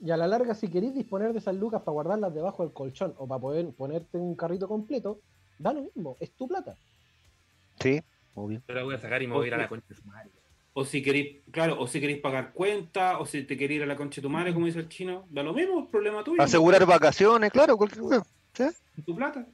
Y 0.00 0.10
a 0.10 0.16
la 0.16 0.26
larga, 0.26 0.54
si 0.54 0.68
queréis 0.68 0.94
disponer 0.94 1.32
de 1.32 1.38
esas 1.38 1.54
lucas 1.54 1.82
para 1.82 1.92
guardarlas 1.92 2.34
debajo 2.34 2.62
del 2.62 2.72
colchón 2.72 3.14
o 3.18 3.26
para 3.26 3.40
poder 3.40 3.72
ponerte 3.72 4.18
un 4.18 4.34
carrito 4.34 4.68
completo, 4.68 5.20
da 5.58 5.72
lo 5.72 5.82
mismo, 5.82 6.16
es 6.20 6.32
tu 6.32 6.48
plata. 6.48 6.76
Sí, 7.80 8.02
obvio. 8.34 8.62
Yo 8.68 8.74
la 8.74 8.82
voy 8.82 8.94
a 8.94 8.98
sacar 8.98 9.22
y 9.22 9.26
me 9.26 9.34
voy 9.34 9.44
a 9.44 9.48
ir 9.48 9.54
a 9.54 9.58
la 9.58 9.68
concha 9.68 9.86
de 9.88 9.94
su 9.94 10.04
madre. 10.04 10.30
O 10.74 10.84
si 10.84 11.02
queréis, 11.02 11.42
claro, 11.50 11.78
o 11.78 11.86
si 11.86 12.00
queréis 12.00 12.20
pagar 12.20 12.52
cuenta, 12.52 13.18
o 13.18 13.26
si 13.26 13.42
te 13.42 13.58
queréis 13.58 13.78
ir 13.78 13.82
a 13.82 13.86
la 13.86 13.96
concha 13.96 14.16
de 14.16 14.22
tu 14.22 14.30
madre, 14.30 14.54
como 14.54 14.66
dice 14.66 14.78
el 14.78 14.88
chino, 14.88 15.26
da 15.30 15.42
lo 15.42 15.52
mismo, 15.52 15.90
problema 15.90 16.24
tuyo. 16.24 16.40
Asegurar 16.40 16.86
vacaciones, 16.86 17.50
claro, 17.50 17.76
cualquier 17.76 18.00
cosa. 18.00 18.26
¿sí? 18.54 18.64
tu 19.04 19.14
plata. 19.14 19.46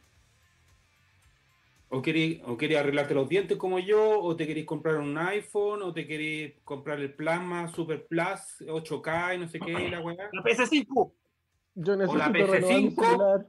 O 1.91 2.03
queréis, 2.03 2.41
o 2.45 2.57
queréis 2.57 2.81
arreglarte 2.81 3.15
los 3.15 3.29
dientes 3.29 3.57
como 3.57 3.79
yo, 3.79 4.21
o 4.21 4.37
te 4.37 4.47
queréis 4.47 4.67
comprar 4.67 4.97
un 4.97 5.17
iPhone, 5.17 5.83
o 5.83 5.93
te 5.93 6.07
queréis 6.07 6.53
comprar 6.63 7.01
el 7.01 7.15
Plasma 7.15 7.67
Super 7.69 8.07
Plus 8.07 8.61
8K 8.61 9.35
y 9.35 9.39
no 9.39 9.49
sé 9.49 9.59
qué, 9.59 9.73
y 9.73 9.91
la 9.91 10.01
weá. 10.01 10.29
La 10.33 10.43
PS5. 10.43 11.13
Yo 11.75 11.97
necesito 11.97 12.19
la 12.19 12.29
renovar 12.29 12.63
mi 12.63 12.91
PS5. 12.91 13.47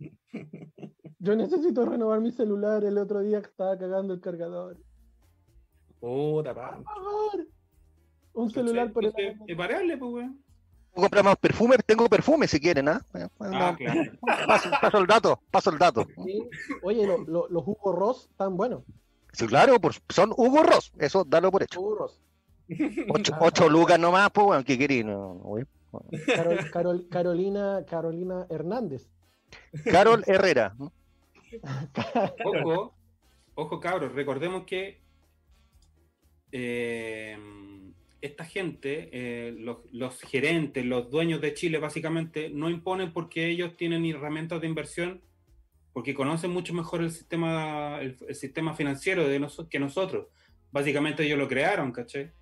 Yo 1.20 1.36
necesito 1.36 1.84
renovar 1.84 2.20
mi 2.20 2.32
celular. 2.32 2.82
El 2.84 2.98
otro 2.98 3.20
día 3.20 3.38
estaba 3.38 3.76
cagando 3.78 4.14
el 4.14 4.20
cargador. 4.20 4.76
Puta, 6.00 6.54
pa. 6.54 6.80
Pagar 6.82 7.46
Un 8.32 8.50
celular 8.50 8.90
por 8.92 9.04
el 9.04 9.12
Es 9.46 9.56
variable, 9.56 9.96
pues 9.98 10.12
weón. 10.12 10.42
Puedo 10.92 11.04
comprar 11.04 11.24
más 11.24 11.36
perfume, 11.36 11.76
tengo 11.86 12.08
perfume 12.08 12.48
si 12.48 12.58
quieren, 12.58 12.88
¿ah? 12.88 13.00
Eh, 13.14 13.28
Ah, 13.38 13.70
no, 13.72 13.76
claro. 13.76 14.00
paso, 14.46 14.70
paso 14.80 14.98
el 14.98 15.06
dato, 15.06 15.40
paso 15.50 15.70
el 15.70 15.78
dato. 15.78 16.04
Sí. 16.24 16.42
Oye, 16.82 17.06
lo- 17.06 17.18
lo- 17.24 17.48
los 17.48 17.62
Hugo 17.64 17.92
Ross 17.92 18.26
están 18.30 18.56
buenos. 18.56 18.82
Sí, 19.32 19.46
claro, 19.46 19.78
pues 19.80 20.02
son 20.08 20.32
Hugo 20.36 20.64
Ross, 20.64 20.90
eso 20.98 21.24
dalo 21.24 21.52
por 21.52 21.62
hecho. 21.62 21.80
Hugo 21.80 21.94
Ross. 21.96 22.20
Ocho, 23.14 23.32
ocho 23.40 23.68
lucas 23.68 24.00
nomás, 24.00 24.30
pues, 24.32 24.46
bueno, 24.46 24.64
¿qué 24.64 24.76
querí? 24.78 25.04
No. 25.04 25.40
Carol- 26.34 26.70
Carol- 26.72 27.08
Carolina, 27.08 27.84
Carolina 27.88 28.46
Hernández. 28.48 29.08
Carol 29.84 30.24
Herrera. 30.26 30.74
¿no? 30.78 30.92
Ojo, 32.44 32.94
ojo 33.54 33.80
cabros, 33.80 34.12
recordemos 34.14 34.64
que 34.64 35.00
eh, 36.52 37.36
esta 38.20 38.44
gente, 38.44 39.08
eh, 39.12 39.52
los, 39.58 39.78
los 39.92 40.20
gerentes, 40.20 40.84
los 40.84 41.10
dueños 41.10 41.40
de 41.40 41.54
Chile 41.54 41.78
básicamente, 41.78 42.50
no 42.50 42.68
imponen 42.70 43.12
porque 43.12 43.48
ellos 43.48 43.76
tienen 43.76 44.04
herramientas 44.04 44.60
de 44.60 44.66
inversión, 44.66 45.22
porque 45.92 46.14
conocen 46.14 46.50
mucho 46.50 46.74
mejor 46.74 47.02
el 47.02 47.10
sistema, 47.10 48.00
el, 48.00 48.16
el 48.28 48.34
sistema 48.34 48.74
financiero 48.74 49.26
de 49.26 49.40
noso- 49.40 49.68
que 49.68 49.78
nosotros. 49.78 50.28
Básicamente 50.70 51.24
ellos 51.24 51.38
lo 51.38 51.48
crearon, 51.48 51.92
¿caché? 51.92 52.32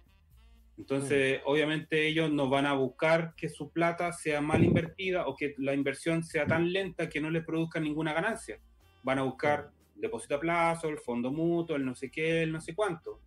Entonces, 0.76 1.40
obviamente 1.44 2.06
ellos 2.06 2.30
no 2.30 2.48
van 2.48 2.66
a 2.66 2.74
buscar 2.74 3.34
que 3.36 3.48
su 3.48 3.72
plata 3.72 4.12
sea 4.12 4.40
mal 4.40 4.62
invertida 4.62 5.26
o 5.26 5.34
que 5.34 5.54
la 5.58 5.74
inversión 5.74 6.22
sea 6.22 6.46
tan 6.46 6.72
lenta 6.72 7.08
que 7.08 7.20
no 7.20 7.30
les 7.30 7.44
produzca 7.44 7.80
ninguna 7.80 8.12
ganancia 8.12 8.60
van 9.02 9.18
a 9.18 9.22
buscar 9.22 9.70
depósito 9.94 10.36
a 10.36 10.40
plazo, 10.40 10.88
el 10.88 10.98
fondo 10.98 11.30
mutuo, 11.30 11.76
el 11.76 11.84
no 11.84 11.94
sé 11.94 12.10
qué, 12.10 12.42
el 12.42 12.52
no 12.52 12.60
sé 12.60 12.74
cuánto. 12.74 13.20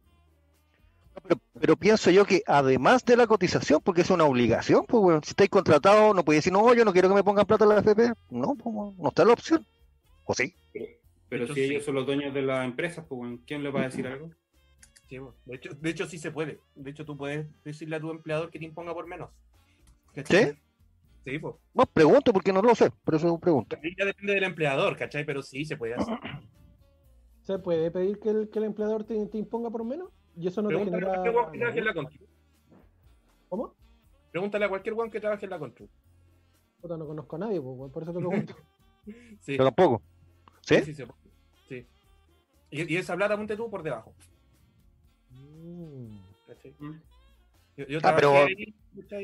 Pero, 1.23 1.41
pero 1.59 1.75
pienso 1.75 2.09
yo 2.09 2.25
que 2.25 2.41
además 2.47 3.03
de 3.05 3.17
la 3.17 3.27
cotización, 3.27 3.81
porque 3.83 4.01
es 4.01 4.09
una 4.09 4.23
obligación, 4.23 4.85
pues, 4.87 5.01
bueno, 5.01 5.21
si 5.23 5.31
estáis 5.31 5.49
contratados, 5.49 6.15
no 6.15 6.23
podéis 6.23 6.45
decir, 6.45 6.53
no, 6.53 6.73
yo 6.73 6.85
no 6.85 6.93
quiero 6.93 7.09
que 7.09 7.15
me 7.15 7.23
pongan 7.23 7.45
plata 7.45 7.65
en 7.65 7.69
la 7.69 7.79
FP. 7.79 8.13
No, 8.29 8.55
pues, 8.55 8.73
bueno, 8.73 8.95
no 8.97 9.09
está 9.09 9.25
la 9.25 9.33
opción. 9.33 9.65
¿O 10.25 10.33
sí? 10.33 10.55
Pero 11.27 11.45
hecho, 11.45 11.53
si 11.53 11.61
sí. 11.61 11.71
ellos 11.71 11.85
son 11.85 11.95
los 11.95 12.05
dueños 12.05 12.33
de 12.33 12.41
las 12.41 12.65
empresas, 12.65 13.05
pues 13.07 13.17
bueno, 13.17 13.39
¿quién 13.45 13.63
les 13.63 13.73
va 13.73 13.81
a 13.81 13.85
decir 13.85 14.07
algo? 14.07 14.29
Sí, 15.07 15.19
de, 15.45 15.55
hecho, 15.55 15.73
de 15.73 15.89
hecho, 15.89 16.07
sí 16.07 16.17
se 16.17 16.31
puede. 16.31 16.59
De 16.75 16.91
hecho, 16.91 17.05
tú 17.05 17.17
puedes 17.17 17.45
decirle 17.63 17.97
a 17.97 17.99
tu 17.99 18.11
empleador 18.11 18.49
que 18.49 18.59
te 18.59 18.65
imponga 18.65 18.93
por 18.93 19.07
menos. 19.07 19.29
¿Cachai? 20.13 20.51
Sí, 20.51 20.57
pues. 21.23 21.55
Bueno, 21.73 21.89
pregunto 21.93 22.33
porque 22.33 22.51
no 22.53 22.61
lo 22.61 22.73
sé, 22.75 22.91
por 23.03 23.15
eso 23.15 23.39
pregunto. 23.39 23.77
Ya 23.97 24.05
depende 24.05 24.33
del 24.33 24.43
empleador, 24.43 24.97
¿cachai? 24.97 25.25
Pero 25.25 25.41
sí 25.41 25.65
se 25.65 25.77
puede 25.77 25.93
hacer. 25.95 26.17
¿Se 27.43 27.57
puede 27.59 27.89
pedir 27.91 28.19
que 28.19 28.29
el, 28.29 28.49
que 28.49 28.59
el 28.59 28.65
empleador 28.65 29.03
te, 29.03 29.25
te 29.27 29.37
imponga 29.37 29.69
por 29.69 29.83
menos? 29.83 30.09
Y 30.37 30.47
eso 30.47 30.61
no 30.61 30.69
te 30.69 30.75
Pregúntale 30.75 31.05
a 31.05 31.09
genera. 31.09 31.23
cualquier 31.23 31.35
weón 31.35 31.51
que 31.51 31.59
trabaje 31.59 31.79
en 31.79 31.85
la 31.85 31.93
Contru. 31.93 32.25
¿Cómo? 33.49 33.75
Pregúntale 34.31 34.65
a 34.65 34.69
cualquier 34.69 34.95
one 34.97 35.09
que 35.11 35.19
trabaje 35.19 35.45
en 35.45 35.49
la 35.49 35.59
Contru. 35.59 35.89
Puta, 36.81 36.97
no 36.97 37.05
conozco 37.07 37.35
a 37.35 37.39
nadie, 37.39 37.61
pues, 37.61 37.91
por 37.91 38.03
eso 38.03 38.13
te 38.13 38.19
pregunto. 38.19 38.55
Sí, 39.39 39.57
Yo 39.57 39.63
tampoco. 39.63 40.03
¿Sí? 40.61 40.75
sí, 40.83 40.93
sí. 40.93 41.03
Sí. 41.67 41.87
Y, 42.69 42.93
y 42.93 42.97
esa 42.97 43.15
plata 43.15 43.35
ponte 43.35 43.57
tú 43.57 43.67
por 43.69 43.81
debajo. 43.81 44.13
Mm. 45.31 46.17
¿cachai? 46.45 46.75
Yo, 47.77 47.85
yo 47.87 47.99
Ah, 48.03 48.13
pero. 48.15 48.45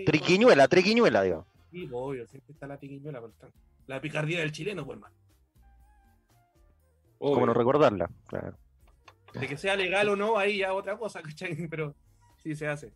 Triquiñuela, 0.07 0.67
triquiñuela, 0.67 1.21
digo. 1.21 1.45
Sí, 1.71 1.87
pues, 1.87 1.91
obvio, 1.93 2.27
siempre 2.27 2.53
está 2.53 2.67
la 2.67 2.77
tiquiñuela 2.77 3.19
por 3.21 3.31
tanto. 3.33 3.57
La 3.87 4.01
picardía 4.01 4.39
del 4.39 4.51
chileno, 4.51 4.85
pues, 4.85 4.97
hermano. 4.97 5.15
Como 7.19 7.45
no 7.45 7.53
recordarla. 7.53 8.09
Claro. 8.27 8.55
De 9.33 9.47
que 9.47 9.57
sea 9.57 9.75
legal 9.75 10.09
o 10.09 10.15
no, 10.15 10.37
ahí 10.37 10.59
ya 10.59 10.73
otra 10.73 10.97
cosa, 10.97 11.21
¿cachai? 11.23 11.67
Pero 11.67 11.95
sí 12.43 12.55
se 12.55 12.67
hace. 12.67 12.93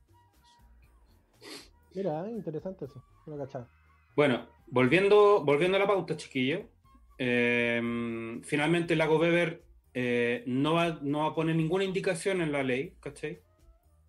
Mira, 1.93 2.29
interesante 2.29 2.85
eso. 2.85 3.03
No 3.27 3.37
cachaba. 3.37 3.67
Bueno, 4.15 4.47
volviendo, 4.67 5.43
volviendo 5.43 5.77
a 5.77 5.79
la 5.79 5.87
pauta, 5.87 6.15
chiquillo. 6.17 6.67
eh, 7.17 8.39
finalmente 8.43 8.95
Lago 8.95 9.19
Weber 9.19 9.63
eh, 9.93 10.43
no, 10.47 10.73
va, 10.73 10.99
no 11.01 11.19
va 11.19 11.27
a 11.27 11.35
poner 11.35 11.55
ninguna 11.55 11.83
indicación 11.83 12.41
en 12.41 12.51
la 12.51 12.63
ley, 12.63 12.95
¿cachai? 13.01 13.41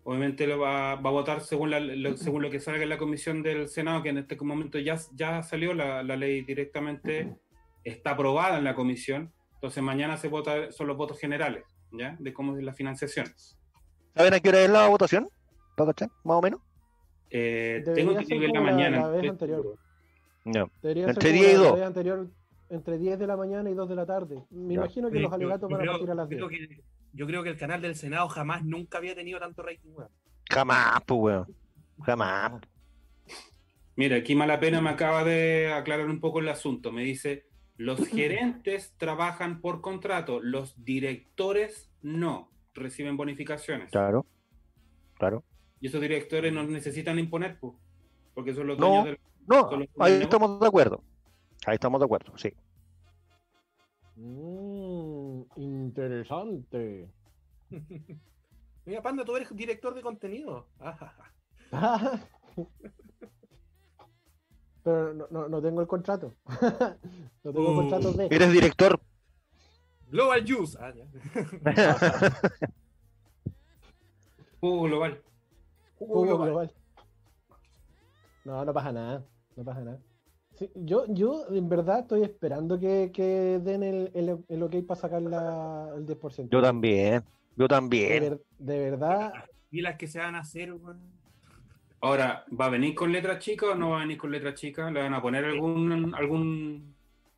Obviamente 0.05 0.45
lo 0.47 0.59
va, 0.59 0.95
va 0.95 1.09
a 1.09 1.13
votar 1.13 1.41
según, 1.41 1.69
la- 1.71 1.79
lo, 1.79 2.17
según 2.17 2.41
lo 2.41 2.49
que 2.49 2.59
salga 2.59 2.83
en 2.83 2.89
la 2.89 2.97
comisión 2.97 3.41
del 3.41 3.69
Senado, 3.69 4.03
que 4.03 4.09
en 4.09 4.17
este 4.17 4.35
momento 4.43 4.77
ya, 4.79 4.97
ya 5.15 5.41
salió 5.43 5.73
la, 5.73 6.03
la 6.03 6.15
ley 6.17 6.41
directamente, 6.41 7.35
está 7.85 8.11
aprobada 8.11 8.57
en 8.57 8.65
la 8.65 8.75
comisión. 8.75 9.31
Entonces 9.55 9.81
mañana 9.81 10.17
se 10.17 10.27
vota, 10.27 10.71
son 10.73 10.87
los 10.87 10.97
votos 10.97 11.17
generales, 11.19 11.63
¿ya? 11.93 12.17
De 12.19 12.33
cómo 12.33 12.57
es 12.57 12.63
la 12.63 12.73
financiación. 12.73 13.27
¿Saben 14.13 14.33
a 14.33 14.39
qué 14.41 14.49
hora 14.49 14.61
es 14.61 14.69
la 14.69 14.87
votación? 14.89 15.29
¿Para 15.77 15.93
cachar? 15.93 16.09
Más 16.25 16.37
o 16.37 16.41
menos. 16.41 16.59
Eh, 17.29 17.81
tengo 17.95 18.13
que 18.17 18.35
la 18.35 18.47
como 18.49 18.53
la- 18.65 18.71
mañana. 18.71 18.97
la 18.99 19.07
vez 19.07 19.29
anterior. 19.29 19.77
No. 20.45 20.69
Entre 20.83 21.13
ser 21.13 21.31
10 21.33 21.35
y 21.35 21.53
como 21.53 21.63
la 21.63 21.69
2. 21.69 21.75
vez 21.79 21.87
anterior, 21.87 22.27
entre 22.69 22.97
10 22.97 23.19
de 23.19 23.27
la 23.27 23.37
mañana 23.37 23.69
y 23.69 23.73
2 23.73 23.87
de 23.87 23.95
la 23.95 24.05
tarde. 24.05 24.43
Me 24.51 24.73
Ya. 24.73 24.81
imagino 24.81 25.09
que 25.09 25.17
Sí, 25.17 25.23
los 25.23 25.31
alegatos 25.31 25.69
yo 25.69 25.77
van 25.77 25.87
a 25.87 25.91
partir 25.93 26.11
a 26.11 26.15
las 26.15 26.29
yo 26.29 26.35
10. 26.37 26.47
creo 26.49 26.67
que- 26.67 26.83
Yo 27.13 27.27
creo 27.27 27.43
que 27.43 27.49
el 27.49 27.57
canal 27.57 27.81
del 27.81 27.95
Senado 27.95 28.27
jamás 28.27 28.63
nunca 28.65 28.97
había 28.97 29.15
tenido 29.15 29.39
tanto 29.39 29.61
rating, 29.61 29.91
weón. 29.93 30.09
Jamás, 30.49 31.01
pues, 31.05 31.19
weón. 31.21 31.55
Jamás. 32.01 32.61
Mira, 33.95 34.17
aquí 34.17 34.35
Malapena 34.35 34.81
me 34.81 34.89
acaba 34.89 35.23
de 35.23 35.71
aclarar 35.71 36.07
un 36.09 36.19
poco 36.19 36.39
el 36.39 36.49
asunto. 36.49 36.91
Me 36.91 37.03
dice, 37.03 37.45
los 37.77 38.07
gerentes 38.07 38.93
trabajan 38.97 39.61
por 39.61 39.81
contrato, 39.81 40.39
los 40.41 40.83
directores 40.83 41.91
no, 42.01 42.51
reciben 42.73 43.15
bonificaciones. 43.15 43.91
Claro. 43.91 44.25
Claro. 45.19 45.43
Y 45.79 45.87
esos 45.87 46.01
directores 46.01 46.51
no 46.51 46.63
necesitan 46.63 47.19
imponer, 47.19 47.59
pues, 47.59 47.73
porque 48.33 48.53
son 48.55 48.67
los 48.67 48.79
No. 48.79 48.87
dueños 48.87 49.05
del... 49.05 49.19
No, 49.45 49.69
Son 49.69 49.79
los 49.81 49.89
ahí 49.99 50.11
dueños. 50.13 50.21
estamos 50.23 50.59
de 50.59 50.67
acuerdo. 50.67 51.03
Ahí 51.67 51.75
estamos 51.75 51.99
de 51.99 52.05
acuerdo, 52.05 52.35
sí. 52.37 52.51
Mm, 54.15 54.92
interesante. 55.55 57.09
Mira, 58.85 59.01
Panda, 59.01 59.23
tú 59.23 59.35
eres 59.35 59.55
director 59.55 59.93
de 59.95 60.01
contenido. 60.01 60.67
Pero 64.83 65.13
no, 65.13 65.27
no, 65.31 65.47
no 65.47 65.61
tengo 65.61 65.79
el 65.81 65.87
contrato. 65.87 66.35
no 67.43 67.53
tengo 67.53 67.71
Uh. 67.71 67.75
contrato 67.75 68.11
de. 68.13 68.25
Eres 68.29 68.51
director. 68.51 68.99
Global 70.09 70.43
Juice. 70.45 70.77
Ah, 70.79 70.93
ya. 70.93 71.05
Jugo 74.59 74.83
global. 74.83 75.21
Jugo 75.97 76.13
Jugo 76.13 76.25
global. 76.25 76.49
global. 76.49 76.73
No, 78.45 78.65
no 78.65 78.73
pasa 78.73 78.91
nada. 78.91 79.25
No 79.55 79.63
pasa 79.63 79.81
nada. 79.81 79.99
Sí, 80.67 80.71
yo, 80.75 81.05
yo 81.09 81.45
en 81.49 81.67
verdad 81.69 81.99
estoy 81.99 82.23
esperando 82.23 82.79
que, 82.79 83.11
que 83.13 83.59
den 83.63 83.83
el, 83.83 84.11
el, 84.13 84.37
el 84.47 84.63
ok 84.63 84.75
para 84.87 84.99
sacar 84.99 85.21
la, 85.21 85.89
el 85.95 86.05
10%. 86.05 86.49
Yo 86.51 86.61
también. 86.61 87.23
Yo 87.55 87.63
De, 87.63 87.67
también. 87.67 88.19
ver- 88.19 88.41
de 88.59 88.79
verdad, 88.79 89.33
Y 89.71 89.81
las 89.81 89.97
que 89.97 90.07
se 90.07 90.19
van 90.19 90.35
a 90.35 90.39
hacer, 90.39 90.73
weón. 90.73 90.99
Ahora, 92.01 92.45
¿va 92.59 92.65
a 92.65 92.69
venir 92.69 92.95
con 92.95 93.11
letra 93.11 93.39
chica 93.39 93.67
o 93.71 93.75
no 93.75 93.91
va 93.91 93.97
a 93.97 94.01
venir 94.01 94.17
con 94.17 94.31
letra 94.31 94.53
chica? 94.53 94.91
¿Le 94.91 95.01
van 95.01 95.13
a 95.13 95.21
poner 95.21 95.45
algún 95.45 96.13
algún 96.15 96.93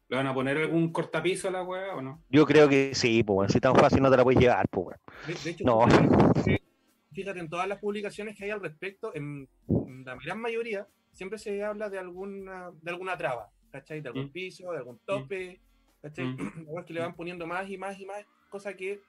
le 0.08 0.18
van 0.18 0.28
a 0.28 0.34
poner 0.34 0.58
algún 0.58 0.92
cortapiso 0.92 1.48
a 1.48 1.52
la 1.52 1.64
weá 1.64 1.96
o 1.96 2.02
no? 2.02 2.24
Yo 2.30 2.46
creo 2.46 2.68
que 2.70 2.94
sí, 2.96 3.24
pues, 3.24 3.38
weón. 3.38 3.50
Si 3.50 3.60
tan 3.60 3.76
fácil 3.76 4.02
no 4.02 4.10
te 4.12 4.18
la 4.18 4.24
puedes 4.24 4.40
llevar, 4.42 4.68
pues. 4.70 4.98
De, 5.28 5.34
de 5.44 5.50
hecho, 5.52 5.64
No. 5.66 5.88
fíjate, 5.88 6.64
fíjate, 7.14 7.40
en 7.40 7.50
todas 7.50 7.68
las 7.68 7.80
publicaciones 7.80 8.36
que 8.36 8.46
hay 8.46 8.52
al 8.52 8.62
respecto, 8.62 9.14
en, 9.16 9.48
en 9.70 10.04
la 10.06 10.16
gran 10.16 10.40
mayoría, 10.42 10.88
siempre 11.16 11.40
se 11.40 11.64
habla 11.64 11.90
de 11.90 11.98
alguna, 11.98 12.72
de 12.82 12.92
alguna 12.92 13.18
traba, 13.18 13.50
¿cachai? 13.72 14.02
De 14.02 14.10
algún 14.10 14.26
Mm. 14.26 14.32
piso, 14.32 14.72
de 14.72 14.78
algún 14.78 15.00
tope, 15.06 15.60
¿cachai? 16.02 16.26
Mm. 16.26 16.38
Que 16.86 16.94
le 16.94 17.00
van 17.00 17.16
poniendo 17.16 17.48
más 17.48 17.68
y 17.70 17.78
más 17.78 18.00
y 18.00 18.06
más 18.06 18.24
cosa 18.50 18.76
que 18.76 19.02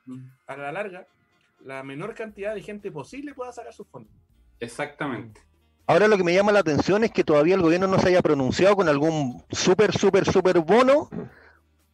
a 0.47 0.57
la 0.57 0.73
larga 0.73 1.07
la 1.61 1.83
menor 1.83 2.15
cantidad 2.15 2.55
de 2.55 2.63
gente 2.63 2.91
posible 2.91 3.35
pueda 3.35 3.53
sacar 3.53 3.73
sus 3.73 3.87
fondos. 3.89 4.13
Exactamente. 4.61 5.41
Ahora 5.87 6.09
lo 6.09 6.17
que 6.17 6.25
me 6.25 6.35
llama 6.35 6.51
la 6.53 6.61
atención 6.61 7.05
es 7.05 7.13
que 7.13 7.23
todavía 7.25 7.55
el 7.55 7.63
gobierno 7.63 7.87
no 7.87 7.99
se 7.99 8.09
haya 8.09 8.23
pronunciado 8.23 8.75
con 8.77 8.89
algún 8.89 9.43
súper, 9.51 9.93
súper, 9.97 10.25
súper 10.25 10.59
bono 10.61 11.09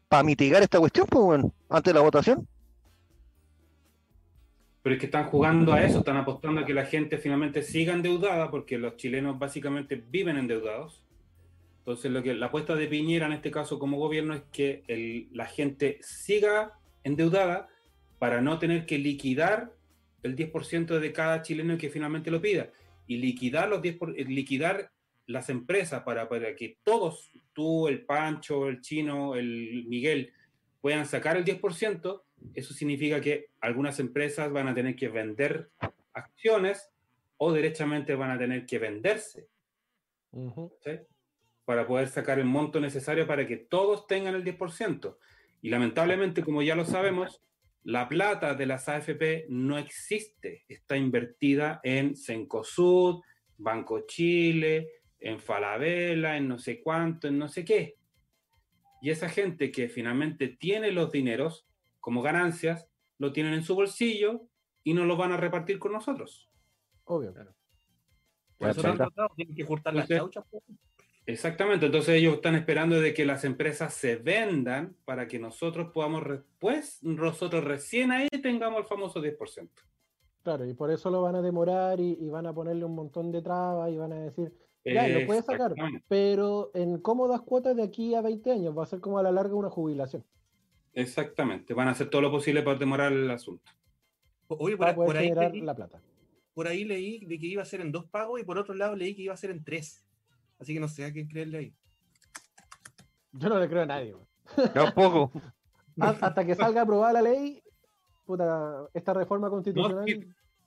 para 0.08 0.22
mitigar 0.22 0.62
esta 0.62 0.78
cuestión, 0.78 1.06
pues 1.08 1.24
bueno, 1.24 1.52
antes 1.68 1.92
de 1.92 1.98
la 1.98 2.04
votación. 2.04 2.46
Pero 4.82 4.94
es 4.94 5.00
que 5.00 5.06
están 5.06 5.26
jugando 5.26 5.72
a 5.72 5.84
eso, 5.84 5.98
están 5.98 6.16
apostando 6.16 6.60
a 6.60 6.66
que 6.66 6.74
la 6.74 6.86
gente 6.86 7.18
finalmente 7.18 7.62
siga 7.62 7.94
endeudada, 7.94 8.50
porque 8.50 8.78
los 8.78 8.96
chilenos 8.96 9.38
básicamente 9.38 9.94
viven 10.10 10.36
endeudados. 10.36 11.04
Entonces, 11.78 12.10
lo 12.10 12.22
que 12.22 12.34
la 12.34 12.46
apuesta 12.46 12.74
de 12.74 12.86
Piñera 12.88 13.26
en 13.26 13.32
este 13.32 13.50
caso 13.50 13.78
como 13.78 13.98
gobierno 13.98 14.34
es 14.34 14.42
que 14.52 15.28
la 15.32 15.46
gente 15.46 15.98
siga 16.02 16.72
endeudada 17.04 17.68
para 18.18 18.40
no 18.40 18.58
tener 18.58 18.86
que 18.86 18.98
liquidar 18.98 19.72
el 20.22 20.36
10% 20.36 20.98
de 21.00 21.12
cada 21.12 21.42
chileno 21.42 21.76
que 21.78 21.90
finalmente 21.90 22.30
lo 22.30 22.40
pida. 22.40 22.70
Y 23.08 23.16
liquidar 23.18 23.68
los 23.68 23.82
10 23.82 23.96
por- 23.96 24.18
eh, 24.18 24.24
liquidar 24.24 24.90
las 25.26 25.48
empresas 25.48 26.02
para, 26.02 26.28
para 26.28 26.54
que 26.54 26.78
todos, 26.84 27.30
tú, 27.52 27.88
el 27.88 28.04
Pancho, 28.04 28.68
el 28.68 28.80
Chino, 28.80 29.34
el 29.34 29.84
Miguel, 29.88 30.32
puedan 30.80 31.06
sacar 31.06 31.36
el 31.36 31.44
10%, 31.44 32.22
eso 32.54 32.74
significa 32.74 33.20
que 33.20 33.50
algunas 33.60 33.98
empresas 33.98 34.50
van 34.52 34.68
a 34.68 34.74
tener 34.74 34.96
que 34.96 35.08
vender 35.08 35.70
acciones 36.12 36.90
o 37.36 37.52
derechamente 37.52 38.14
van 38.14 38.30
a 38.30 38.38
tener 38.38 38.66
que 38.66 38.78
venderse 38.78 39.48
para 41.64 41.86
poder 41.86 42.08
sacar 42.08 42.38
el 42.38 42.44
monto 42.44 42.80
necesario 42.80 43.26
para 43.26 43.46
que 43.46 43.56
todos 43.56 44.06
tengan 44.06 44.34
el 44.34 44.44
10%. 44.44 45.16
Y 45.62 45.70
lamentablemente, 45.70 46.42
como 46.42 46.62
ya 46.62 46.74
lo 46.74 46.84
sabemos, 46.84 47.42
la 47.84 48.08
plata 48.08 48.54
de 48.54 48.66
las 48.66 48.88
AFP 48.88 49.46
no 49.48 49.78
existe. 49.78 50.64
Está 50.68 50.96
invertida 50.96 51.80
en 51.82 52.16
Cencosud, 52.16 53.22
Banco 53.58 54.06
Chile, 54.06 54.88
en 55.20 55.40
Falabella, 55.40 56.36
en 56.36 56.48
no 56.48 56.58
sé 56.58 56.80
cuánto, 56.80 57.28
en 57.28 57.38
no 57.38 57.48
sé 57.48 57.64
qué. 57.64 57.96
Y 59.00 59.10
esa 59.10 59.28
gente 59.28 59.72
que 59.72 59.88
finalmente 59.88 60.48
tiene 60.48 60.92
los 60.92 61.10
dineros 61.10 61.66
como 62.02 62.20
ganancias, 62.20 62.86
lo 63.16 63.32
tienen 63.32 63.54
en 63.54 63.62
su 63.62 63.74
bolsillo 63.74 64.42
y 64.82 64.92
no 64.92 65.06
los 65.06 65.16
van 65.16 65.32
a 65.32 65.38
repartir 65.38 65.78
con 65.78 65.92
nosotros. 65.92 66.50
Obvio. 67.04 67.32
Por 68.58 68.68
eso 68.68 68.82
tanto, 68.82 69.08
tienen 69.36 69.54
que 69.54 69.64
juntar 69.64 69.94
las 69.94 70.08
chauchas. 70.08 70.44
pues. 70.50 70.62
Exactamente, 71.24 71.86
entonces 71.86 72.16
ellos 72.16 72.34
están 72.34 72.56
esperando 72.56 73.00
de 73.00 73.14
que 73.14 73.24
las 73.24 73.44
empresas 73.44 73.94
se 73.94 74.16
vendan 74.16 74.96
para 75.04 75.28
que 75.28 75.38
nosotros 75.38 75.92
podamos 75.92 76.24
después, 76.28 77.00
nosotros 77.02 77.62
recién 77.62 78.10
ahí 78.10 78.28
tengamos 78.42 78.80
el 78.80 78.86
famoso 78.86 79.22
10%. 79.22 79.68
Claro, 80.42 80.66
y 80.66 80.74
por 80.74 80.90
eso 80.90 81.10
lo 81.10 81.22
van 81.22 81.36
a 81.36 81.42
demorar 81.42 82.00
y, 82.00 82.18
y 82.20 82.28
van 82.28 82.46
a 82.46 82.52
ponerle 82.52 82.84
un 82.84 82.96
montón 82.96 83.30
de 83.30 83.40
trabas 83.40 83.92
y 83.92 83.96
van 83.96 84.12
a 84.12 84.16
decir, 84.16 84.52
ya, 84.84 85.06
lo 85.06 85.26
puedes 85.26 85.44
sacar, 85.44 85.74
pero 86.08 86.72
en 86.74 86.98
cómodas 86.98 87.42
cuotas 87.42 87.76
de 87.76 87.84
aquí 87.84 88.16
a 88.16 88.20
20 88.20 88.50
años 88.50 88.76
va 88.76 88.82
a 88.82 88.86
ser 88.86 89.00
como 89.00 89.18
a 89.18 89.22
la 89.22 89.30
larga 89.30 89.54
una 89.54 89.70
jubilación. 89.70 90.24
Exactamente, 90.94 91.74
van 91.74 91.88
a 91.88 91.92
hacer 91.92 92.10
todo 92.10 92.20
lo 92.22 92.30
posible 92.30 92.62
para 92.62 92.78
demorar 92.78 93.12
el 93.12 93.30
asunto. 93.30 93.70
Oye, 94.48 94.76
por, 94.76 94.86
Para 94.86 94.94
poder 94.94 95.06
por 95.08 95.16
ahí 95.16 95.50
leí, 95.52 95.60
la 95.62 95.74
plata. 95.74 96.00
por 96.54 96.66
ahí 96.68 96.84
leí 96.84 97.24
de 97.24 97.38
que 97.38 97.46
iba 97.46 97.62
a 97.62 97.66
ser 97.66 97.80
en 97.80 97.90
dos 97.92 98.04
pagos 98.06 98.40
y 98.40 98.44
por 98.44 98.58
otro 98.58 98.74
lado 98.74 98.94
leí 98.94 99.14
que 99.14 99.22
iba 99.22 99.32
a 99.34 99.36
ser 99.38 99.50
en 99.50 99.64
tres. 99.64 100.04
Así 100.58 100.74
que 100.74 100.80
no 100.80 100.88
sé 100.88 101.04
a 101.06 101.12
quién 101.12 101.26
creerle 101.26 101.58
ahí. 101.58 101.74
Yo 103.32 103.48
no 103.48 103.58
le 103.58 103.68
creo 103.68 103.82
a 103.82 103.86
nadie. 103.86 104.14
Tampoco. 104.74 105.30
Ha- 106.00 106.08
Hasta 106.22 106.46
que 106.46 106.54
salga 106.54 106.80
aprobada 106.82 107.12
la 107.12 107.20
ley, 107.20 107.62
puta, 108.24 108.86
esta 108.94 109.12
reforma 109.12 109.50
constitucional. 109.50 110.06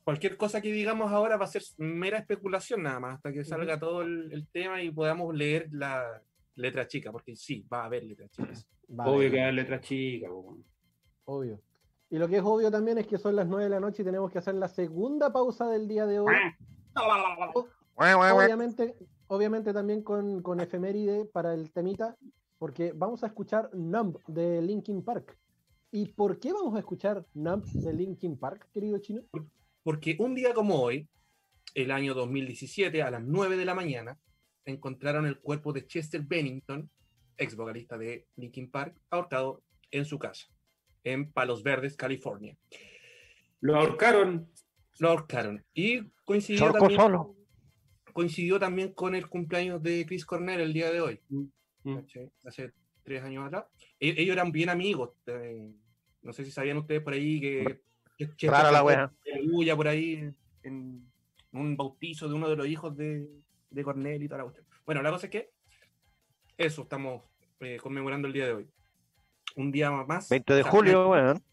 Cualquier 0.04 0.38
cosa 0.38 0.62
que 0.62 0.72
digamos 0.72 1.12
ahora 1.12 1.36
va 1.36 1.46
a 1.46 1.48
ser 1.48 1.64
mera 1.78 2.20
especulación 2.20 2.84
nada 2.84 3.00
más, 3.00 3.16
hasta 3.16 3.34
que 3.34 3.44
salga 3.44 3.80
todo 3.80 4.04
el, 4.04 4.32
el 4.32 4.48
tema 4.48 4.84
y 4.84 4.92
podamos 4.92 5.34
leer 5.36 5.68
la 5.72 6.22
letra 6.56 6.88
chica, 6.88 7.12
porque 7.12 7.36
sí, 7.36 7.66
va 7.72 7.84
a 7.84 7.86
haber 7.86 8.04
letras 8.04 8.32
chicas. 8.32 8.68
vale, 8.88 9.12
Obvio 9.12 9.32
que 9.32 9.42
hay 9.42 9.54
letras 9.54 9.82
chicas. 9.82 10.30
po, 10.30 10.42
bueno. 10.42 10.64
obvio. 11.26 11.62
Y 12.10 12.18
lo 12.18 12.28
que 12.28 12.38
es 12.38 12.44
obvio 12.44 12.70
también 12.72 12.98
es 12.98 13.08
que 13.08 13.18
son 13.18 13.36
las 13.36 13.48
9 13.48 13.66
de 13.66 13.70
la 13.70 13.80
noche 13.80 14.02
y 14.02 14.06
tenemos 14.06 14.32
que 14.32 14.38
hacer 14.38 14.56
la 14.56 14.68
segunda 14.68 15.34
pausa 15.34 15.70
del 15.70 15.88
día 15.88 16.06
de 16.06 16.20
hoy. 16.20 16.34
Obviamente, 17.96 18.96
obviamente 19.28 19.74
también 19.74 20.04
con, 20.04 20.42
con 20.42 20.60
efeméride 20.60 21.26
para 21.26 21.54
el 21.54 21.72
temita, 21.72 22.16
porque 22.58 22.94
vamos 22.94 23.24
a 23.24 23.28
escuchar 23.28 23.70
Numb 23.74 24.20
de 24.28 24.62
Linkin 24.62 25.04
Park. 25.04 25.38
¿Y 25.92 26.08
por 26.10 26.40
qué 26.40 26.54
vamos 26.54 26.76
a 26.76 26.80
escuchar 26.80 27.26
Numb 27.34 27.66
de 27.66 27.94
Linkin 27.94 28.38
Park, 28.38 28.70
querido 28.72 29.00
chino? 29.00 29.22
Porque 29.84 30.16
un 30.20 30.36
día 30.36 30.54
como 30.54 30.82
hoy, 30.82 31.08
el 31.74 31.92
año 31.92 32.14
2017, 32.14 33.02
a 33.02 33.12
las 33.12 33.24
9 33.24 33.58
de 33.58 33.66
la 33.66 33.76
mañana, 33.76 34.18
encontraron 34.66 35.26
el 35.26 35.40
cuerpo 35.40 35.74
de 35.74 35.86
Chester 35.86 36.22
Bennington, 36.22 36.90
ex 37.38 37.56
vocalista 37.56 37.98
de 37.98 38.28
Linkin 38.36 38.70
Park, 38.70 39.00
ahorcado 39.10 39.64
en 39.92 40.06
su 40.06 40.18
casa, 40.20 40.48
en 41.04 41.32
Palos 41.32 41.64
Verdes, 41.64 41.96
California. 41.96 42.58
Lo 43.62 43.76
ahorcaron. 43.78 44.50
Lo 45.00 45.10
ahorcaron. 45.10 45.64
Y 45.74 46.04
coincidió 46.24 46.72
también, 46.72 47.00
solo. 47.00 47.36
coincidió 48.14 48.60
también 48.60 48.94
con 48.94 49.16
el 49.16 49.28
cumpleaños 49.28 49.82
de 49.84 50.06
Chris 50.06 50.26
Cornell 50.26 50.62
el 50.62 50.74
día 50.74 50.92
de 50.92 51.02
hoy. 51.02 51.22
Mm. 51.30 51.96
¿cachai? 51.96 52.32
Hace 52.46 52.72
tres 53.04 53.24
años 53.24 53.46
atrás. 53.46 53.66
E- 54.00 54.16
ellos 54.18 54.34
eran 54.34 54.52
bien 54.52 54.70
amigos. 54.70 55.12
eh, 55.28 55.72
no 56.22 56.34
sé 56.34 56.44
si 56.44 56.52
sabían 56.52 56.78
ustedes 56.78 57.02
por 57.02 57.14
ahí 57.14 57.40
que. 57.40 57.82
que 58.18 58.26
Chester 58.36 58.72
la. 58.72 59.12
Aleluya 59.34 59.76
por 59.76 59.88
ahí 59.88 60.14
en, 60.16 60.36
en 60.64 61.12
un 61.52 61.78
bautizo 61.78 62.28
de 62.28 62.34
uno 62.34 62.50
de 62.50 62.56
los 62.56 62.68
hijos 62.68 62.96
de, 62.98 63.28
de 63.76 63.84
Cornell 63.84 64.24
y 64.24 64.28
toda 64.28 64.40
la 64.40 64.44
cuestión. 64.46 64.66
Bueno, 64.86 65.02
la 65.02 65.12
cosa 65.12 65.28
es 65.28 65.32
que 65.32 65.52
eso 66.58 66.84
estamos 66.84 67.24
eh, 67.60 67.78
conmemorando 67.82 68.28
el 68.28 68.34
día 68.34 68.46
de 68.46 68.54
hoy. 68.54 68.70
Un 69.56 69.72
día 69.72 69.92
más. 69.92 70.30
20 70.30 70.54
de 70.54 70.62
o 70.62 70.64
sea, 70.64 70.72
julio, 70.72 71.10
weón. 71.10 71.44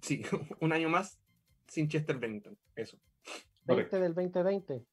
Sí, 0.00 0.22
un 0.60 0.72
año 0.72 0.88
más 0.88 1.18
sin 1.66 1.88
Chester 1.88 2.18
Bennington. 2.18 2.56
Eso. 2.74 2.98
20 3.64 3.98
del 3.98 4.14
2020. 4.14 4.84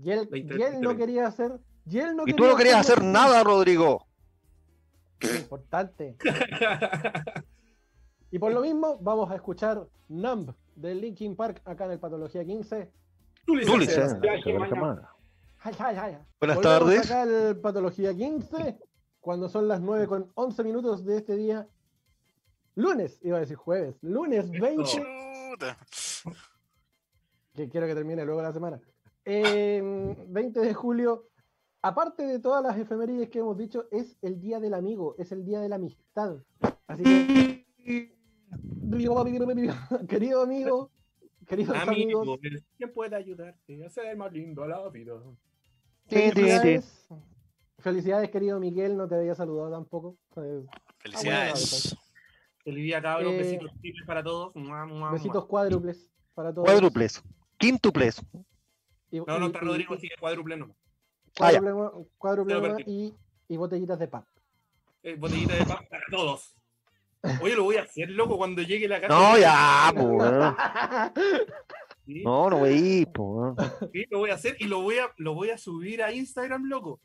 Y 0.00 0.10
él, 0.10 0.28
20 0.30 0.36
y 0.36 0.42
del 0.42 0.62
él 0.62 0.72
no 0.80 0.90
2020. 0.90 0.98
quería 0.98 1.26
hacer. 1.26 1.52
Y 1.86 1.98
él 1.98 2.16
no 2.16 2.24
Y 2.26 2.34
tú 2.34 2.44
no 2.44 2.56
querías 2.56 2.80
hacer 2.80 3.02
nada, 3.02 3.42
Rodrigo. 3.42 4.06
Importante. 5.20 6.16
Y 8.30 8.38
por 8.38 8.52
lo 8.52 8.60
mismo, 8.60 8.98
vamos 9.00 9.30
a 9.30 9.36
escuchar 9.36 9.86
Numb 10.08 10.54
de 10.76 10.94
Linkin 10.94 11.34
Park 11.34 11.62
acá 11.64 11.86
en 11.86 11.92
el 11.92 11.98
Patología 11.98 12.44
15. 12.44 12.92
Tú, 13.46 13.54
Buenas 16.40 16.56
Volvemos 16.56 16.62
tardes. 16.62 17.10
acá 17.10 17.22
al 17.22 17.60
Patología 17.60 18.14
15, 18.14 18.78
cuando 19.20 19.48
son 19.48 19.68
las 19.68 19.80
9 19.80 20.06
con 20.06 20.30
11 20.34 20.64
minutos 20.64 21.04
de 21.04 21.16
este 21.16 21.36
día. 21.36 21.68
Lunes, 22.74 23.18
iba 23.22 23.38
a 23.38 23.40
decir 23.40 23.56
jueves. 23.56 23.96
Lunes 24.02 24.50
20. 24.50 24.84
Chuta. 24.84 25.78
que 27.54 27.68
quiero 27.68 27.86
que 27.88 27.94
termine 27.94 28.24
luego 28.24 28.40
la 28.40 28.52
semana. 28.52 28.80
Eh, 29.24 30.16
20 30.28 30.60
de 30.60 30.74
julio, 30.74 31.28
aparte 31.82 32.22
de 32.24 32.38
todas 32.38 32.62
las 32.62 32.78
efemérides 32.78 33.28
que 33.28 33.40
hemos 33.40 33.58
dicho, 33.58 33.88
es 33.90 34.16
el 34.22 34.40
día 34.40 34.60
del 34.60 34.74
amigo, 34.74 35.16
es 35.18 35.32
el 35.32 35.44
día 35.44 35.60
de 35.60 35.68
la 35.68 35.74
amistad. 35.76 36.36
Así 36.86 37.02
que, 37.02 37.66
querido 40.08 40.40
amigo, 40.42 40.90
queridos 41.46 41.76
Amigo, 41.76 42.22
amigos, 42.22 42.40
¿quién 42.76 42.92
puede 42.92 43.16
ayudarte 43.16 43.84
a 43.84 43.90
ser 43.90 44.16
más 44.16 44.32
lindo 44.32 44.62
a 44.62 44.68
la 44.68 44.88
vida? 44.88 45.14
Felicidades. 46.08 47.06
Felicidades, 47.78 48.30
querido 48.30 48.58
Miguel, 48.58 48.96
no 48.96 49.06
te 49.08 49.14
había 49.14 49.34
saludado 49.34 49.70
tampoco. 49.70 50.16
Eh, 50.36 50.64
Felicidades. 50.98 51.96
Feliz 52.64 52.84
día, 52.84 53.00
cabros. 53.00 53.32
Eh, 53.32 53.38
Besitos 53.38 53.70
triples 53.80 54.06
para 54.06 54.22
todos. 54.22 54.54
Mua, 54.56 54.84
mua, 54.86 55.12
Besitos 55.12 55.34
mua. 55.42 55.48
cuádruples 55.48 56.10
para 56.34 56.52
todos. 56.52 56.66
Cuádruples. 56.66 57.22
Quíntuples. 57.56 58.20
Y- 59.10 59.20
No, 59.20 59.38
no 59.38 59.46
está 59.46 59.60
Rodrigo, 59.60 59.96
sigue 59.96 60.14
cuádruple 60.20 60.56
no. 60.56 60.74
Ah, 61.40 61.52
ya. 61.52 61.60
cuádruple- 61.60 62.08
cuádruple 62.18 62.60
más 62.60 62.76
perdí. 62.78 62.84
y, 62.86 63.14
y 63.54 63.56
botellitas 63.56 63.98
de 63.98 64.08
pan. 64.08 64.24
Eh, 65.02 65.14
botellita 65.16 65.54
de 65.54 65.64
pan 65.64 65.78
para 65.88 66.02
todos. 66.10 66.54
Oye, 67.42 67.54
lo 67.56 67.64
voy 67.64 67.76
a 67.76 67.82
hacer, 67.82 68.10
loco, 68.10 68.36
cuando 68.36 68.62
llegue 68.62 68.86
la 68.88 69.00
casa. 69.00 69.12
No, 69.14 69.38
ya, 69.38 69.92
weón. 69.96 70.54
Sí, 72.08 72.22
No, 72.24 72.48
no 72.48 72.62
veí, 72.62 73.04
po, 73.04 73.22
weón. 73.34 73.56
sí, 73.92 74.06
lo 74.08 74.20
voy 74.20 74.30
a 74.30 74.34
hacer 74.34 74.56
y 74.60 74.64
lo 74.64 74.80
voy 74.80 74.96
a, 74.96 75.12
lo 75.18 75.34
voy 75.34 75.50
a 75.50 75.58
subir 75.58 76.02
a 76.02 76.10
Instagram, 76.10 76.64
loco. 76.64 77.00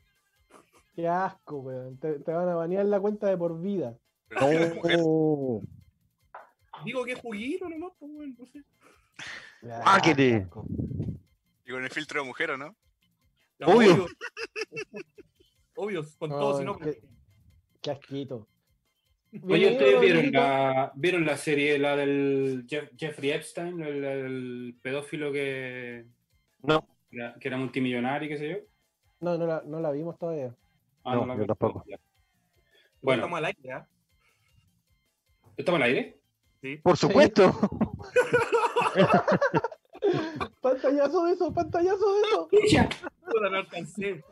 Qué 0.94 1.06
asco, 1.06 1.58
weón. 1.58 1.98
Te, 1.98 2.20
te 2.20 2.32
van 2.32 2.48
a 2.48 2.54
banear 2.54 2.86
la 2.86 2.98
cuenta 3.00 3.26
de 3.28 3.36
por 3.36 3.60
vida. 3.60 3.98
No. 4.30 5.60
Digo 6.84 7.04
que 7.04 7.12
es 7.12 7.20
juguito 7.20 7.68
nomás, 7.68 7.92
pues, 7.98 8.10
bueno, 8.12 8.34
no 8.38 8.46
sé. 8.46 8.62
Ya, 9.62 9.82
Páquete. 9.84 10.36
asco. 10.36 10.64
Y 11.66 11.70
con 11.70 11.84
el 11.84 11.90
filtro 11.90 12.20
de 12.22 12.26
mujer, 12.26 12.50
¿o 12.52 12.56
no? 12.56 12.74
Ya, 13.58 13.66
Obvio. 13.66 14.06
Obvio, 15.76 16.02
con 16.18 16.30
No, 16.30 16.38
todo, 16.38 16.58
si 16.58 16.64
no. 16.64 16.78
qué- 16.78 17.00
Qué 17.80 17.90
asquito. 17.90 18.48
Oye, 19.42 19.72
¿ustedes 19.72 20.00
vieron 20.00 20.30
la, 20.32 20.92
vieron 20.94 21.26
la 21.26 21.36
serie, 21.36 21.78
la 21.78 21.96
del 21.96 22.64
Jeff- 22.68 22.90
Jeffrey 22.96 23.30
Epstein, 23.32 23.80
el, 23.80 24.04
el 24.04 24.78
pedófilo 24.80 25.32
que 25.32 26.06
No, 26.62 26.86
era, 27.10 27.34
que 27.40 27.48
era 27.48 27.56
multimillonario, 27.56 28.28
qué 28.28 28.38
sé 28.38 28.48
yo? 28.50 28.56
No, 29.20 29.36
no 29.36 29.46
la, 29.46 29.62
no 29.66 29.80
la 29.80 29.90
vimos 29.90 30.18
todavía. 30.18 30.54
Ah, 31.04 31.16
No, 31.16 31.26
la 31.26 31.34
yo 31.34 31.40
vi. 31.40 31.46
tampoco. 31.46 31.82
Bueno. 31.84 32.00
Bueno, 33.02 33.22
Estamos 33.22 33.38
al 33.38 33.44
aire, 33.46 33.72
¿ah? 33.72 33.88
¿estamos 35.56 35.80
al 35.80 35.86
aire? 35.88 36.20
Sí. 36.62 36.76
por 36.78 36.96
supuesto. 36.96 37.52
Pantallazo 40.64 41.26
de 41.26 41.32
eso, 41.34 41.52
pantallazo 41.52 42.14
de 42.14 42.22
eso. 42.22 42.48
Puta, 43.26 43.50
no 43.50 43.56
alcancé. 43.58 44.24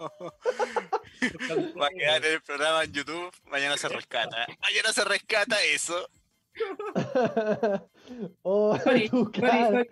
Va 1.79 1.87
a 1.87 1.91
quedar 1.91 2.25
el 2.25 2.41
programa 2.41 2.85
en 2.85 2.93
YouTube. 2.93 3.31
Mañana 3.51 3.77
se 3.77 3.87
rescata. 3.91 4.47
Mañana 4.63 4.93
se 4.95 5.05
rescata 5.05 5.57
eso. 5.63 6.09
oh, 8.43 8.79
Sorry, 8.79 9.11
tu 9.11 9.31
cara. 9.31 9.69
sorry. 9.69 9.89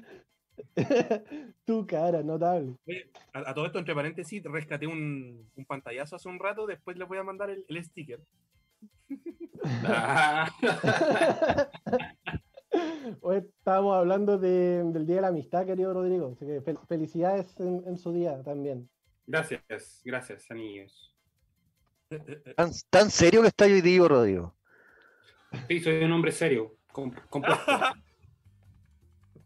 tu 1.67 1.87
cara, 1.87 2.23
notable. 2.23 2.75
Oye, 2.87 3.11
A, 3.35 3.51
a 3.51 3.55
todo 3.55 3.67
esto, 3.67 3.79
entre 3.79 3.95
paréntesis, 3.95 4.43
rescaté 4.45 4.87
un, 4.87 5.47
un 5.55 5.65
pantallazo 5.67 6.17
hace 6.17 6.29
un 6.31 6.39
rato. 6.39 6.67
Después 6.67 6.97
les 6.97 7.07
voy 7.07 7.19
a 7.19 7.23
mandar 7.23 7.51
el, 7.51 7.67
el 7.69 7.85
sticker. 7.85 8.21
Hoy 13.23 13.37
estábamos 13.39 13.97
hablando 13.97 14.39
de- 14.39 14.83
del 14.85 15.07
Día 15.07 15.17
de 15.17 15.23
la 15.23 15.29
Amistad, 15.29 15.67
querido 15.67 15.93
Rodrigo. 15.93 16.33
Así 16.35 16.45
que 16.47 16.63
fel- 16.63 16.79
felicidades 16.87 17.59
en, 17.61 17.83
en 17.87 17.99
su 17.99 18.13
día 18.13 18.43
también. 18.43 18.89
Gracias, 19.27 20.01
gracias, 20.05 20.51
amigos. 20.51 21.15
Tan, 22.57 22.71
tan 22.91 23.11
serio 23.11 23.43
que 23.43 23.49
está 23.49 23.65
hoy 23.67 23.81
día, 23.81 24.07
Rodrigo. 24.07 24.55
Sí, 25.69 25.81
soy 25.81 26.03
un 26.05 26.13
hombre 26.13 26.33
serio, 26.33 26.75
com- 26.93 27.13
compuesto. 27.29 27.61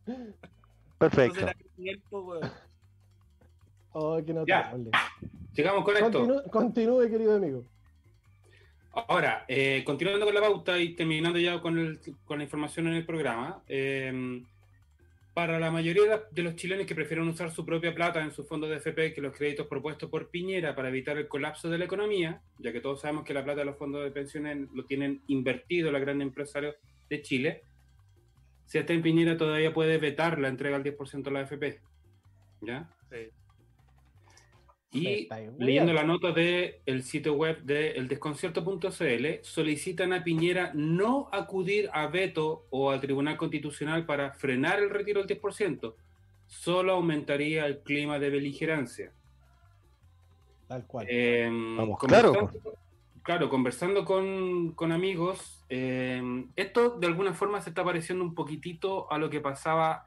Perfecto. 0.99 1.47
Oh, 3.93 4.17
qué 4.25 4.33
Ya. 4.47 4.73
notable. 4.73 4.91
Sigamos 5.53 5.85
con 5.85 5.97
esto. 5.97 6.43
Continúe, 6.51 7.09
querido 7.09 7.37
amigo. 7.37 7.65
Ahora, 8.97 9.45
eh, 9.49 9.83
continuando 9.85 10.25
con 10.25 10.35
la 10.35 10.41
pauta 10.41 10.79
y 10.79 10.95
terminando 10.95 11.39
ya 11.39 11.61
con, 11.61 11.79
el- 11.79 12.01
con 12.25 12.39
la 12.39 12.45
información 12.45 12.87
en 12.89 12.95
el 12.95 13.05
programa, 13.05 13.63
eh, 13.69 14.43
para 15.35 15.59
la 15.59 15.73
mayoría 15.73 16.23
de 16.31 16.43
los 16.45 16.55
chilenos 16.55 16.87
que 16.87 16.95
prefieren 16.95 17.27
usar 17.27 17.51
su 17.51 17.67
propia 17.67 17.93
plata 17.93 18.23
en 18.23 18.31
sus 18.31 18.47
fondos 18.47 18.71
de 18.71 18.77
FP 18.77 19.13
que 19.13 19.21
los 19.21 19.37
créditos 19.37 19.67
propuestos 19.67 20.09
por 20.09 20.31
Piñera 20.31 20.77
para 20.77 20.91
evitar 20.91 21.19
el 21.19 21.27
colapso 21.27 21.69
de 21.69 21.79
la 21.79 21.87
economía, 21.87 22.41
ya 22.59 22.73
que 22.73 22.81
todos 22.81 23.01
sabemos 23.01 23.25
que 23.25 23.35
la 23.35 23.43
plata 23.43 23.61
de 23.61 23.65
los 23.67 23.77
fondos 23.77 24.05
de 24.05 24.13
pensiones 24.13 24.69
lo 24.73 24.85
tienen 24.85 25.23
invertido 25.27 25.91
los 25.91 26.01
grandes 26.01 26.29
empresarios 26.29 26.77
de 27.11 27.21
Chile, 27.23 27.63
si 28.67 28.79
está 28.79 28.93
en 28.93 29.03
Piñera 29.03 29.37
todavía 29.37 29.75
puede 29.75 29.99
vetar 29.99 30.39
la 30.39 30.47
entrega 30.49 30.77
al 30.77 30.85
10% 30.85 31.31
de 31.31 31.31
la 31.35 31.41
FP. 31.43 31.81
¿Ya? 32.61 32.89
Sí. 33.11 33.29
Y 34.95 35.29
leyendo 35.59 35.93
la 35.93 36.05
nota 36.05 36.31
del 36.33 37.03
sitio 37.03 37.35
web 37.35 37.63
de 37.63 37.93
eldesconcierto.cl, 37.93 39.27
solicitan 39.43 40.13
a 40.13 40.23
Piñera 40.23 40.71
no 40.75 41.29
acudir 41.33 41.91
a 41.93 42.07
veto 42.07 42.67
o 42.71 42.91
al 42.91 43.01
Tribunal 43.01 43.37
Constitucional 43.37 44.07
para 44.07 44.33
frenar 44.33 44.79
el 44.79 44.91
retiro 44.91 45.23
del 45.23 45.41
10%. 45.41 45.95
Solo 46.47 46.93
aumentaría 46.93 47.67
el 47.67 47.81
clima 47.81 48.19
de 48.19 48.31
beligerancia. 48.31 49.13
Tal 50.69 50.87
cual. 50.87 51.07
Eh, 51.09 51.49
Vamos, 51.51 51.99
conversando- 51.99 52.51
Claro, 53.23 53.49
conversando 53.49 54.05
con, 54.05 54.73
con 54.73 54.93
amigos, 54.93 55.65
eh, 55.71 56.23
esto 56.57 56.91
de 56.99 57.07
alguna 57.07 57.33
forma 57.33 57.59
se 57.63 57.71
está 57.71 57.83
pareciendo 57.83 58.23
un 58.23 58.35
poquitito 58.35 59.11
a 59.11 59.17
lo 59.19 59.31
que 59.31 59.41
pasaba 59.41 60.05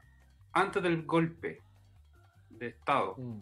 antes 0.52 0.80
del 0.84 1.02
golpe 1.04 1.60
de 2.50 2.68
Estado 2.68 3.16
Mm. 3.18 3.40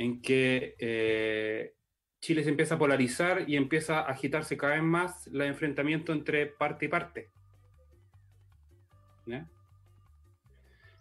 En 0.00 0.22
que 0.22 0.76
eh, 0.78 1.74
Chile 2.20 2.42
se 2.42 2.48
empieza 2.48 2.76
a 2.76 2.78
polarizar 2.78 3.44
y 3.46 3.56
empieza 3.56 4.00
a 4.00 4.10
agitarse 4.10 4.56
cada 4.56 4.72
vez 4.72 4.82
más 4.82 5.26
el 5.26 5.42
enfrentamiento 5.42 6.14
entre 6.14 6.46
parte 6.46 6.86
y 6.86 6.88
parte. 6.88 7.30
En 9.26 9.46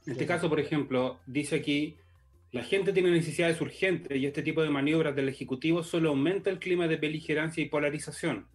este 0.05 0.23
Sí. 0.23 0.27
caso, 0.27 0.49
por 0.49 0.59
ejemplo, 0.59 1.21
dice 1.25 1.55
aquí, 1.55 1.95
la 2.51 2.61
gente 2.61 2.91
tiene 2.91 3.09
necesidades 3.09 3.61
urgentes 3.61 4.17
y 4.17 4.25
este 4.25 4.43
tipo 4.43 4.61
de 4.61 4.69
maniobras 4.69 5.15
del 5.15 5.29
Ejecutivo 5.29 5.81
solo 5.81 6.09
aumenta 6.09 6.49
el 6.49 6.59
clima 6.59 6.89
de 6.89 6.97
beligerancia 6.97 7.63
y 7.63 7.69
polarización. 7.69 8.49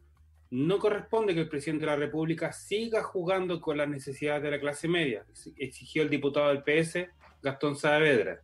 No 0.51 0.79
corresponde 0.79 1.33
que 1.33 1.41
el 1.41 1.49
presidente 1.49 1.87
de 1.87 1.91
la 1.91 1.97
República 1.97 2.53
siga 2.53 3.03
jugando 3.03 3.63
con 3.63 3.79
las 3.79 3.89
necesidades 3.89 4.43
de 4.43 4.51
la 4.51 4.61
clase 4.61 4.89
media, 4.89 5.25
exigió 5.57 6.03
el 6.03 6.11
diputado 6.11 6.49
del 6.49 6.63
PS, 6.63 7.09
Gastón 7.43 7.77
Saavedra. 7.77 8.43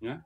¿Ya? 0.00 0.24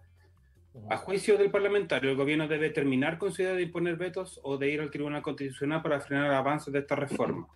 A 0.88 0.96
juicio 0.98 1.36
del 1.36 1.50
parlamentario, 1.50 2.10
el 2.10 2.16
gobierno 2.16 2.46
debe 2.46 2.70
terminar 2.70 3.18
con 3.18 3.32
su 3.32 3.42
idea 3.42 3.54
de 3.54 3.62
imponer 3.62 3.96
vetos 3.96 4.38
o 4.44 4.56
de 4.56 4.70
ir 4.70 4.80
al 4.80 4.90
Tribunal 4.90 5.20
Constitucional 5.22 5.82
para 5.82 6.00
frenar 6.00 6.26
el 6.26 6.34
avance 6.34 6.70
de 6.70 6.78
esta 6.78 6.94
reforma. 6.94 7.48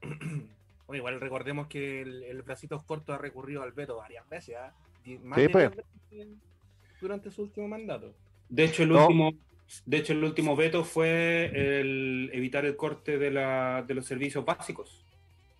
Bueno, 0.00 0.96
igual 0.96 1.20
recordemos 1.20 1.66
que 1.66 2.02
el, 2.02 2.22
el 2.24 2.42
Bracitos 2.42 2.82
Corto 2.84 3.12
ha 3.12 3.18
recurrido 3.18 3.62
al 3.62 3.72
veto 3.72 3.96
varias 3.96 4.28
veces. 4.28 4.56
Y 5.04 5.18
más 5.18 5.36
Sí, 5.38 5.42
de 5.46 5.48
pues. 5.50 5.70
veces 5.76 6.28
durante 7.00 7.30
su 7.30 7.42
último 7.42 7.68
mandato. 7.68 8.14
De 8.48 8.64
hecho, 8.64 8.82
el 8.82 8.90
No. 8.90 9.02
último, 9.02 9.32
de 9.86 9.96
hecho, 9.98 10.12
el 10.14 10.24
último 10.24 10.56
veto 10.56 10.84
fue 10.84 11.50
el 11.80 12.30
evitar 12.32 12.64
el 12.64 12.76
corte 12.76 13.18
de, 13.18 13.30
la, 13.30 13.84
de 13.86 13.94
los 13.94 14.06
servicios 14.06 14.44
básicos. 14.44 15.04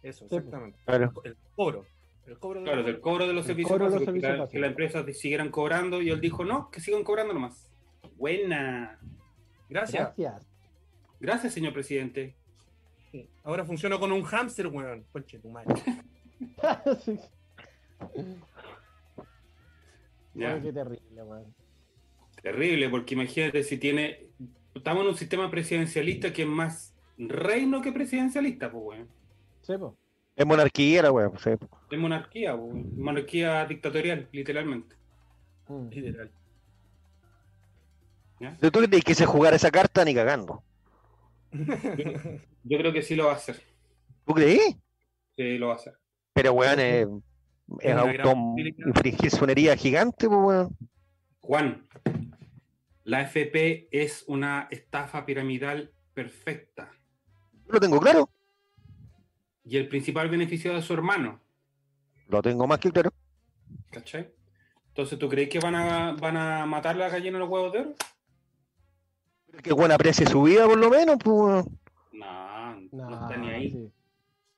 Eso, 0.02 0.26
Sí, 0.28 0.36
exactamente. 0.36 0.78
Claro. 0.84 1.12
El 1.24 1.36
cobro. 1.54 1.86
El 2.28 2.38
cobro 2.38 2.60
de 2.60 2.64
Claro, 2.66 2.80
la- 2.82 2.86
del 2.86 3.00
cobro 3.00 3.26
de 3.26 3.32
los 3.32 3.46
servicios 3.46 3.70
cobro 3.72 3.86
de 3.86 3.90
los 3.92 4.00
que, 4.00 4.04
servicios 4.06 4.50
que 4.50 4.58
las 4.58 4.70
empresas 4.70 5.16
siguieran 5.16 5.50
cobrando 5.50 6.02
y 6.02 6.10
él 6.10 6.20
dijo, 6.20 6.44
no, 6.44 6.70
que 6.70 6.80
sigan 6.80 7.02
cobrando 7.04 7.32
nomás. 7.34 7.68
Buena. 8.16 8.98
Gracias. 9.68 10.14
Gracias. 10.16 10.46
Gracias, 11.20 11.52
señor 11.54 11.72
presidente. 11.72 12.34
Sí. 13.10 13.28
Ahora 13.44 13.64
funciona 13.64 13.98
con 13.98 14.12
un 14.12 14.22
hámster, 14.22 14.66
weón. 14.66 15.04
Conche 15.12 15.38
tu 15.38 15.48
madre. 15.50 15.74
Sí. 17.04 17.18
Ya. 20.34 20.60
Qué 20.62 20.72
terrible, 20.72 21.22
weón. 21.22 21.54
Terrible, 22.42 22.88
porque 22.88 23.14
imagínate 23.14 23.62
si 23.64 23.78
tiene. 23.78 24.26
Estamos 24.74 25.02
en 25.02 25.08
un 25.08 25.16
sistema 25.16 25.50
presidencialista 25.50 26.32
que 26.32 26.42
es 26.42 26.48
más 26.48 26.94
reino 27.16 27.82
que 27.82 27.90
presidencialista, 27.92 28.70
pues, 28.70 28.84
weón. 28.84 29.08
Sí, 29.62 29.76
po. 29.76 29.96
Es 30.38 30.46
monarquía 30.46 31.02
la 31.02 31.10
weá. 31.10 31.30
sí. 31.42 31.50
Es 31.90 31.98
monarquía, 31.98 32.54
weón. 32.54 32.96
monarquía 32.96 33.66
dictatorial, 33.66 34.28
literalmente. 34.30 34.94
Mm. 35.66 35.88
Literal. 35.88 36.30
¿ya? 38.38 38.56
¿Tú 38.60 38.70
crees 38.70 39.02
que 39.02 39.16
se 39.16 39.26
jugar 39.26 39.52
esa 39.54 39.72
carta 39.72 40.04
ni 40.04 40.14
cagando? 40.14 40.62
Yo 42.62 42.78
creo 42.78 42.92
que 42.92 43.02
sí 43.02 43.16
lo 43.16 43.26
va 43.26 43.32
a 43.32 43.34
hacer. 43.36 43.60
¿Tú 44.24 44.34
crees? 44.34 44.76
Sí, 45.36 45.58
lo 45.58 45.66
va 45.68 45.72
a 45.72 45.76
hacer. 45.76 45.94
Pero 46.34 46.52
weón, 46.52 46.78
es, 46.78 47.08
es 47.80 47.92
una 47.94 48.12
gran 48.12 48.20
auto 48.28 48.32
posibilidad. 48.34 48.86
infringir 48.86 49.30
su 49.32 49.44
herida 49.44 49.74
gigante, 49.76 50.28
pues 50.28 50.38
weón. 50.40 50.76
Juan, 51.40 51.88
la 53.02 53.22
FP 53.22 53.88
es 53.90 54.22
una 54.28 54.68
estafa 54.70 55.26
piramidal 55.26 55.90
perfecta. 56.14 56.92
Yo 57.66 57.72
lo 57.72 57.80
tengo 57.80 57.98
claro. 57.98 58.30
Y 59.68 59.76
el 59.76 59.88
principal 59.88 60.28
beneficiado 60.30 60.78
es 60.78 60.84
su 60.84 60.94
hermano. 60.94 61.40
Lo 62.28 62.40
tengo 62.42 62.66
más 62.66 62.78
que 62.78 62.90
claro. 62.90 63.10
¿Cachai? 63.90 64.30
Entonces, 64.88 65.18
¿tú 65.18 65.28
crees 65.28 65.48
que 65.48 65.58
van 65.60 65.74
a, 65.74 66.12
van 66.12 66.36
a 66.36 66.66
matar 66.66 66.96
la 66.96 67.08
gallina 67.08 67.34
de 67.34 67.40
los 67.40 67.48
huevos 67.50 67.72
de 67.72 67.78
oro? 67.80 67.94
Que 69.62 69.72
weón 69.72 69.92
aprecie 69.92 70.26
su 70.26 70.42
vida 70.42 70.66
por 70.66 70.78
lo 70.78 70.90
menos, 70.90 71.16
pues. 71.22 71.64
No, 72.12 72.80
no, 72.92 73.10
No, 73.10 73.20
está 73.26 73.36
ni 73.36 73.50
ahí. 73.50 73.70
sí. 73.70 73.92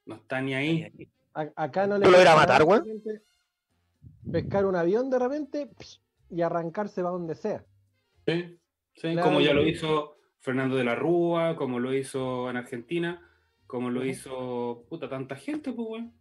No 0.06 0.14
está 0.16 0.40
ni 0.40 0.54
ahí. 0.54 1.08
A- 1.34 1.50
acá 1.56 1.86
no 1.86 1.98
le 1.98 2.04
¿Tú 2.04 2.10
lo 2.10 2.20
irás 2.20 2.34
a 2.34 2.36
matar, 2.36 2.62
repente 2.64 3.22
Pescar 4.30 4.66
un 4.66 4.76
avión 4.76 5.10
de 5.10 5.18
repente 5.18 5.70
y 6.30 6.42
arrancarse 6.42 7.00
para 7.02 7.10
donde 7.12 7.34
sea. 7.34 7.64
Sí, 8.26 8.58
sí, 8.94 9.12
Claro. 9.12 9.22
como 9.22 9.40
ya 9.40 9.52
lo 9.54 9.66
hizo 9.66 10.16
Fernando 10.40 10.76
de 10.76 10.84
la 10.84 10.94
Rúa, 10.94 11.56
como 11.56 11.78
lo 11.78 11.92
hizo 11.94 12.48
en 12.50 12.56
Argentina, 12.56 13.26
como 13.70 13.88
lo 13.88 14.04
hizo 14.04 14.84
puta 14.88 15.08
tanta 15.08 15.36
gente, 15.36 15.72
pues, 15.72 15.88
weón. 15.88 16.12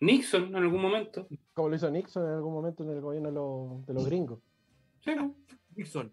Nixon 0.00 0.46
en 0.46 0.56
algún 0.56 0.80
momento. 0.80 1.28
Como 1.52 1.68
lo 1.68 1.76
hizo 1.76 1.90
Nixon 1.90 2.24
en 2.24 2.32
algún 2.36 2.54
momento 2.54 2.82
en 2.82 2.88
el 2.90 3.02
gobierno 3.02 3.28
de 3.28 3.34
los, 3.34 3.84
de 3.86 3.92
los 3.92 4.06
gringos. 4.06 4.40
Sí, 5.04 5.10
pues. 5.14 5.30
Nixon. 5.76 6.10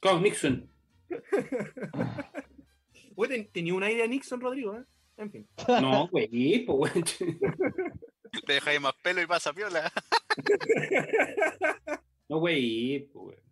Claro, 0.00 0.18
Nixon. 0.20 0.66
Tenía 3.52 3.74
una 3.74 3.90
idea 3.90 4.06
Nixon, 4.06 4.40
Rodrigo, 4.40 4.78
¿eh? 4.78 4.84
En 5.18 5.30
fin. 5.30 5.46
No, 5.68 6.08
güey, 6.08 6.64
pues, 6.64 6.94
weón. 6.94 7.04
Le 8.48 8.54
dejáis 8.54 8.80
más 8.80 8.94
pelo 9.02 9.20
y 9.20 9.26
pasa 9.26 9.52
piola. 9.52 9.92
No, 12.30 12.38
güey, 12.38 13.10
pues, 13.12 13.26
weón. 13.26 13.42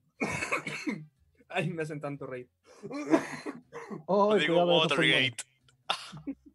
Ay, 1.50 1.68
me 1.68 1.82
hacen 1.82 2.00
tanto 2.00 2.26
reír. 2.26 2.48
Oh, 4.06 4.36
esos 4.36 4.56
Watergate. 4.56 5.49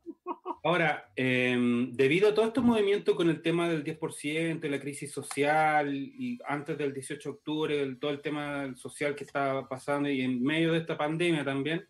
Ahora, 0.64 1.12
eh, 1.16 1.56
debido 1.92 2.30
a 2.30 2.34
todos 2.34 2.48
estos 2.48 2.64
movimientos 2.64 3.16
con 3.16 3.30
el 3.30 3.44
tema 3.44 3.70
del 3.70 3.84
10% 3.84 4.66
y 4.66 4.70
la 4.70 4.80
crisis 4.80 5.12
social, 5.12 5.94
y 5.96 6.40
antes 6.48 6.76
del 6.76 6.92
18 6.92 7.30
de 7.30 7.36
octubre, 7.36 7.82
el- 7.82 8.00
todo 8.00 8.10
el 8.10 8.22
tema 8.22 8.76
social 8.76 9.16
que 9.16 9.24
estaba 9.26 9.70
pasando 9.70 10.10
y 10.10 10.22
en 10.22 10.42
medio 10.42 10.72
de 10.72 10.80
esta 10.80 10.98
pandemia 10.98 11.46
también, 11.46 11.86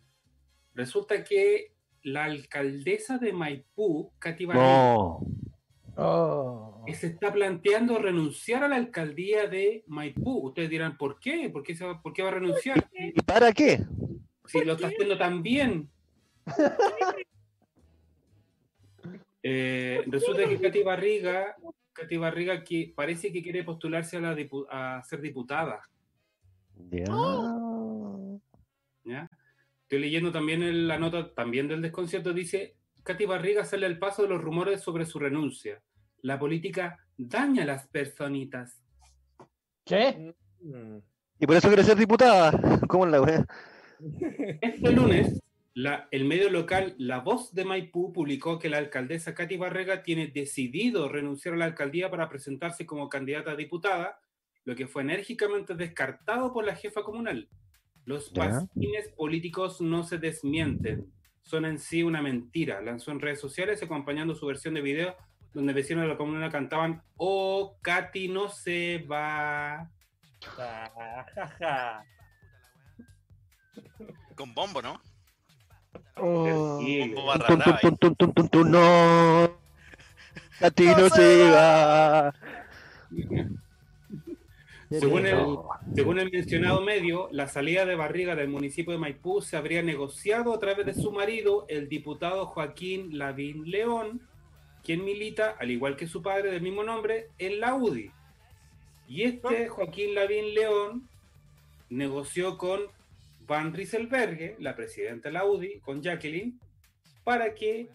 resulta 0.74 1.24
que 1.24 1.72
la 2.02 2.24
alcaldesa 2.24 3.16
de 3.16 3.32
Maipú, 3.32 4.12
Katy 4.18 4.46
No. 4.46 5.20
Oh. 5.98 6.84
se 6.92 7.06
está 7.06 7.32
planteando 7.32 7.96
renunciar 7.98 8.62
a 8.62 8.68
la 8.68 8.76
alcaldía 8.76 9.46
de 9.46 9.82
Maipú. 9.86 10.48
Ustedes 10.48 10.68
dirán, 10.68 10.98
¿por 10.98 11.18
qué? 11.18 11.48
¿Por 11.48 11.62
qué, 11.62 11.74
se 11.74 11.86
va, 11.86 12.02
por 12.02 12.12
qué 12.12 12.22
va 12.22 12.28
a 12.28 12.32
renunciar? 12.32 12.86
¿Y 12.92 13.18
para 13.22 13.50
qué? 13.52 13.82
Si 14.44 14.62
lo 14.62 14.74
está 14.74 14.88
haciendo 14.88 15.16
tan 15.16 15.42
bien. 15.42 15.88
Eh, 19.48 20.02
resulta 20.06 20.48
que 20.48 20.58
Katy 20.58 20.82
Barriga, 20.82 21.54
Katy 21.92 22.16
Barriga 22.16 22.64
que 22.64 22.92
parece 22.94 23.32
que 23.32 23.42
quiere 23.42 23.62
postularse 23.62 24.16
a, 24.16 24.20
la 24.20 24.34
dipu- 24.34 24.66
a 24.68 25.00
ser 25.04 25.20
diputada. 25.20 25.80
Ya. 26.90 27.04
¿ya? 29.04 29.30
Estoy 29.82 30.00
leyendo 30.00 30.32
también 30.32 30.64
en 30.64 30.88
la 30.88 30.98
nota 30.98 31.32
también 31.32 31.68
del 31.68 31.80
desconcierto, 31.80 32.32
dice, 32.32 32.74
Katy 33.04 33.24
Barriga 33.24 33.64
sale 33.64 33.86
al 33.86 33.98
paso 34.00 34.22
de 34.22 34.28
los 34.28 34.42
rumores 34.42 34.80
sobre 34.80 35.06
su 35.06 35.20
renuncia. 35.20 35.80
La 36.22 36.40
política 36.40 36.98
daña 37.16 37.62
a 37.62 37.66
las 37.66 37.86
personitas. 37.86 38.82
¿Qué? 39.84 40.34
Mm. 40.60 40.98
Y 41.38 41.46
por 41.46 41.54
eso 41.54 41.68
quiere 41.68 41.84
ser 41.84 41.96
diputada. 41.96 42.50
¿Cómo 42.88 43.06
es 43.06 43.12
la 43.12 43.22
wea? 43.22 43.46
Este 44.60 44.90
lunes, 44.90 45.40
la- 45.76 46.08
el 46.10 46.24
medio 46.24 46.48
local 46.48 46.94
La 46.96 47.20
Voz 47.20 47.52
de 47.54 47.66
Maipú 47.66 48.10
publicó 48.10 48.58
que 48.58 48.70
la 48.70 48.78
alcaldesa 48.78 49.34
Katy 49.34 49.58
Barrega 49.58 50.02
tiene 50.02 50.26
decidido 50.28 51.06
renunciar 51.10 51.52
a 51.54 51.58
la 51.58 51.66
alcaldía 51.66 52.10
para 52.10 52.30
presentarse 52.30 52.86
como 52.86 53.10
candidata 53.10 53.50
a 53.50 53.56
diputada, 53.56 54.18
lo 54.64 54.74
que 54.74 54.86
fue 54.86 55.02
enérgicamente 55.02 55.74
descartado 55.74 56.50
por 56.54 56.64
la 56.64 56.74
jefa 56.74 57.02
comunal. 57.02 57.48
Los 58.06 58.30
pasquines 58.30 59.08
políticos 59.10 59.82
no 59.82 60.02
se 60.02 60.16
desmienten, 60.16 61.12
son 61.42 61.66
en 61.66 61.78
sí 61.78 62.02
una 62.02 62.22
mentira. 62.22 62.80
Lanzó 62.80 63.10
en 63.10 63.20
redes 63.20 63.38
sociales 63.40 63.82
acompañando 63.82 64.34
su 64.34 64.46
versión 64.46 64.72
de 64.74 64.80
video 64.80 65.14
donde 65.52 65.74
vecinos 65.74 66.04
de 66.04 66.08
la 66.08 66.16
comuna 66.16 66.48
cantaban 66.50 67.02
Oh, 67.16 67.76
Katy 67.82 68.28
no 68.28 68.48
se 68.48 69.04
va. 69.10 69.90
Ah, 70.58 71.26
ja, 71.34 71.46
ja. 71.58 72.04
Con 74.34 74.54
bombo, 74.54 74.80
¿no? 74.80 75.00
Oh. 76.18 76.80
No. 78.64 79.58
A 80.60 80.70
ti 80.70 80.86
no 80.86 81.08
se 81.10 81.50
va. 81.50 82.34
Según 84.90 85.26
el. 85.26 85.38
Según 85.94 86.18
el 86.18 86.30
mencionado 86.30 86.80
medio, 86.80 87.28
la 87.32 87.48
salida 87.48 87.84
de 87.84 87.96
Barriga 87.96 88.36
del 88.36 88.48
municipio 88.48 88.92
de 88.92 88.98
Maipú 88.98 89.42
se 89.42 89.56
habría 89.56 89.82
negociado 89.82 90.54
a 90.54 90.58
través 90.58 90.86
de 90.86 90.94
su 90.94 91.12
marido, 91.12 91.66
el 91.68 91.88
diputado 91.88 92.46
Joaquín 92.46 93.18
Lavín 93.18 93.70
León, 93.70 94.22
quien 94.84 95.04
milita, 95.04 95.56
al 95.58 95.70
igual 95.70 95.96
que 95.96 96.06
su 96.06 96.22
padre 96.22 96.50
del 96.50 96.62
mismo 96.62 96.84
nombre, 96.84 97.30
en 97.38 97.60
la 97.60 97.74
UDI. 97.74 98.12
Y 99.08 99.22
este 99.22 99.68
Joaquín 99.68 100.14
Lavín 100.14 100.54
León 100.54 101.08
negoció 101.88 102.56
con 102.58 102.80
Van 103.46 103.72
Rieselberghe, 103.72 104.56
la 104.60 104.74
presidenta 104.74 105.28
de 105.28 105.32
la 105.34 105.44
UDI, 105.44 105.80
con 105.80 106.02
Jacqueline, 106.02 106.58
para 107.24 107.54
que 107.54 107.88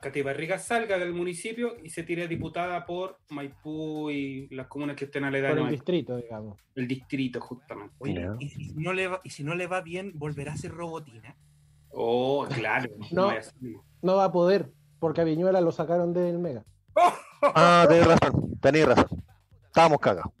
Katy 0.00 0.20
Barriga 0.22 0.58
salga 0.58 0.98
del 0.98 1.14
municipio 1.14 1.76
y 1.82 1.88
se 1.88 2.02
tire 2.02 2.28
diputada 2.28 2.84
por 2.84 3.18
Maipú 3.30 4.10
y 4.10 4.48
las 4.54 4.66
comunas 4.66 4.96
que 4.96 5.06
estén 5.06 5.22
Por 5.22 5.28
aledañas. 5.28 5.56
el 5.56 5.58
a 5.60 5.62
Maipú. 5.64 5.76
distrito, 5.76 6.16
digamos. 6.18 6.58
El 6.74 6.86
distrito, 6.88 7.40
justamente. 7.40 7.94
Oye. 7.98 8.26
¿y, 8.38 8.48
si 8.50 8.74
no 8.74 8.92
le 8.92 9.08
va, 9.08 9.20
y 9.24 9.30
si 9.30 9.44
no 9.44 9.54
le 9.54 9.66
va 9.66 9.80
bien, 9.80 10.12
volverá 10.14 10.52
a 10.52 10.56
ser 10.56 10.72
robotina. 10.72 11.36
Oh, 11.90 12.46
claro. 12.52 12.90
No. 13.12 13.26
vaya 13.28 13.40
a 13.40 13.42
ser. 13.42 13.54
No 14.02 14.16
va 14.16 14.24
a 14.24 14.32
poder, 14.32 14.70
porque 14.98 15.22
a 15.22 15.24
Viñuela 15.24 15.60
lo 15.62 15.72
sacaron 15.72 16.12
del 16.12 16.38
Mega. 16.38 16.64
Ah, 17.54 17.84
tenés 17.86 18.06
razón, 18.06 18.58
tenés 18.58 18.86
razón. 18.86 19.22
Estábamos 19.66 19.98
cagados. 20.00 20.32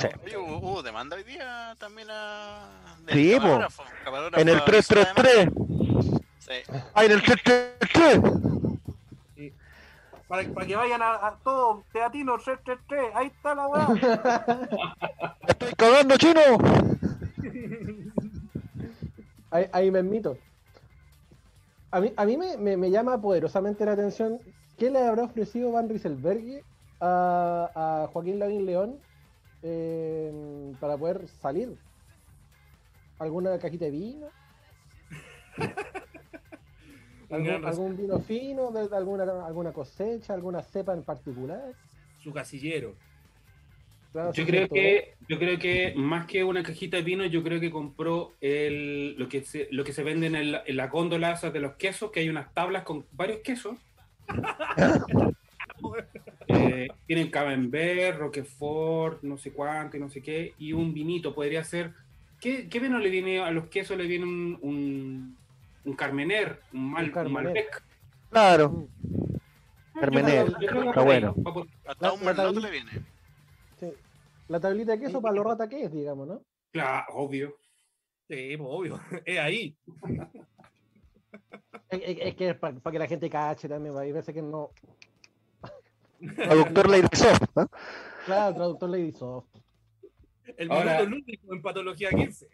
Sí. 0.00 0.08
Oye, 0.24 0.36
hubo, 0.38 0.56
hubo 0.58 0.82
demanda 0.82 1.16
hoy 1.16 1.24
día 1.24 1.74
también 1.78 2.08
a. 2.10 2.96
del 3.06 3.14
Sí, 3.16 3.32
camarógrafo, 3.34 3.82
camarógrafo 4.04 4.40
En 4.40 4.48
el 4.48 4.56
a 4.58 4.64
Venezuela 4.64 5.04
de 5.04 5.14
333. 5.14 6.20
Sí. 6.38 6.52
Ah, 6.94 7.04
en 7.04 7.10
el 7.12 7.22
333. 7.22 8.20
Para, 10.28 10.48
para 10.54 10.66
que 10.66 10.76
vayan 10.76 11.02
a, 11.02 11.14
a 11.26 11.36
todos, 11.42 11.84
Teatino 11.92 12.38
333, 12.38 13.10
ahí 13.16 13.26
está 13.26 13.54
la 13.54 13.66
weá. 13.66 13.88
Estoy 15.48 15.74
cagando, 15.74 16.16
chino. 16.16 16.40
ahí, 19.50 19.66
ahí 19.72 19.90
me 19.90 19.98
admito. 19.98 20.38
A 21.90 22.00
mí, 22.00 22.12
a 22.16 22.24
mí 22.24 22.36
me, 22.36 22.56
me- 22.56 22.76
me 22.76 22.90
llama 22.92 23.20
poderosamente 23.20 23.84
la 23.84 23.92
atención 23.92 24.38
qué 24.78 24.90
le 24.90 25.04
habrá 25.04 25.24
ofrecido 25.24 25.72
Van 25.72 25.88
Rieselberghe 25.88 26.62
a, 27.00 28.04
a 28.04 28.06
Joaquín 28.12 28.38
Lavín 28.38 28.66
León 28.66 29.00
eh, 29.62 30.72
para 30.80 30.96
poder 30.96 31.28
salir. 31.28 31.76
¿Alguna 33.18 33.58
cajita 33.58 33.84
de 33.86 33.90
vino? 33.90 34.28
¿Algún, 37.30 37.96
vino 37.96 38.18
fino? 38.20 38.70
de- 38.72 38.88
de 38.88 38.96
alguna, 38.96 39.46
¿Alguna 39.46 39.72
cosecha? 39.72 40.34
¿Alguna 40.34 40.62
cepa 40.62 40.94
en 40.94 41.04
particular? 41.04 41.74
Su 42.22 42.32
casillero. 42.32 42.94
Claro, 44.12 44.32
Yo 44.32 44.44
creo 44.44 44.68
que, 44.68 45.14
yo 45.28 45.38
creo 45.38 45.56
que 45.58 45.94
más 45.96 46.26
que 46.26 46.42
una 46.42 46.64
cajita 46.64 46.96
de 46.96 47.04
vino, 47.04 47.24
yo 47.26 47.44
creo 47.44 47.60
que 47.60 47.70
compró 47.70 48.34
el, 48.40 49.14
lo, 49.16 49.28
que 49.28 49.44
se, 49.44 49.68
lo 49.70 49.84
que 49.84 49.92
se 49.92 50.02
vende 50.02 50.26
en, 50.26 50.34
el- 50.34 50.60
en 50.66 50.76
las 50.76 50.90
góndolas 50.90 51.40
de 51.52 51.60
los 51.60 51.74
quesos, 51.76 52.10
que 52.10 52.18
hay 52.20 52.28
unas 52.28 52.52
tablas 52.52 52.82
con 52.82 53.06
varios 53.12 53.38
quesos. 53.44 53.76
Eh, 56.60 56.88
tienen 57.06 57.30
Camembert, 57.30 58.18
Roquefort, 58.18 59.22
no 59.22 59.36
sé 59.38 59.52
cuánto 59.52 59.96
y 59.96 60.00
no 60.00 60.08
sé 60.10 60.22
qué, 60.22 60.54
y 60.58 60.72
un 60.72 60.92
vinito. 60.94 61.34
Podría 61.34 61.64
ser. 61.64 61.92
¿Qué, 62.40 62.68
qué 62.68 62.80
vino 62.80 62.98
le 62.98 63.10
viene 63.10 63.40
a 63.40 63.50
los 63.50 63.66
quesos? 63.68 63.96
Le 63.96 64.06
viene 64.06 64.24
un, 64.24 64.58
un, 64.62 65.36
un 65.84 65.92
Carmener, 65.96 66.60
un, 66.72 66.90
mal, 66.90 67.06
Un 67.06 67.10
Carmener. 67.12 67.44
Malbec. 67.44 67.82
Claro, 68.30 68.86
Yo 69.02 70.00
Carmener. 70.00 70.46
creo- 70.46 70.60
yo 70.60 70.66
creo 70.68 70.82
Está 70.88 71.00
ahí 71.00 71.06
bueno. 71.06 71.34
por- 71.34 71.66
Hasta 71.86 72.12
un 72.12 72.24
merlot 72.24 72.56
le 72.56 72.70
viene. 72.70 72.90
Sí. 73.78 73.92
La 74.48 74.58
tablita 74.60 74.92
de 74.92 75.00
queso 75.00 75.20
para 75.20 75.34
lo 75.34 75.42
rata 75.44 75.68
que 75.68 75.84
es, 75.84 75.92
digamos, 75.92 76.26
¿no? 76.28 76.42
Claro, 76.72 77.06
obvio. 77.14 77.56
Sí, 78.28 78.56
pues, 78.56 78.68
obvio. 78.70 79.00
Es 79.24 79.38
ahí. 79.38 79.76
Es, 81.90 82.34
que 82.36 82.50
es 82.50 82.56
para 82.56 82.78
que 82.80 82.98
la 82.98 83.06
gente 83.08 83.28
cache 83.28 83.68
también, 83.68 83.96
hay 83.98 84.12
veces 84.12 84.32
que 84.34 84.42
no. 84.42 84.70
Traductor 86.36 86.88
Lady 86.90 87.08
Soft. 87.12 87.42
¿eh? 87.56 87.66
Claro, 88.26 88.54
traductor 88.54 88.90
Lady 88.90 89.12
Soft. 89.12 89.46
El 90.56 90.70
Ahora- 90.70 90.98
minuto 91.00 91.10
lúdico 91.16 91.54
en 91.54 91.62
patología 91.62 92.10
15. 92.10 92.48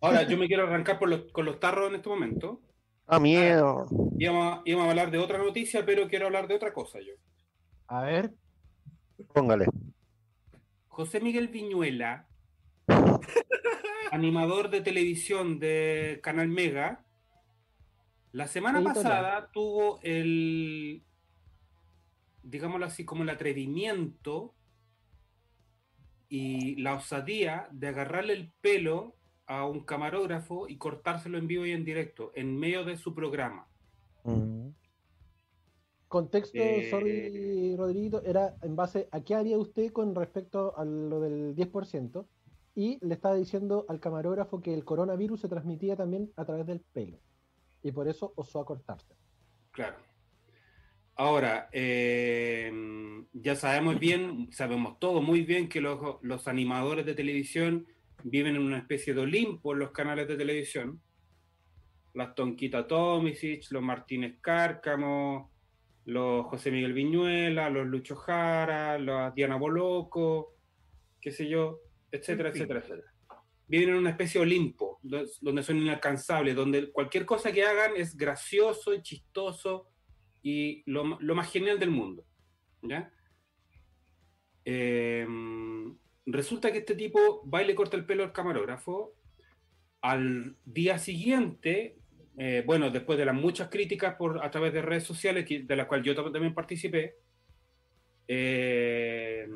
Ahora, 0.00 0.22
yo 0.24 0.36
me 0.36 0.46
quiero 0.48 0.64
arrancar 0.64 0.98
por 0.98 1.08
los- 1.08 1.30
con 1.32 1.44
los 1.44 1.60
tarros 1.60 1.88
en 1.90 1.96
este 1.96 2.08
momento. 2.08 2.60
Ah, 3.06 3.20
miedo. 3.20 3.86
Íbamos, 4.18 4.60
íbamos 4.64 4.86
a 4.86 4.90
hablar 4.90 5.10
de 5.10 5.18
otra 5.18 5.38
noticia, 5.38 5.84
pero 5.84 6.08
quiero 6.08 6.26
hablar 6.26 6.48
de 6.48 6.54
otra 6.54 6.72
cosa 6.72 6.98
yo. 7.00 7.12
A 7.86 8.02
ver. 8.02 8.32
Póngale. 9.32 9.66
José 10.88 11.20
Miguel 11.20 11.48
Viñuela, 11.48 12.26
animador 14.10 14.70
de 14.70 14.80
televisión 14.80 15.58
de 15.58 16.20
Canal 16.22 16.48
Mega, 16.48 17.04
la 18.32 18.46
semana 18.48 18.82
pasada 18.82 19.50
tuvo 19.52 19.98
el, 20.02 21.02
digámoslo 22.44 22.86
así, 22.86 23.04
como 23.04 23.22
el 23.22 23.30
atrevimiento 23.30 24.54
y 26.28 26.76
la 26.76 26.94
osadía 26.94 27.68
de 27.72 27.88
agarrarle 27.88 28.34
el 28.34 28.52
pelo 28.60 29.16
a 29.46 29.66
un 29.66 29.80
camarógrafo 29.80 30.68
y 30.68 30.78
cortárselo 30.78 31.38
en 31.38 31.46
vivo 31.46 31.66
y 31.66 31.72
en 31.72 31.84
directo, 31.84 32.32
en 32.34 32.56
medio 32.58 32.84
de 32.84 32.96
su 32.96 33.14
programa. 33.14 33.68
Mm. 34.24 34.68
Contexto, 36.08 36.58
Eh, 36.58 36.90
sorry, 36.90 37.76
Rodriguito, 37.76 38.22
era 38.22 38.56
en 38.62 38.76
base 38.76 39.08
a 39.10 39.20
qué 39.22 39.34
haría 39.34 39.58
usted 39.58 39.92
con 39.92 40.14
respecto 40.14 40.76
a 40.76 40.84
lo 40.84 41.20
del 41.20 41.54
10%. 41.56 42.26
Y 42.76 43.04
le 43.04 43.14
estaba 43.14 43.36
diciendo 43.36 43.84
al 43.88 44.00
camarógrafo 44.00 44.60
que 44.60 44.74
el 44.74 44.84
coronavirus 44.84 45.40
se 45.40 45.48
transmitía 45.48 45.96
también 45.96 46.32
a 46.36 46.44
través 46.44 46.66
del 46.66 46.80
pelo. 46.80 47.18
Y 47.82 47.92
por 47.92 48.08
eso 48.08 48.32
osó 48.36 48.60
a 48.60 48.64
cortarse. 48.64 49.14
Claro. 49.70 49.96
Ahora, 51.16 51.68
eh, 51.72 52.72
ya 53.32 53.54
sabemos 53.54 53.98
bien, 54.00 54.48
sabemos 54.50 54.98
todo 54.98 55.22
muy 55.22 55.42
bien 55.42 55.68
que 55.68 55.80
los, 55.80 56.16
los 56.22 56.48
animadores 56.48 57.06
de 57.06 57.14
televisión 57.14 57.86
viven 58.24 58.56
en 58.56 58.62
una 58.62 58.78
especie 58.78 59.14
de 59.14 59.20
Olimpo 59.20 59.72
en 59.72 59.78
los 59.80 59.92
canales 59.92 60.26
de 60.26 60.36
televisión. 60.36 61.00
Las 62.14 62.34
Tonquita 62.34 62.86
Tomisic, 62.86 63.70
los 63.70 63.82
Martínez 63.82 64.38
Cárcamo, 64.40 65.52
los 66.06 66.46
José 66.46 66.70
Miguel 66.70 66.92
Viñuela, 66.92 67.70
los 67.70 67.86
Lucho 67.86 68.16
Jara, 68.16 68.98
los 68.98 69.34
Diana 69.34 69.56
Boloco, 69.56 70.54
qué 71.20 71.30
sé 71.30 71.48
yo, 71.48 71.80
etcétera, 72.10 72.50
etcétera, 72.50 72.80
etcétera. 72.80 73.12
Viven 73.66 73.90
en 73.90 73.94
una 73.96 74.10
especie 74.10 74.40
de 74.40 74.46
Olimpo, 74.46 74.98
do- 75.02 75.24
donde 75.40 75.62
son 75.62 75.78
inalcanzables, 75.78 76.54
donde 76.54 76.92
cualquier 76.92 77.24
cosa 77.24 77.50
que 77.52 77.64
hagan 77.64 77.92
es 77.96 78.16
gracioso 78.16 78.92
y 78.94 79.00
chistoso 79.02 79.88
y 80.44 80.84
lo, 80.86 81.18
lo 81.20 81.34
más 81.34 81.50
genial 81.50 81.80
del 81.80 81.90
mundo. 81.90 82.24
¿ya? 82.82 83.10
Eh, 84.66 85.26
resulta 86.26 86.70
que 86.70 86.78
este 86.78 86.94
tipo 86.94 87.42
va 87.50 87.62
y 87.62 87.66
le 87.66 87.74
corta 87.74 87.96
el 87.96 88.04
pelo 88.04 88.22
al 88.22 88.32
camarógrafo. 88.32 89.14
Al 90.02 90.56
día 90.66 90.98
siguiente, 90.98 91.96
eh, 92.36 92.62
bueno, 92.66 92.90
después 92.90 93.18
de 93.18 93.24
las 93.24 93.34
muchas 93.34 93.70
críticas 93.70 94.16
por, 94.16 94.44
a 94.44 94.50
través 94.50 94.74
de 94.74 94.82
redes 94.82 95.04
sociales, 95.04 95.46
que- 95.46 95.62
de 95.62 95.76
las 95.76 95.86
cuales 95.86 96.04
yo 96.06 96.14
tam- 96.14 96.30
también 96.30 96.52
participé, 96.54 97.14
eh, 98.28 99.48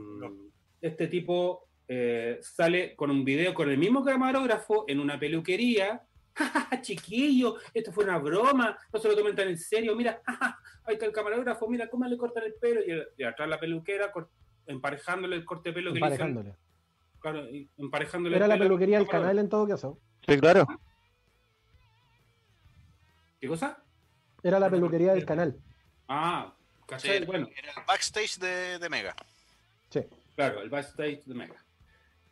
este 0.80 1.06
tipo 1.08 1.68
eh, 1.86 2.38
sale 2.40 2.94
con 2.96 3.10
un 3.10 3.24
video 3.24 3.52
con 3.54 3.70
el 3.70 3.78
mismo 3.78 4.02
camarógrafo 4.04 4.84
en 4.88 5.00
una 5.00 5.18
peluquería. 5.18 6.02
"Ja, 6.38 6.46
ja, 6.46 6.60
ja, 6.70 6.80
Chiquillo, 6.80 7.56
esto 7.74 7.92
fue 7.92 8.04
una 8.04 8.18
broma, 8.18 8.78
no 8.92 8.98
se 9.00 9.08
lo 9.08 9.16
tomen 9.16 9.34
tan 9.34 9.48
en 9.48 9.58
serio. 9.58 9.96
Mira, 9.96 10.22
ja, 10.26 10.32
ja, 10.34 10.58
ahí 10.84 10.94
está 10.94 11.06
el 11.06 11.12
camarógrafo, 11.12 11.68
mira 11.68 11.88
cómo 11.88 12.06
le 12.06 12.16
cortan 12.16 12.44
el 12.44 12.54
pelo. 12.54 12.80
Y, 12.80 13.22
y 13.22 13.24
atrás 13.24 13.48
la 13.48 13.58
peluquera 13.58 14.12
emparejándole 14.66 15.36
el 15.36 15.44
corte 15.44 15.70
de 15.70 15.74
pelo 15.74 15.92
que 15.92 16.00
le 16.00 16.06
hicieron. 16.06 16.28
Emparejándole. 16.28 16.68
Claro, 17.20 17.46
emparejándole 17.76 18.36
Era 18.36 18.44
el 18.44 18.48
la 18.50 18.54
pelo 18.54 18.64
al 18.64 18.68
peluquería 18.68 18.98
del 18.98 19.08
canal 19.08 19.38
en 19.38 19.48
todo 19.48 19.66
caso. 19.66 19.98
Sí, 20.26 20.38
claro. 20.38 20.66
¿Qué 23.40 23.48
cosa? 23.48 23.82
Era 24.42 24.60
la 24.60 24.70
peluquería 24.70 25.14
del 25.14 25.24
canal. 25.24 25.56
Ah, 26.06 26.54
Sí, 26.54 26.84
¿cachai? 26.86 27.16
era, 27.18 27.26
bueno, 27.26 27.48
era 27.54 27.70
el 27.72 27.84
backstage 27.86 28.38
de, 28.38 28.78
de 28.78 28.88
Mega. 28.88 29.14
Sí. 29.90 30.00
Claro, 30.34 30.62
el 30.62 30.70
backstage 30.70 31.22
de 31.24 31.34
Mega. 31.34 31.62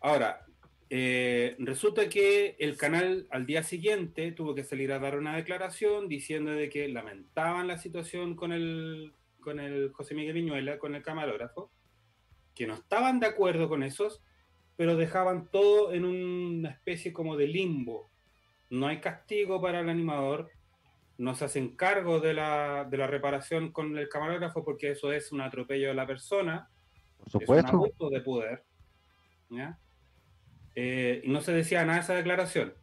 Ahora, 0.00 0.45
eh, 0.88 1.56
resulta 1.58 2.08
que 2.08 2.56
el 2.60 2.76
canal 2.76 3.26
al 3.30 3.44
día 3.44 3.62
siguiente 3.62 4.30
tuvo 4.32 4.54
que 4.54 4.62
salir 4.64 4.92
a 4.92 4.98
dar 5.00 5.18
una 5.18 5.36
declaración 5.36 6.08
diciendo 6.08 6.52
de 6.52 6.68
que 6.68 6.88
lamentaban 6.88 7.66
la 7.66 7.78
situación 7.78 8.36
con 8.36 8.52
el, 8.52 9.12
con 9.40 9.58
el 9.58 9.92
José 9.92 10.14
Miguel 10.14 10.34
Viñuela, 10.34 10.78
con 10.78 10.94
el 10.94 11.02
camarógrafo, 11.02 11.70
que 12.54 12.66
no 12.66 12.74
estaban 12.74 13.18
de 13.18 13.26
acuerdo 13.26 13.68
con 13.68 13.82
esos, 13.82 14.22
pero 14.76 14.96
dejaban 14.96 15.50
todo 15.50 15.92
en 15.92 16.04
una 16.04 16.70
especie 16.70 17.12
como 17.12 17.36
de 17.36 17.48
limbo. 17.48 18.10
No 18.70 18.86
hay 18.86 19.00
castigo 19.00 19.60
para 19.60 19.80
el 19.80 19.88
animador, 19.88 20.50
no 21.18 21.34
se 21.34 21.46
hacen 21.46 21.74
cargo 21.76 22.20
de 22.20 22.34
la, 22.34 22.86
de 22.88 22.96
la 22.96 23.06
reparación 23.06 23.72
con 23.72 23.96
el 23.98 24.08
camarógrafo 24.08 24.64
porque 24.64 24.90
eso 24.92 25.12
es 25.12 25.32
un 25.32 25.40
atropello 25.40 25.88
de 25.88 25.94
la 25.94 26.06
persona, 26.06 26.70
Por 27.18 27.26
es 27.26 27.34
un 27.34 27.40
supuesto. 27.40 27.68
abuso 27.72 28.10
de 28.10 28.20
poder. 28.20 28.64
¿ya? 29.50 29.78
Eh, 30.76 31.22
y 31.24 31.28
no 31.30 31.40
se 31.40 31.52
decía 31.52 31.84
nada 31.84 31.94
de 31.98 32.04
esa 32.04 32.14
declaración. 32.14 32.74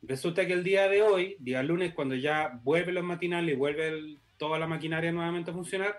Resulta 0.00 0.46
que 0.46 0.52
el 0.54 0.64
día 0.64 0.88
de 0.88 1.02
hoy, 1.02 1.36
día 1.40 1.62
lunes, 1.62 1.92
cuando 1.92 2.14
ya 2.14 2.58
vuelven 2.62 2.94
los 2.94 3.04
matinales 3.04 3.54
y 3.54 3.58
vuelve 3.58 3.88
el- 3.88 4.20
toda 4.36 4.58
la 4.58 4.66
maquinaria 4.66 5.12
nuevamente 5.12 5.50
a 5.50 5.54
funcionar, 5.54 5.96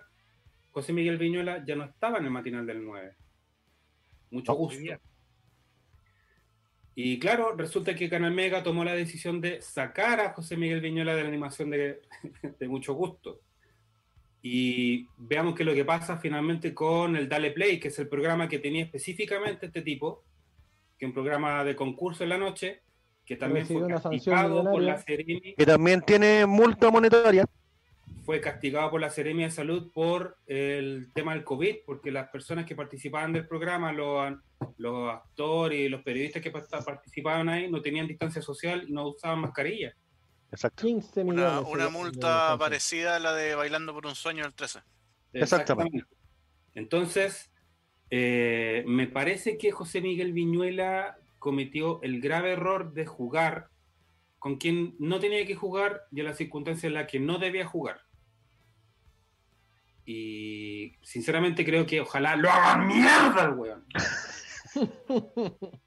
José 0.71 0.91
Miguel 0.93 1.17
Viñuela 1.17 1.63
ya 1.65 1.75
no 1.75 1.83
estaba 1.83 2.17
en 2.17 2.25
el 2.25 2.31
matinal 2.31 2.65
del 2.65 2.83
9. 2.83 3.15
Mucho 4.31 4.53
gusto. 4.53 4.79
Y 6.95 7.17
claro, 7.19 7.55
resulta 7.55 7.95
que 7.95 8.09
Canal 8.09 8.31
Mega 8.33 8.61
tomó 8.63 8.83
la 8.83 8.93
decisión 8.93 9.41
de 9.41 9.61
sacar 9.61 10.19
a 10.19 10.33
José 10.33 10.57
Miguel 10.57 10.81
Viñuela 10.81 11.15
de 11.15 11.23
la 11.23 11.29
animación 11.29 11.69
de, 11.69 12.01
de 12.59 12.67
mucho 12.67 12.93
gusto. 12.93 13.41
Y 14.41 15.07
veamos 15.17 15.55
qué 15.55 15.63
es 15.63 15.67
lo 15.67 15.73
que 15.73 15.85
pasa 15.85 16.17
finalmente 16.17 16.73
con 16.73 17.15
el 17.15 17.29
Dale 17.29 17.51
Play, 17.51 17.79
que 17.79 17.87
es 17.87 17.97
el 17.99 18.09
programa 18.09 18.47
que 18.49 18.59
tenía 18.59 18.83
específicamente 18.83 19.67
este 19.67 19.81
tipo, 19.81 20.23
que 21.03 21.07
es 21.07 21.09
un 21.09 21.13
programa 21.13 21.63
de 21.65 21.75
concurso 21.75 22.23
en 22.23 22.29
la 22.29 22.37
noche, 22.37 22.81
que 23.25 23.35
también 23.35 23.65
fue 23.67 23.85
castigado 23.89 24.63
por 24.63 24.81
la. 24.81 24.97
Seremi, 25.01 25.53
Que 25.55 25.65
también 25.65 26.01
tiene 26.01 26.45
multa 26.45 26.89
monetaria. 26.89 27.45
fue 28.25 28.39
castigado 28.39 28.89
por 28.89 29.01
la 29.01 29.09
Seremia 29.09 29.47
de 29.47 29.51
Salud 29.51 29.91
por 29.91 30.37
el 30.45 31.11
tema 31.13 31.33
del 31.33 31.43
COVID, 31.43 31.75
porque 31.85 32.09
las 32.09 32.29
personas 32.29 32.65
que 32.65 32.73
participaban 32.75 33.33
del 33.33 33.45
programa, 33.47 33.91
los, 33.91 34.33
los 34.77 35.11
actores 35.13 35.77
y 35.81 35.89
los 35.89 36.01
periodistas 36.03 36.41
que 36.41 36.51
pa- 36.51 36.65
participaban 36.85 37.49
ahí, 37.49 37.69
no 37.69 37.81
tenían 37.81 38.07
distancia 38.07 38.41
social 38.41 38.85
y 38.87 38.93
no 38.93 39.09
usaban 39.09 39.39
mascarilla. 39.39 39.93
Exacto. 40.51 40.83
15 40.85 41.23
millones. 41.25 41.67
Una, 41.69 41.89
multa 41.89 42.55
parecida 42.57 43.17
a 43.17 43.19
la 43.19 43.33
de 43.33 43.55
Bailando 43.55 43.93
por 43.93 44.05
un 44.05 44.15
Sueño 44.15 44.43
del 44.43 44.53
13. 44.53 44.79
Exactamente. 45.33 46.03
Entonces, 46.75 47.51
eh, 48.15 48.83
me 48.85 49.07
parece 49.07 49.57
que 49.57 49.71
José 49.71 49.99
Miguel 49.99 50.33
Viñuela 50.33 51.17
cometió 51.39 51.99
el 52.03 52.21
grave 52.21 52.51
error 52.51 52.93
de 52.93 53.07
jugar 53.07 53.69
con 54.37 54.57
quien 54.57 54.95
no 54.99 55.19
tenía 55.19 55.47
que 55.47 55.55
jugar 55.55 56.03
y 56.11 56.19
en 56.19 56.27
la 56.27 56.35
circunstancia 56.35 56.85
en 56.85 56.93
la 56.93 57.07
que 57.07 57.19
no 57.19 57.39
debía 57.39 57.65
jugar. 57.65 58.01
Y 60.05 60.91
sinceramente 61.01 61.65
creo 61.65 61.87
que 61.87 62.01
ojalá 62.01 62.35
lo 62.35 62.51
hagan 62.51 62.87
mierda, 62.87 63.45
el 63.45 63.53
weón. 63.55 63.83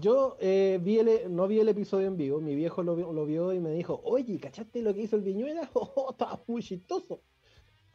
Yo 0.00 0.36
eh, 0.40 0.80
vi 0.82 0.98
el, 0.98 1.32
no 1.32 1.46
vi 1.46 1.60
el 1.60 1.68
episodio 1.68 2.08
en 2.08 2.16
vivo, 2.16 2.40
mi 2.40 2.56
viejo 2.56 2.82
lo 2.82 3.26
vio 3.26 3.52
y 3.52 3.60
me 3.60 3.70
dijo, 3.70 4.00
oye, 4.02 4.40
¿cachaste 4.40 4.82
lo 4.82 4.92
que 4.92 5.02
hizo 5.02 5.14
el 5.14 5.22
Viñuela? 5.22 5.70
Oh, 5.74 6.08
estaba 6.10 6.42
muy 6.48 6.64
chistoso. 6.64 7.22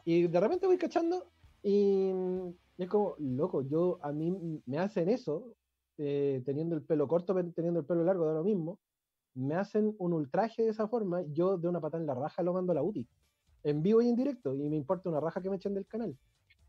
Y 0.05 0.27
de 0.27 0.39
repente 0.39 0.65
voy 0.65 0.77
cachando 0.77 1.29
y 1.61 2.09
es 2.83 2.89
como, 2.89 3.15
loco, 3.19 3.61
yo 3.63 3.99
a 4.01 4.11
mí 4.11 4.61
me 4.65 4.77
hacen 4.79 5.09
eso, 5.09 5.53
eh, 5.97 6.41
teniendo 6.45 6.75
el 6.75 6.81
pelo 6.83 7.07
corto, 7.07 7.33
teniendo 7.53 7.81
el 7.81 7.85
pelo 7.85 8.03
largo, 8.03 8.25
da 8.25 8.33
lo 8.33 8.43
mismo, 8.43 8.79
me 9.35 9.55
hacen 9.55 9.95
un 9.99 10.13
ultraje 10.13 10.63
de 10.63 10.69
esa 10.69 10.87
forma, 10.87 11.21
yo 11.31 11.57
de 11.57 11.67
una 11.67 11.79
patada 11.79 12.01
en 12.01 12.07
la 12.07 12.15
raja 12.15 12.43
lo 12.43 12.53
mando 12.53 12.71
a 12.71 12.75
la 12.75 12.83
UTI, 12.83 13.07
en 13.63 13.83
vivo 13.83 14.01
y 14.01 14.09
en 14.09 14.15
directo, 14.15 14.55
y 14.55 14.69
me 14.69 14.75
importa 14.75 15.09
una 15.09 15.19
raja 15.19 15.41
que 15.41 15.49
me 15.49 15.55
echen 15.57 15.73
del 15.73 15.85
canal, 15.85 16.17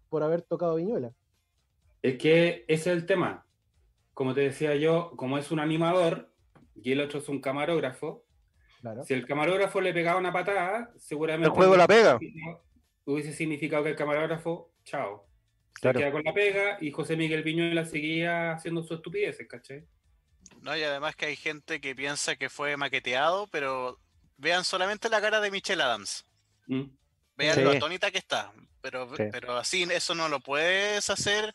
por 0.08 0.22
haber 0.22 0.42
tocado 0.42 0.76
Viñuela. 0.76 1.12
Es 2.02 2.18
que 2.18 2.64
ese 2.68 2.90
es 2.90 2.96
el 2.98 3.06
tema. 3.06 3.46
Como 4.14 4.34
te 4.34 4.40
decía 4.42 4.74
yo, 4.76 5.12
como 5.16 5.38
es 5.38 5.50
un 5.50 5.60
animador 5.60 6.30
y 6.74 6.92
el 6.92 7.00
otro 7.00 7.18
es 7.20 7.28
un 7.28 7.40
camarógrafo, 7.40 8.24
Claro. 8.80 9.04
si 9.04 9.14
el 9.14 9.24
camarógrafo 9.26 9.80
le 9.80 9.94
pegaba 9.94 10.18
una 10.18 10.32
patada, 10.32 10.92
seguramente 10.96 11.46
El 11.48 11.54
juego 11.54 11.76
la 11.76 11.86
pega. 11.86 12.18
hubiese 13.06 13.32
significado 13.32 13.84
que 13.84 13.90
el 13.90 13.96
camarógrafo, 13.96 14.72
chao, 14.84 15.24
se 15.74 15.80
Claro. 15.80 15.98
queda 16.00 16.12
con 16.12 16.22
la 16.24 16.32
pega 16.34 16.78
y 16.80 16.90
José 16.92 17.16
Miguel 17.16 17.42
Viñuela 17.42 17.84
seguía 17.84 18.52
haciendo 18.52 18.82
sus 18.82 18.96
estupideces, 18.98 19.46
¿cachai? 19.48 19.84
No, 20.60 20.76
y 20.76 20.82
además 20.82 21.16
que 21.16 21.26
hay 21.26 21.36
gente 21.36 21.80
que 21.80 21.94
piensa 21.94 22.36
que 22.36 22.48
fue 22.50 22.76
maqueteado, 22.76 23.46
pero 23.48 23.98
vean 24.36 24.64
solamente 24.64 25.08
la 25.08 25.20
cara 25.20 25.40
de 25.40 25.50
Michelle 25.50 25.82
Adams. 25.82 26.24
Mm. 26.66 26.84
Vean 27.36 27.54
Sí. 27.56 27.62
lo 27.62 27.70
atónita 27.70 28.10
que 28.10 28.18
está. 28.18 28.52
Pero, 28.80 29.08
Sí. 29.16 29.24
pero 29.32 29.56
así 29.56 29.82
eso 29.90 30.14
no 30.14 30.28
lo 30.28 30.40
puedes 30.40 31.08
hacer 31.10 31.52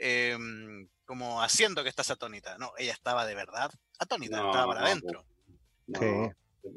em, 0.00 0.86
como 1.04 1.42
haciendo 1.42 1.82
que 1.82 1.88
estás 1.88 2.10
atónita. 2.10 2.56
No, 2.58 2.72
ella 2.78 2.92
estaba 2.92 3.26
de 3.26 3.34
verdad 3.34 3.70
atónita, 3.98 4.36
No, 4.40 4.50
estaba 4.50 4.74
para 4.74 4.86
adentro. 4.86 5.24
No, 5.88 6.00
Sí. 6.00 6.06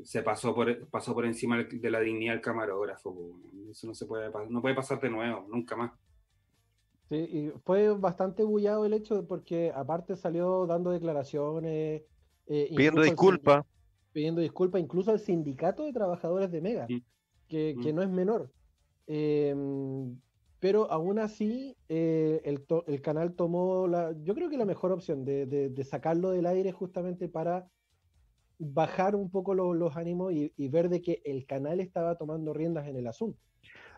Se 0.05 0.23
pasó 0.23 0.55
por, 0.55 0.87
pasó 0.89 1.13
por 1.13 1.25
encima 1.25 1.57
de 1.63 1.91
la 1.91 1.99
dignidad 1.99 2.33
del 2.33 2.41
camarógrafo. 2.41 3.35
Eso 3.69 3.87
no 3.87 3.93
se 3.93 4.05
puede 4.05 4.31
no 4.49 4.61
puede 4.61 4.73
pasar 4.75 4.99
de 5.01 5.09
nuevo, 5.09 5.45
nunca 5.49 5.75
más. 5.75 5.91
Sí, 7.11 7.17
y 7.17 7.51
fue 7.65 7.89
bastante 7.89 8.41
bullado 8.45 8.85
el 8.85 8.93
hecho 8.93 9.27
porque 9.27 9.69
aparte 9.75 10.15
salió 10.15 10.65
dando 10.65 10.91
declaraciones. 10.91 12.03
eh, 12.47 12.73
Pidiendo 12.73 13.01
disculpas. 13.01 13.65
pidiendo 14.13 14.39
disculpas 14.39 14.81
incluso 14.81 15.11
al 15.11 15.19
sindicato 15.19 15.83
de 15.83 15.91
trabajadores 15.91 16.49
de 16.51 16.61
Mega, 16.61 16.87
que, 16.87 17.75
que 17.81 17.91
Mm. 17.91 17.95
no 17.95 18.01
es 18.01 18.09
menor. 18.09 18.51
Em, 19.07 20.17
pero 20.59 20.89
aún 20.89 21.19
así, 21.19 21.75
eh, 21.89 22.41
el, 22.45 22.65
to- 22.65 22.85
el 22.87 23.01
canal 23.01 23.33
tomó 23.35 23.87
la, 23.87 24.13
yo 24.23 24.33
creo 24.33 24.49
que 24.49 24.57
la 24.57 24.65
mejor 24.65 24.93
opción 24.93 25.25
de, 25.25 25.45
de- 25.47 25.69
de 25.69 25.83
sacarlo 25.83 26.29
del 26.31 26.45
aire 26.45 26.71
justamente 26.71 27.27
para 27.27 27.67
bajar 28.57 29.15
un 29.17 29.29
poco 29.29 29.53
lo- 29.53 29.73
los 29.73 29.97
ánimos 29.97 30.31
y, 30.31 30.53
y 30.55 30.69
ver 30.69 30.87
de 30.87 31.01
que 31.01 31.21
el 31.25 31.45
canal 31.45 31.81
estaba 31.81 32.15
tomando 32.17 32.53
riendas 32.53 32.87
en 32.87 32.95
el 32.95 33.07
asunto. 33.07 33.37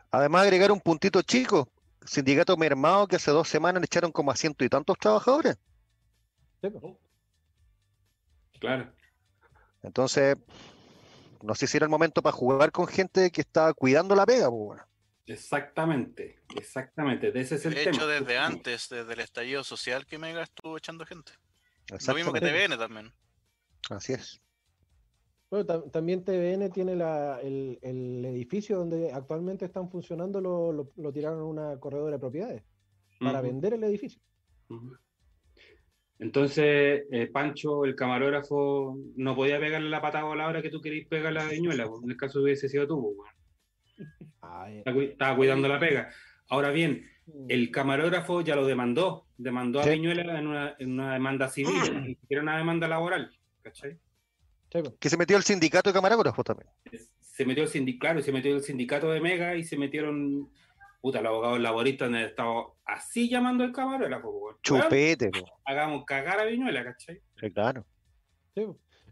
Además, 0.09 0.43
agregar 0.43 0.71
un 0.71 0.79
puntito 0.79 1.21
chico. 1.21 1.67
Sindicato 2.05 2.57
mermado 2.57 3.07
que 3.07 3.15
hace 3.17 3.31
dos 3.31 3.47
semanas 3.47 3.81
le 3.81 3.85
echaron 3.85 4.11
como 4.11 4.31
a 4.31 4.35
ciento 4.35 4.63
y 4.65 4.69
tantos 4.69 4.97
trabajadores. 4.97 5.57
Sí. 6.61 6.69
Claro. 8.59 8.93
Entonces, 9.81 10.37
no 11.41 11.55
sé 11.55 11.67
si 11.67 11.77
era 11.77 11.85
el 11.85 11.89
momento 11.89 12.21
para 12.21 12.35
jugar 12.35 12.71
con 12.71 12.87
gente 12.87 13.31
que 13.31 13.41
estaba 13.41 13.73
cuidando 13.73 14.15
la 14.15 14.25
pega. 14.25 14.49
pues, 14.49 14.61
bueno. 14.61 14.83
Exactamente, 15.25 16.39
exactamente. 16.55 17.31
De 17.31 17.41
ese 17.41 17.55
es 17.55 17.65
el 17.65 17.73
De 17.73 17.83
tema. 17.85 17.95
hecho, 17.97 18.07
desde 18.07 18.37
antes, 18.37 18.89
desde 18.89 19.13
el 19.13 19.19
estallido 19.19 19.63
social, 19.63 20.05
que 20.05 20.17
Mega 20.17 20.43
estuvo 20.43 20.77
echando 20.77 21.05
gente. 21.05 21.31
Lo 22.07 22.13
mismo 22.13 22.33
que. 22.33 22.39
TVN 22.41 22.77
también. 22.77 23.13
Así 23.89 24.13
es. 24.13 24.41
Bueno, 25.53 25.67
tam- 25.67 25.91
también 25.91 26.23
TVN 26.23 26.71
tiene 26.71 26.95
la- 26.95 27.39
el, 27.39 27.77
el 27.83 28.25
edificio 28.25 28.75
donde 28.79 29.11
actualmente 29.13 29.65
están 29.65 29.87
funcionando, 29.87 30.41
lo, 30.41 30.71
lo- 30.71 30.91
lo 30.97 31.11
tiraron 31.13 31.41
a 31.41 31.45
una 31.45 31.79
corredora 31.79 32.15
de 32.15 32.19
propiedades 32.19 32.63
para 33.19 33.39
vender 33.39 33.75
el 33.75 33.83
edificio. 33.83 34.19
Entonces, 36.17 37.03
eh, 37.11 37.27
Pancho, 37.31 37.85
el 37.85 37.93
camarógrafo, 37.95 38.97
no 39.15 39.35
podía 39.35 39.59
pegarle 39.59 39.91
la 39.91 40.01
patada 40.01 40.23
voladora 40.23 40.63
que 40.63 40.71
tú 40.71 40.81
querías 40.81 41.07
pegarle 41.07 41.39
a 41.41 41.43
la 41.43 41.51
viñuela, 41.51 41.87
pues, 41.87 42.01
en 42.03 42.09
el 42.09 42.17
caso 42.17 42.41
hubiese 42.41 42.67
sido 42.67 42.87
tú, 42.87 43.15
pues. 43.15 44.07
Ay, 44.41 44.77
Estaba 44.79 44.95
cu- 44.95 45.01
estaba 45.03 45.35
cuidando 45.35 45.67
la 45.67 45.79
pega. 45.79 46.09
Ahora 46.49 46.71
bien, 46.71 47.05
el 47.47 47.69
camarógrafo 47.69 48.41
ya 48.41 48.55
lo 48.55 48.65
demandó, 48.65 49.27
demandó 49.37 49.81
a 49.81 49.83
Sí. 49.83 49.91
Viñuela 49.91 50.39
en 50.39 50.47
una, 50.47 50.75
en 50.79 50.93
una 50.93 51.13
demanda 51.13 51.47
civil, 51.47 51.73
ni 52.07 52.15
siquiera 52.15 52.41
una 52.41 52.57
demanda 52.57 52.87
laboral, 52.87 53.29
¿cachai? 53.61 53.99
Sí. 54.73 54.79
Que 54.99 55.09
se 55.09 55.17
metió 55.17 55.37
el 55.37 55.43
sindicato 55.43 55.89
de 55.89 55.93
camarógrafos 55.93 56.43
también. 56.43 56.69
Se 57.21 57.45
metió 57.45 57.63
el 57.63 57.69
sindicato, 57.69 57.99
claro, 58.01 58.21
se 58.21 58.31
metió 58.31 58.55
el 58.55 58.63
sindicato 58.63 59.09
de 59.11 59.21
Mega 59.21 59.55
y 59.55 59.63
se 59.63 59.77
metieron, 59.77 60.49
puta, 61.01 61.21
los 61.21 61.29
abogados 61.29 61.59
laboristas 61.59 62.07
han 62.09 62.15
estado 62.15 62.75
así 62.85 63.29
llamando 63.29 63.63
al 63.63 63.71
camarógrafo, 63.71 64.31
pues. 64.39 64.55
Chupete, 64.63 65.29
po. 65.29 65.45
Hagamos 65.65 66.03
cagar 66.05 66.39
a 66.39 66.45
Viñuela, 66.45 66.83
¿cachai? 66.83 67.21
Sí, 67.39 67.51
claro. 67.51 67.85
Sí. 68.55 68.65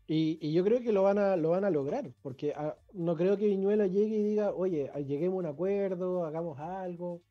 Y, 0.08 0.38
y 0.42 0.52
yo 0.52 0.64
creo 0.66 0.82
que 0.82 0.92
lo 0.92 1.04
van 1.04 1.20
a, 1.20 1.38
lo 1.38 1.52
van 1.52 1.64
a 1.64 1.70
lograr, 1.70 2.12
porque 2.22 2.54
ah, 2.56 2.76
no 2.94 3.16
creo 3.16 3.38
que 3.38 3.46
Viñuela 3.48 3.88
llegue 3.88 4.18
y 4.18 4.24
diga, 4.24 4.52
oye, 4.52 4.92
lleguemos 5.08 5.36
a 5.38 5.40
un 5.48 5.54
acuerdo, 5.54 6.26
hagamos 6.26 6.60
algo. 6.60 7.22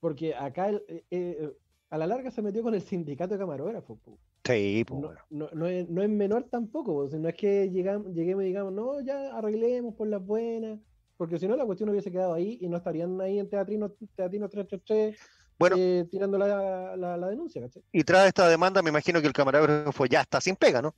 Porque 0.00 0.34
acá 0.34 0.68
el- 0.70 0.82
eh, 0.88 1.04
eh, 1.10 1.52
a 1.90 1.98
la 1.98 2.06
larga 2.06 2.30
se 2.30 2.42
metió 2.42 2.62
con 2.62 2.74
el 2.74 2.82
sindicato 2.82 3.34
de 3.34 3.40
camarógrafos. 3.40 3.98
Sí, 4.46 4.84
pues, 4.86 5.00
No, 5.00 5.10
no, 5.30 5.48
no 5.52 5.66
es, 5.66 5.88
no 5.88 6.02
es 6.02 6.08
menor 6.08 6.44
tampoco, 6.50 6.92
po, 6.94 7.08
si 7.08 7.18
no 7.18 7.28
es 7.28 7.34
que 7.34 7.70
llegamos, 7.70 8.14
lleguemos 8.14 8.44
y 8.44 8.46
digamos, 8.48 8.72
no, 8.72 9.00
ya 9.00 9.36
arreglemos 9.36 9.94
por 9.94 10.08
las 10.08 10.24
buenas, 10.24 10.78
porque 11.16 11.38
si 11.38 11.48
no 11.48 11.56
la 11.56 11.64
cuestión 11.66 11.88
hubiese 11.88 12.12
quedado 12.12 12.34
ahí 12.34 12.58
y 12.60 12.68
no 12.68 12.76
estarían 12.76 13.20
ahí 13.20 13.38
en 13.38 13.48
Teatrino, 13.48 13.90
Teatrino 14.14 14.48
333 14.48 15.18
Bueno. 15.58 15.76
eh, 15.78 16.06
tirando 16.10 16.38
la, 16.38 16.96
la, 16.96 17.16
la 17.16 17.28
denuncia, 17.28 17.60
¿cachai? 17.62 17.82
Y 17.92 18.04
tras 18.04 18.26
esta 18.26 18.48
demanda, 18.48 18.82
me 18.82 18.90
imagino 18.90 19.20
que 19.20 19.26
el 19.26 19.32
camarógrafo 19.32 20.06
ya 20.06 20.20
está 20.20 20.40
sin 20.40 20.54
pega, 20.56 20.80
¿no? 20.82 20.94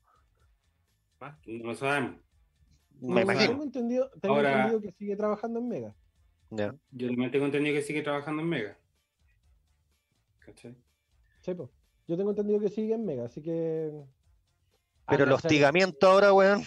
No 1.47 1.65
lo 1.67 1.75
sabemos. 1.75 2.17
Me 3.01 3.15
No, 3.15 3.21
imagino. 3.23 3.51
Tengo 3.53 3.65
entendido, 3.65 4.11
tengo 4.21 4.35
Ahora- 4.37 4.53
entendido 4.67 4.81
que 4.83 4.93
sigue 4.99 5.17
trabajando 5.17 5.59
en 5.61 5.69
Mega. 5.69 5.95
Yo 6.51 7.09
también 7.09 7.31
tengo 7.31 7.47
entendido 7.47 7.75
que 7.75 7.83
sigue 7.83 8.03
trabajando 8.03 8.43
en 8.43 8.49
Mega. 8.49 8.79
¿Cachai? 10.41 10.75
Sí, 11.43 11.55
po. 11.55 11.71
Yo 12.09 12.17
tengo 12.17 12.31
entendido 12.31 12.59
que 12.59 12.71
sigue 12.71 12.95
en 12.95 13.05
Mega, 13.05 13.27
así 13.27 13.43
que. 13.43 13.93
Pero 15.07 15.25
el 15.25 15.33
hostigamiento 15.33 16.09
ahora, 16.09 16.33
weón. 16.33 16.63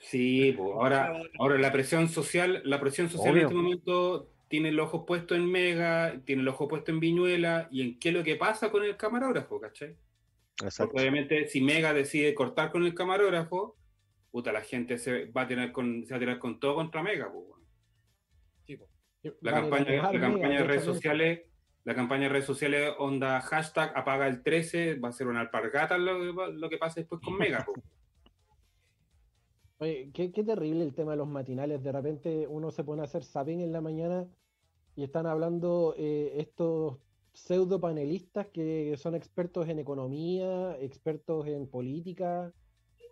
Sí, 0.00 0.52
pues 0.56 0.72
ahora, 0.74 1.22
ahora 1.38 1.58
la 1.58 1.72
presión 1.72 2.08
social, 2.08 2.60
la 2.64 2.78
presión 2.80 3.08
social 3.08 3.32
Obvio. 3.32 3.42
en 3.42 3.46
este 3.48 3.54
momento 3.54 4.30
tiene 4.48 4.68
el 4.68 4.78
ojo 4.78 5.06
puesto 5.06 5.34
en 5.34 5.50
Mega, 5.50 6.20
tiene 6.24 6.42
el 6.42 6.48
ojo 6.48 6.68
puesto 6.68 6.90
en 6.90 7.00
Viñuela 7.00 7.68
y 7.70 7.82
en 7.82 7.98
qué 7.98 8.10
es 8.10 8.14
lo 8.14 8.22
que 8.22 8.36
pasa 8.36 8.70
con 8.70 8.84
el 8.84 8.96
camarógrafo, 8.96 9.60
¿cachai? 9.60 9.96
Exacto. 10.62 10.92
Porque 10.92 11.00
obviamente 11.00 11.48
si 11.48 11.60
Mega 11.60 11.94
decide 11.94 12.34
cortar 12.34 12.70
con 12.70 12.84
el 12.84 12.94
camarógrafo, 12.94 13.76
puta, 14.30 14.52
la 14.52 14.60
gente 14.60 14.98
se 14.98 15.26
va 15.26 15.42
a 15.42 15.48
tener 15.48 15.72
con, 15.72 16.04
se 16.04 16.12
va 16.12 16.16
a 16.16 16.20
tirar 16.20 16.38
con 16.38 16.60
todo 16.60 16.74
contra 16.74 17.02
Mega, 17.02 17.32
pues, 17.32 17.44
weón. 17.46 17.64
Sí, 18.66 18.76
po. 18.76 18.88
La 19.40 19.52
campaña, 19.52 20.12
la 20.12 20.48
de 20.48 20.64
redes 20.64 20.84
sociales, 20.84 21.42
la 21.84 21.94
campaña 21.94 22.24
de 22.24 22.28
redes 22.30 22.46
sociales 22.46 22.94
onda 22.98 23.40
hashtag 23.40 23.92
apaga 23.96 24.26
el 24.26 24.42
13, 24.42 24.94
va 24.96 25.08
a 25.10 25.12
ser 25.12 25.26
una 25.28 25.40
alpargata 25.40 25.98
lo, 25.98 26.18
lo 26.50 26.68
que 26.70 26.78
pase 26.78 27.00
después 27.00 27.20
con 27.22 27.36
Mega. 27.38 27.66
Oye, 29.78 30.10
qué, 30.14 30.30
qué 30.32 30.44
terrible 30.44 30.84
el 30.84 30.94
tema 30.94 31.12
de 31.12 31.18
los 31.18 31.28
matinales. 31.28 31.82
De 31.82 31.92
repente 31.92 32.46
uno 32.48 32.70
se 32.70 32.84
pone 32.84 33.02
a 33.02 33.04
hacer 33.04 33.24
zapping 33.24 33.60
en 33.60 33.72
la 33.72 33.80
mañana 33.80 34.26
y 34.96 35.02
están 35.04 35.26
hablando 35.26 35.94
eh, 35.98 36.34
estos 36.38 36.98
pseudo 37.32 37.80
panelistas 37.80 38.46
que 38.46 38.94
son 38.96 39.14
expertos 39.16 39.68
en 39.68 39.80
economía, 39.80 40.76
expertos 40.80 41.46
en 41.48 41.66
política, 41.66 42.52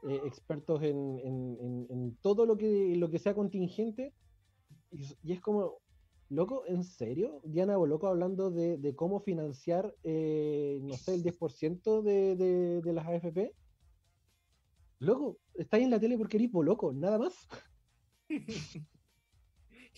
eh, 0.09 0.21
expertos 0.25 0.83
en, 0.85 1.19
en- 1.19 1.59
en- 1.61 1.87
en 1.91 2.17
todo 2.23 2.47
lo 2.47 2.57
que, 2.57 2.95
lo 2.97 3.11
que 3.11 3.19
sea 3.19 3.35
contingente. 3.35 4.13
Y, 4.93 5.05
y 5.25 5.33
es 5.33 5.41
como, 5.41 5.79
loco, 6.33 6.65
¿en 6.67 6.83
serio? 6.83 7.41
Diana 7.45 7.77
Boloco 7.77 8.07
hablando 8.07 8.51
de, 8.51 8.79
de 8.79 8.95
cómo 8.97 9.21
financiar, 9.21 9.95
eh, 10.03 10.79
no 10.83 10.95
sé, 10.95 11.15
el 11.15 11.23
10% 11.25 12.03
de, 12.03 12.37
de, 12.37 12.81
de 12.83 12.93
las 12.93 13.07
AFP. 13.07 13.55
Loco, 14.99 15.39
estáis 15.55 15.85
en 15.85 15.91
la 15.91 16.01
tele 16.01 16.17
porque 16.17 16.37
eres 16.37 16.51
loco, 16.53 16.93
nada 16.93 17.19
más. 17.19 17.35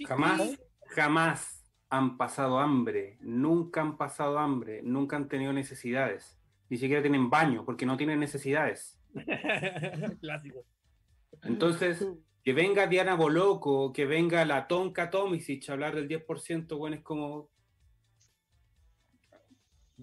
Jamás, 0.08 0.58
jamás 0.88 1.72
han 1.88 2.16
pasado 2.18 2.58
hambre, 2.58 3.16
nunca 3.20 3.80
han 3.80 3.96
pasado 3.96 4.40
hambre, 4.40 4.82
nunca 4.82 5.14
han 5.16 5.28
tenido 5.28 5.52
necesidades, 5.52 6.36
ni 6.68 6.78
siquiera 6.78 7.00
tienen 7.00 7.30
baño 7.30 7.64
porque 7.64 7.86
no 7.86 7.96
tienen 7.96 8.18
necesidades. 8.18 9.00
Clásico. 10.20 10.64
Entonces, 11.42 12.04
que 12.44 12.52
venga 12.52 12.86
Diana 12.86 13.14
Boloco, 13.16 13.92
que 13.92 14.04
venga 14.04 14.44
la 14.44 14.68
Tonka 14.68 15.10
Tomisic 15.10 15.68
a 15.68 15.72
hablar 15.72 15.94
del 15.94 16.08
10%, 16.08 16.76
bueno, 16.76 16.96
es 16.96 17.02
como, 17.02 17.50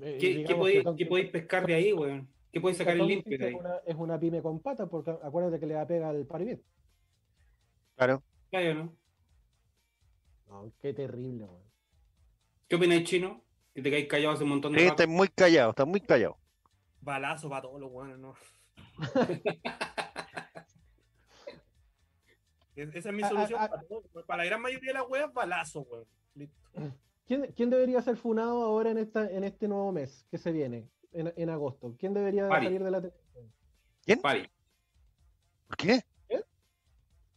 Eh, 0.02 0.44
¿qué, 0.48 0.56
podéis, 0.56 0.84
que 0.84 0.96
qué 0.96 1.06
podéis 1.06 1.30
pescar 1.30 1.68
de 1.68 1.76
ahí, 1.76 1.94
weón? 1.94 2.28
¿Qué 2.52 2.60
podéis 2.60 2.78
sacar 2.80 2.98
el 2.98 3.06
limpio 3.06 3.38
de 3.38 3.46
es 3.46 3.50
ahí? 3.50 3.60
una, 3.60 3.76
es 3.86 3.96
una 3.96 4.20
pyme 4.20 4.42
con 4.42 4.60
patas, 4.60 4.90
porque 4.90 5.12
acuérdate 5.12 5.60
que 5.60 5.68
le 5.68 5.76
va 5.76 5.82
a 5.82 5.88
pegar 5.88 6.16
el 6.16 6.26
paribet. 6.26 6.62
Claro. 7.96 8.24
Claro, 8.50 8.74
¿no? 8.74 8.98
No, 10.48 10.74
qué 10.80 10.94
terrible, 10.94 11.46
weón. 11.46 11.72
¿Qué 12.68 12.76
opináis, 12.76 13.04
chino? 13.08 13.44
Que 13.74 13.82
te 13.82 13.92
caes 13.92 14.08
callado 14.08 14.34
hace 14.34 14.44
un 14.44 14.50
montón 14.50 14.74
de 14.74 14.80
Sí, 14.80 14.86
rato. 14.86 15.04
está 15.04 15.12
muy 15.12 15.28
callado, 15.30 15.70
está 15.70 15.86
muy 15.86 16.02
callado. 16.02 16.38
Balazo 17.02 17.50
para 17.50 17.62
todos 17.64 17.80
los 17.80 17.92
buenos, 17.92 18.18
¿no? 18.20 18.34
Es- 22.82 22.96
Esa 22.96 23.10
es 23.10 23.16
mi 23.16 23.24
Ah, 23.24 23.30
solución 23.30 23.60
ah, 23.62 23.70
para 23.70 23.84
todo. 23.84 24.04
Para 24.26 24.44
la 24.44 24.46
gran 24.50 24.62
mayoría 24.62 24.94
de 24.94 25.00
las 25.00 25.10
weas, 25.10 25.34
balazo, 25.34 25.82
weón. 25.82 26.06
Listo. 26.36 26.56
¿Quién, 27.26 27.52
quién 27.56 27.70
debería 27.70 28.02
ser 28.02 28.18
funado 28.18 28.62
ahora 28.64 28.92
en 28.92 28.98
esta 28.98 29.30
en 29.30 29.44
este 29.44 29.68
nuevo 29.68 29.92
mes 29.92 30.26
que 30.32 30.38
se 30.38 30.52
viene, 30.52 30.90
en, 31.12 31.32
en 31.36 31.50
agosto? 31.50 31.96
¿Quién 32.00 32.14
debería 32.14 32.48
Pari. 32.50 32.66
salir 32.66 32.84
de 32.84 32.92
la 32.92 33.02
televisión? 33.02 34.22
París. 34.22 34.50
¿Por 35.68 35.78
qué? 35.78 36.02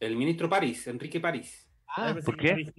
El 0.00 0.16
ministro 0.16 0.48
París, 0.48 0.86
Enrique 0.86 1.20
París. 1.20 1.70
Ah, 1.86 2.10
pensé 2.12 2.24
¿por 2.26 2.36
qué? 2.36 2.72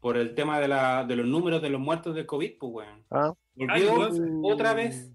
Por 0.00 0.16
el 0.16 0.34
tema 0.34 0.60
de, 0.60 0.68
la, 0.68 1.04
de 1.04 1.16
los 1.16 1.26
números 1.26 1.60
de 1.60 1.68
los 1.70 1.80
muertos 1.80 2.14
del 2.14 2.24
COVID, 2.26 2.56
pues, 2.58 2.72
weón. 2.72 3.04
Ah, 3.10 3.34
Volvió 3.54 3.76
igual. 4.08 4.40
otra 4.44 4.72
vez, 4.74 5.12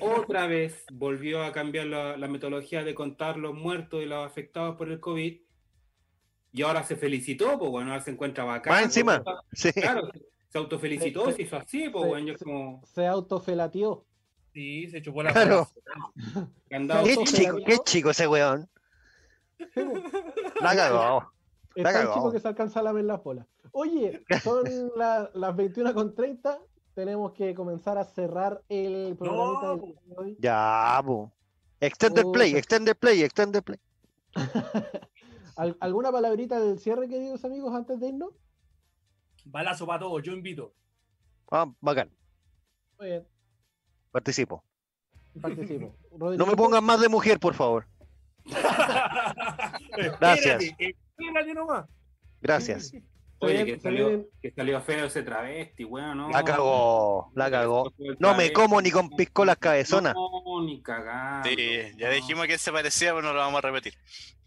otra 0.00 0.46
vez 0.46 0.84
volvió 0.92 1.42
a 1.42 1.52
cambiar 1.52 1.86
la, 1.86 2.16
la 2.16 2.28
metodología 2.28 2.84
de 2.84 2.94
contar 2.94 3.36
los 3.38 3.54
muertos 3.54 4.02
y 4.02 4.06
los 4.06 4.24
afectados 4.24 4.76
por 4.76 4.90
el 4.90 5.00
COVID. 5.00 5.40
Y 6.52 6.62
ahora 6.62 6.82
se 6.82 6.96
felicitó, 6.96 7.58
pues, 7.58 7.70
bueno, 7.70 7.90
ahora 7.92 8.02
se 8.02 8.10
encuentra 8.10 8.44
bacán. 8.44 8.72
Más 8.72 8.82
encima. 8.84 9.22
sí. 9.52 9.72
Claro, 9.72 10.08
se, 10.12 10.20
se 10.48 10.58
autofelicitó, 10.58 11.26
Se- 11.26 11.32
se 11.36 11.42
hizo 11.42 11.56
así, 11.56 11.88
pues, 11.88 12.08
bueno, 12.08 12.26
yo 12.26 12.36
se- 12.38 12.44
como 12.44 12.82
Se 12.86 13.06
autofelatió. 13.06 14.04
Sí, 14.52 14.88
se 14.90 15.00
chupó 15.00 15.22
la 15.22 15.32
Claro. 15.32 15.68
Qué 17.04 17.16
chico, 17.24 17.58
qué 17.64 17.78
chico 17.84 18.10
ese 18.10 18.26
weón. 18.26 18.68
La 20.60 20.74
cagó. 20.74 21.32
Es 21.74 21.84
tan 21.84 21.92
cagó. 21.92 22.14
chico 22.14 22.32
que 22.32 22.40
se 22.40 22.48
alcanza 22.48 22.80
a 22.80 22.82
lamer 22.82 23.04
las 23.04 23.22
bolas. 23.22 23.46
Oye, 23.72 24.24
son 24.42 24.64
la- 24.96 25.30
las 25.34 25.54
21.30. 25.54 26.58
Tenemos 26.94 27.32
que 27.32 27.54
comenzar 27.54 27.96
a 27.98 28.04
cerrar 28.04 28.60
el 28.68 29.16
programita 29.16 29.70
del 29.70 29.80
día 29.82 30.00
de 30.06 30.16
hoy. 30.16 30.36
Ya, 30.40 31.00
po. 31.06 31.30
Extended 31.80 32.24
play, 32.32 32.50
Puta. 32.50 32.58
extended 32.58 32.96
play, 32.96 33.22
extended 33.22 33.62
play. 33.62 33.78
¿Al- 35.56 35.76
¿Alguna 35.80 36.10
palabrita 36.12 36.58
del 36.60 36.78
cierre, 36.78 37.08
queridos 37.08 37.44
amigos, 37.44 37.74
antes 37.74 37.98
de 38.00 38.08
irnos? 38.08 38.30
Balazo 39.44 39.86
para 39.86 40.00
todos, 40.00 40.22
yo 40.22 40.32
invito. 40.32 40.74
Ah, 41.50 41.66
bacán. 41.80 42.10
Muy 42.98 43.08
bien, 43.08 43.26
Participo. 44.10 44.62
participo. 45.40 45.94
No 46.18 46.44
me 46.46 46.56
pongan 46.56 46.84
más 46.84 47.00
de 47.00 47.08
mujer, 47.08 47.38
por 47.40 47.54
favor. 47.54 47.86
Gracias. 50.20 50.62
Espérate, 50.62 50.96
espérate 51.16 51.54
nomás. 51.54 51.86
Gracias. 52.40 52.92
Oye, 53.42 53.56
que 53.58 53.64
viene- 53.64 53.80
salió, 53.80 54.26
que 54.42 54.50
salió 54.50 54.80
feo 54.82 55.06
ese 55.06 55.22
travesti, 55.22 55.84
weón, 55.84 56.18
¿no? 56.18 56.28
La 56.30 56.44
cagó, 56.44 57.30
la 57.34 57.50
cagó. 57.50 57.92
No 58.18 58.34
me 58.34 58.52
como 58.52 58.80
ni 58.82 58.90
con 58.90 59.08
piscolas 59.10 59.56
cabezonas. 59.56 60.14
No, 60.14 60.62
ni 60.62 60.82
cagando. 60.82 61.48
Sí, 61.48 61.56
ya 61.96 62.10
dijimos 62.10 62.46
que 62.46 62.58
se 62.58 62.70
parecía, 62.70 63.10
pero 63.14 63.22
no 63.22 63.32
lo 63.32 63.40
vamos 63.40 63.58
a 63.64 63.66
repetir. 63.68 63.94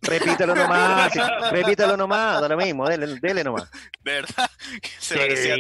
Repítalo 0.02 0.54
nomás, 0.54 1.12
sí, 1.14 1.20
repítalo 1.52 1.98
nomás, 1.98 2.42
da 2.42 2.50
lo 2.50 2.58
mismo, 2.58 2.88
dele, 2.88 3.20
dele 3.20 3.44
nomás. 3.44 3.70
De 4.04 4.12
verdad, 4.14 4.50
que 4.82 4.90
se 5.00 5.14
Sí. 5.16 5.20
parecía 5.20 5.56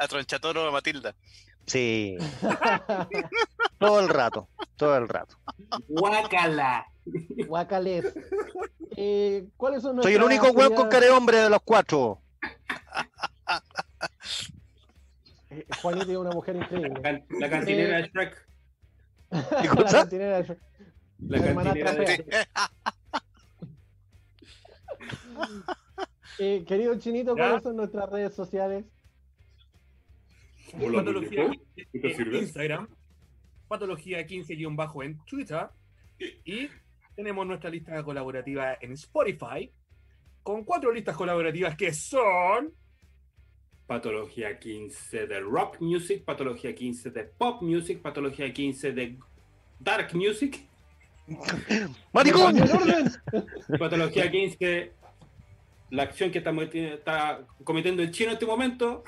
a, 0.00 0.04
a 0.04 0.08
Tronchatoro 0.08 0.64
o 0.64 0.68
a 0.68 0.72
Matilda. 0.72 1.14
Sí. 1.66 2.16
Todo 3.78 4.00
el 4.00 4.08
rato, 4.08 4.48
todo 4.76 4.96
el 4.96 5.08
rato. 5.08 5.36
Guácala. 5.88 6.86
Guacales. 7.46 8.14
Eh, 8.96 9.46
¿Cuáles 9.56 9.82
son 9.82 10.02
Soy 10.02 10.14
el 10.14 10.22
único 10.22 10.48
weón 10.52 10.74
con 10.74 10.88
cara 10.88 11.06
de 11.06 11.10
hombre 11.12 11.38
de 11.38 11.50
los 11.50 11.60
cuatro. 11.64 12.20
Eh, 15.50 15.64
Juanito 15.82 16.10
es 16.10 16.16
una 16.16 16.30
mujer 16.30 16.56
increíble. 16.56 17.22
La 17.40 17.50
cantinera 17.50 17.96
de 17.98 18.08
Shrek. 18.08 18.46
¿Qué 19.30 19.68
La 19.82 19.84
cantinera 19.90 20.42
de- 20.42 20.58
La 21.18 21.38
La 21.38 21.46
hermanastra 21.46 21.84
cantinera 21.84 22.14
de. 22.16 22.46
Eh, 26.38 26.64
querido 26.66 26.98
Chinito. 26.98 27.36
¿cuáles 27.36 27.62
son 27.62 27.76
nuestras 27.76 28.08
redes 28.10 28.34
sociales? 28.34 28.84
Patología 30.72 31.44
muñeco. 31.44 31.64
15 31.76 31.90
¿Qué 31.92 32.14
te 32.14 32.22
en? 32.22 32.34
Instagram, 32.42 32.88
Patología 33.68 34.26
15-bajo 34.26 35.02
en 35.04 35.18
Twitter 35.24 35.68
y 36.18 36.68
tenemos 37.14 37.46
nuestra 37.46 37.70
lista 37.70 38.02
colaborativa 38.02 38.76
en 38.80 38.92
Spotify 38.92 39.70
con 40.44 40.62
cuatro 40.62 40.92
listas 40.92 41.16
colaborativas 41.16 41.76
que 41.76 41.92
son 41.92 42.72
Patología 43.86 44.58
15 44.58 45.26
de 45.26 45.40
rock 45.40 45.80
music, 45.80 46.24
patología 46.24 46.74
15 46.74 47.10
de 47.10 47.24
pop 47.24 47.60
music, 47.60 48.00
patología 48.00 48.50
15 48.52 48.92
de 48.92 49.18
dark 49.78 50.14
music, 50.14 50.66
¡Maricón! 52.12 52.56
Patología 53.78 54.30
15 54.30 54.92
la 55.90 56.02
acción 56.02 56.30
que 56.30 56.38
está, 56.38 56.50
está 56.50 57.46
cometiendo 57.62 58.02
el 58.02 58.10
chino 58.10 58.30
en 58.30 58.34
este 58.34 58.46
momento, 58.46 59.04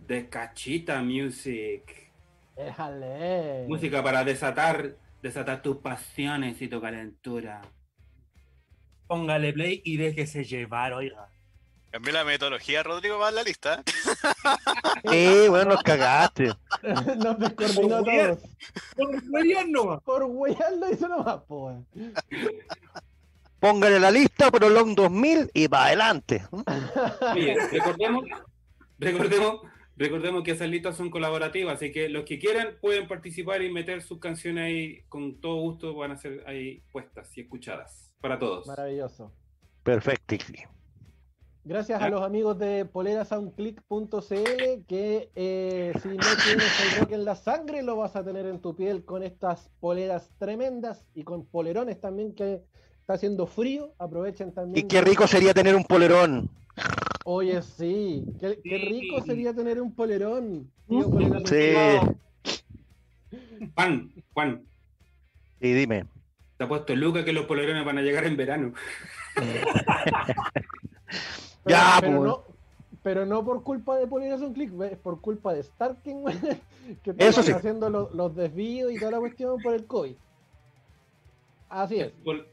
de 0.00 0.28
cachita 0.28 1.00
music, 1.02 2.10
Déjale. 2.56 3.64
música 3.68 4.02
para 4.02 4.24
desatar, 4.24 4.96
desatar 5.22 5.62
tus 5.62 5.78
pasiones 5.78 6.60
y 6.60 6.68
tu 6.68 6.80
calentura. 6.80 7.62
Póngale 9.12 9.52
play 9.52 9.82
y 9.84 9.98
déjese 9.98 10.42
llevar, 10.42 10.94
oiga. 10.94 11.28
Cambié 11.90 12.14
la 12.14 12.24
metodología, 12.24 12.82
Rodrigo, 12.82 13.18
va 13.18 13.28
en 13.28 13.34
la 13.34 13.42
lista. 13.42 13.82
Sí, 15.10 15.48
bueno, 15.48 15.72
nos 15.72 15.82
cagaste. 15.82 16.52
Nos 17.18 17.38
descoordinó 17.38 18.02
todos. 18.04 18.38
Por 18.96 19.22
huear 19.28 19.68
nomás. 19.68 20.02
Por 20.02 20.22
huear 20.22 20.72
lo 20.78 20.90
hizo 20.90 21.08
nomás, 21.08 21.42
po. 21.42 21.66
weón. 21.66 21.86
Póngale 23.58 23.98
la 23.98 24.10
lista, 24.10 24.50
pero 24.50 24.70
long 24.70 24.94
2000 24.94 25.50
y 25.52 25.68
para 25.68 25.86
adelante. 25.86 26.46
Oye, 27.34 27.56
recordemos, 27.70 28.24
recordemos, 28.98 29.60
recordemos 29.96 30.42
que 30.44 30.52
esas 30.52 30.68
listas 30.68 30.96
son 30.96 31.10
colaborativas, 31.10 31.74
así 31.74 31.92
que 31.92 32.08
los 32.08 32.24
que 32.24 32.38
quieran 32.38 32.76
pueden 32.80 33.08
participar 33.08 33.60
y 33.60 33.70
meter 33.70 34.02
sus 34.02 34.20
canciones 34.20 34.64
ahí 34.64 35.02
con 35.08 35.40
todo 35.40 35.56
gusto, 35.56 35.94
van 35.94 36.12
a 36.12 36.16
ser 36.16 36.44
ahí 36.46 36.82
puestas 36.92 37.36
y 37.36 37.42
escuchadas 37.42 38.11
para 38.22 38.38
todos. 38.38 38.66
Maravilloso. 38.66 39.30
Perfecto. 39.82 40.36
Gracias 41.64 42.00
a 42.02 42.08
los 42.08 42.22
amigos 42.22 42.58
de 42.58 42.84
polerasoundclick.cl 42.86 44.84
que 44.88 45.30
eh, 45.36 45.92
si 46.02 46.08
no 46.08 46.16
tienes 46.44 46.80
el 46.94 47.00
rock 47.00 47.12
en 47.12 47.24
la 47.24 47.36
sangre 47.36 47.82
lo 47.82 47.96
vas 47.96 48.16
a 48.16 48.24
tener 48.24 48.46
en 48.46 48.60
tu 48.60 48.74
piel 48.74 49.04
con 49.04 49.22
estas 49.22 49.70
poleras 49.78 50.30
tremendas 50.38 51.04
y 51.14 51.22
con 51.22 51.44
polerones 51.46 52.00
también 52.00 52.34
que 52.34 52.62
está 53.00 53.14
haciendo 53.14 53.46
frío. 53.46 53.92
Aprovechen 53.98 54.52
también. 54.52 54.84
Y 54.84 54.88
qué 54.88 55.02
rico 55.02 55.26
sería 55.28 55.54
tener 55.54 55.76
un 55.76 55.84
polerón. 55.84 56.50
Oye, 57.24 57.62
sí. 57.62 58.24
Qué, 58.40 58.58
qué 58.64 58.78
Sí. 58.80 58.84
rico 58.86 59.22
sería 59.22 59.54
tener 59.54 59.80
un 59.80 59.94
polerón. 59.94 60.68
tío 60.88 61.04
Sí. 61.44 61.72
Juan, 63.74 64.12
Juan, 64.34 64.64
Y 65.60 65.72
dime. 65.72 66.06
Te 66.62 66.66
ha 66.66 66.68
puesto 66.68 66.94
Luca 66.94 67.24
que 67.24 67.32
los 67.32 67.46
polerones 67.46 67.84
van 67.84 67.98
a 67.98 68.02
llegar 68.02 68.24
en 68.24 68.36
verano. 68.36 68.72
Pero, 71.64 71.76
Ya, 71.78 71.96
pero 72.00 72.16
pues. 72.18 72.28
no, 72.28 72.42
pero 73.02 73.26
no 73.26 73.44
por 73.44 73.62
culpa 73.62 73.96
de 73.96 74.06
Poleras 74.06 74.40
on 74.42 74.52
Click, 74.54 74.72
es 74.82 74.96
por 74.98 75.20
culpa 75.20 75.52
de 75.54 75.62
Starking, 75.62 76.24
que 77.04 77.10
están 77.16 77.44
sí. 77.44 77.52
haciendo 77.52 77.88
lo- 77.90 78.10
los 78.14 78.34
desvíos 78.34 78.90
y 78.92 78.98
toda 78.98 79.12
la 79.12 79.18
cuestión 79.18 79.60
por 79.62 79.74
el 79.74 79.84
COVID. 79.86 80.14
Así 81.68 82.00
es. 82.00 82.12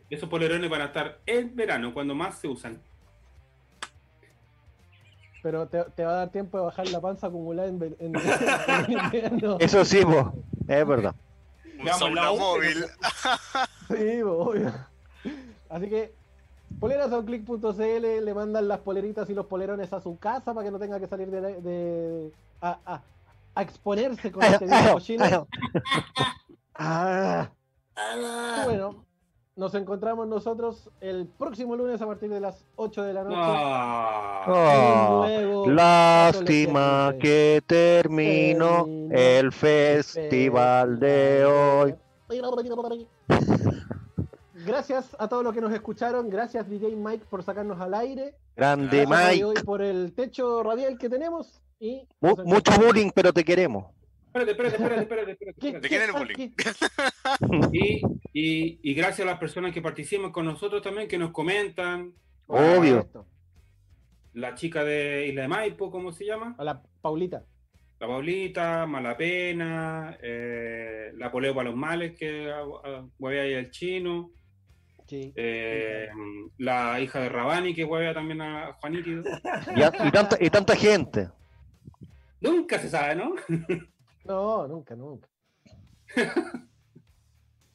Esos 0.09 0.29
polerones 0.29 0.69
van 0.69 0.81
a 0.81 0.85
estar 0.85 1.19
en 1.25 1.55
verano, 1.55 1.93
cuando 1.93 2.13
más 2.15 2.37
se 2.39 2.47
usan. 2.47 2.79
Pero 5.41 5.67
te, 5.67 5.83
te 5.95 6.03
va 6.03 6.11
a 6.11 6.15
dar 6.15 6.29
tiempo 6.31 6.57
de 6.57 6.63
bajar 6.65 6.87
la 6.89 6.99
panza 7.01 7.27
acumulada 7.27 7.67
en, 7.69 7.95
en-. 7.99 8.13
Eso 9.59 9.85
sí, 9.85 10.03
po. 10.03 10.33
es 10.67 10.87
verdad. 10.87 11.15
Un 11.79 12.13
móvil. 12.37 12.85
Sí, 13.89 14.21
obvio. 14.21 14.71
Así 15.69 15.89
que 15.89 16.13
polerasonclick.cl 16.79 18.23
le 18.25 18.33
mandan 18.33 18.67
las 18.67 18.79
poleritas 18.79 19.29
y 19.29 19.33
los 19.33 19.47
polerones 19.47 19.91
a 19.93 19.99
su 20.01 20.17
casa 20.19 20.53
para 20.53 20.63
que 20.65 20.71
no 20.71 20.79
tenga 20.79 20.99
que 20.99 21.07
salir 21.07 21.29
de, 21.31 21.41
la- 21.41 21.47
de- 21.49 22.31
a, 22.61 22.77
a- 22.85 23.01
a 23.55 23.61
exponerse 23.61 24.31
con 24.31 24.43
este 24.43 24.65
viejo 24.65 24.93
cochino. 24.93 25.47
Ah. 26.75 27.49
Bueno, 28.65 29.03
nos 29.55 29.73
encontramos 29.75 30.27
nosotros 30.27 30.89
el 31.01 31.27
próximo 31.27 31.75
lunes 31.75 32.01
a 32.01 32.05
partir 32.07 32.29
de 32.29 32.39
las 32.39 32.63
8 32.77 33.03
de 33.03 33.13
la 33.13 33.23
noche. 33.23 33.35
Ah, 33.37 34.45
Oh, 34.47 35.25
nuevo 35.25 35.67
lástima 35.69 37.13
que 37.19 37.61
terminó 37.67 38.85
Terminó 38.85 39.09
el 39.15 39.51
festival 39.51 40.99
de 40.99 41.45
hoy. 41.45 41.95
Gracias 44.65 45.15
a 45.19 45.27
todos 45.27 45.43
los 45.43 45.53
que 45.53 45.61
nos 45.61 45.73
escucharon. 45.73 46.29
Gracias 46.29 46.69
DJ 46.69 46.95
Mike 46.95 47.25
por 47.29 47.43
sacarnos 47.43 47.79
al 47.79 47.93
aire. 47.93 48.35
Grande 48.55 49.05
Gracias 49.05 49.19
a 49.21 49.31
Mike. 49.31 49.43
hoy 49.45 49.55
por 49.65 49.81
el 49.81 50.13
techo 50.13 50.63
radial 50.63 50.97
que 50.97 51.09
tenemos. 51.09 51.61
Y 51.79 52.07
Mu- 52.19 52.35
mucho 52.43 52.71
bullying, 52.79 53.09
pero 53.13 53.31
te 53.31 53.43
queremos. 53.43 53.85
espérate, 54.27 54.51
espérate, 54.51 54.75
espérate, 54.75 55.01
espérate, 55.01 55.31
espérate, 55.31 55.59
¿Qué- 55.59 55.67
espérate. 55.67 55.79
¿De 55.81 55.87
quién 55.89 56.01
qué- 56.01 56.05
el 56.05 56.11
bullying? 56.11 56.49
qué- 56.55 57.71
Y, 57.71 58.01
y, 58.33 58.79
y 58.83 58.93
gracias 58.93 59.25
a 59.27 59.31
las 59.31 59.39
personas 59.39 59.73
que 59.73 59.81
participan 59.81 60.31
con 60.31 60.45
nosotros 60.45 60.81
también, 60.81 61.07
que 61.07 61.17
nos 61.17 61.31
comentan. 61.31 62.13
Obvio. 62.47 63.07
La 64.33 64.55
chica 64.55 64.83
de 64.83 65.27
Isla 65.27 65.43
de 65.43 65.47
Maipo, 65.47 65.89
¿cómo 65.89 66.11
se 66.11 66.25
llama? 66.25 66.55
A 66.57 66.63
la 66.63 66.81
Paulita. 67.01 67.43
La 67.99 68.07
Paulita, 68.07 68.85
Malapena, 68.85 70.17
eh, 70.21 71.11
la 71.17 71.31
Poleo 71.31 71.53
para 71.53 71.69
los 71.69 71.77
Males, 71.77 72.17
que 72.17 72.49
huevea 73.17 73.43
ahí 73.43 73.53
el 73.53 73.71
chino. 73.71 74.31
Sí. 75.09 75.33
eh, 75.35 76.07
la 76.59 76.99
hija 77.01 77.19
de 77.19 77.29
Rabani, 77.29 77.73
que 77.73 77.83
huevea 77.83 78.13
también 78.13 78.41
a 78.41 78.73
Juanito. 78.79 79.09
Y, 79.75 79.81
a- 79.81 79.91
y 80.07 80.11
tanta, 80.11 80.37
y 80.39 80.49
tanta 80.49 80.75
gente. 80.75 81.29
Nunca 82.41 82.77
se 82.79 82.89
sabe, 82.89 83.15
¿no? 83.15 83.33
No, 84.25 84.67
nunca, 84.67 84.95
nunca. 84.95 85.27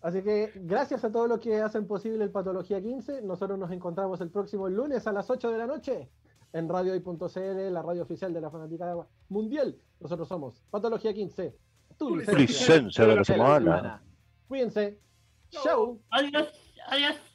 Así 0.01 0.23
que 0.23 0.53
gracias 0.57 1.03
a 1.05 1.11
todos 1.11 1.29
los 1.29 1.41
que 1.41 1.61
hacen 1.63 1.87
posible 1.87 2.23
el 2.25 2.31
Patología 2.31 2.81
15. 2.81 3.23
Nosotros 3.23 3.59
nos 3.59 3.71
encontramos 3.71 4.21
el 4.21 4.31
próximo 4.31 4.69
lunes 4.69 5.07
a 5.07 5.13
las 5.13 5.31
8 5.31 5.51
de 5.51 5.59
la 5.59 5.67
noche 5.67 6.11
en 6.53 6.69
radiohoy.cl, 6.69 7.73
la 7.73 7.83
radio 7.83 8.03
oficial 8.03 8.33
de 8.33 8.41
la 8.41 8.51
Fanaticada 8.51 8.95
Mundial. 9.31 9.77
Nosotros 10.01 10.29
somos 10.29 10.63
Patología 10.71 11.15
15, 11.15 11.57
tu 11.99 12.09
Tu 12.11 12.17
licencia, 12.17 12.39
licencia 12.39 13.07
de 13.07 13.17
la 13.17 13.25
semana. 13.25 14.03
Cuídense. 14.47 15.01
Chau. 15.49 16.01
Adiós, 16.11 16.49
adiós. 16.87 17.34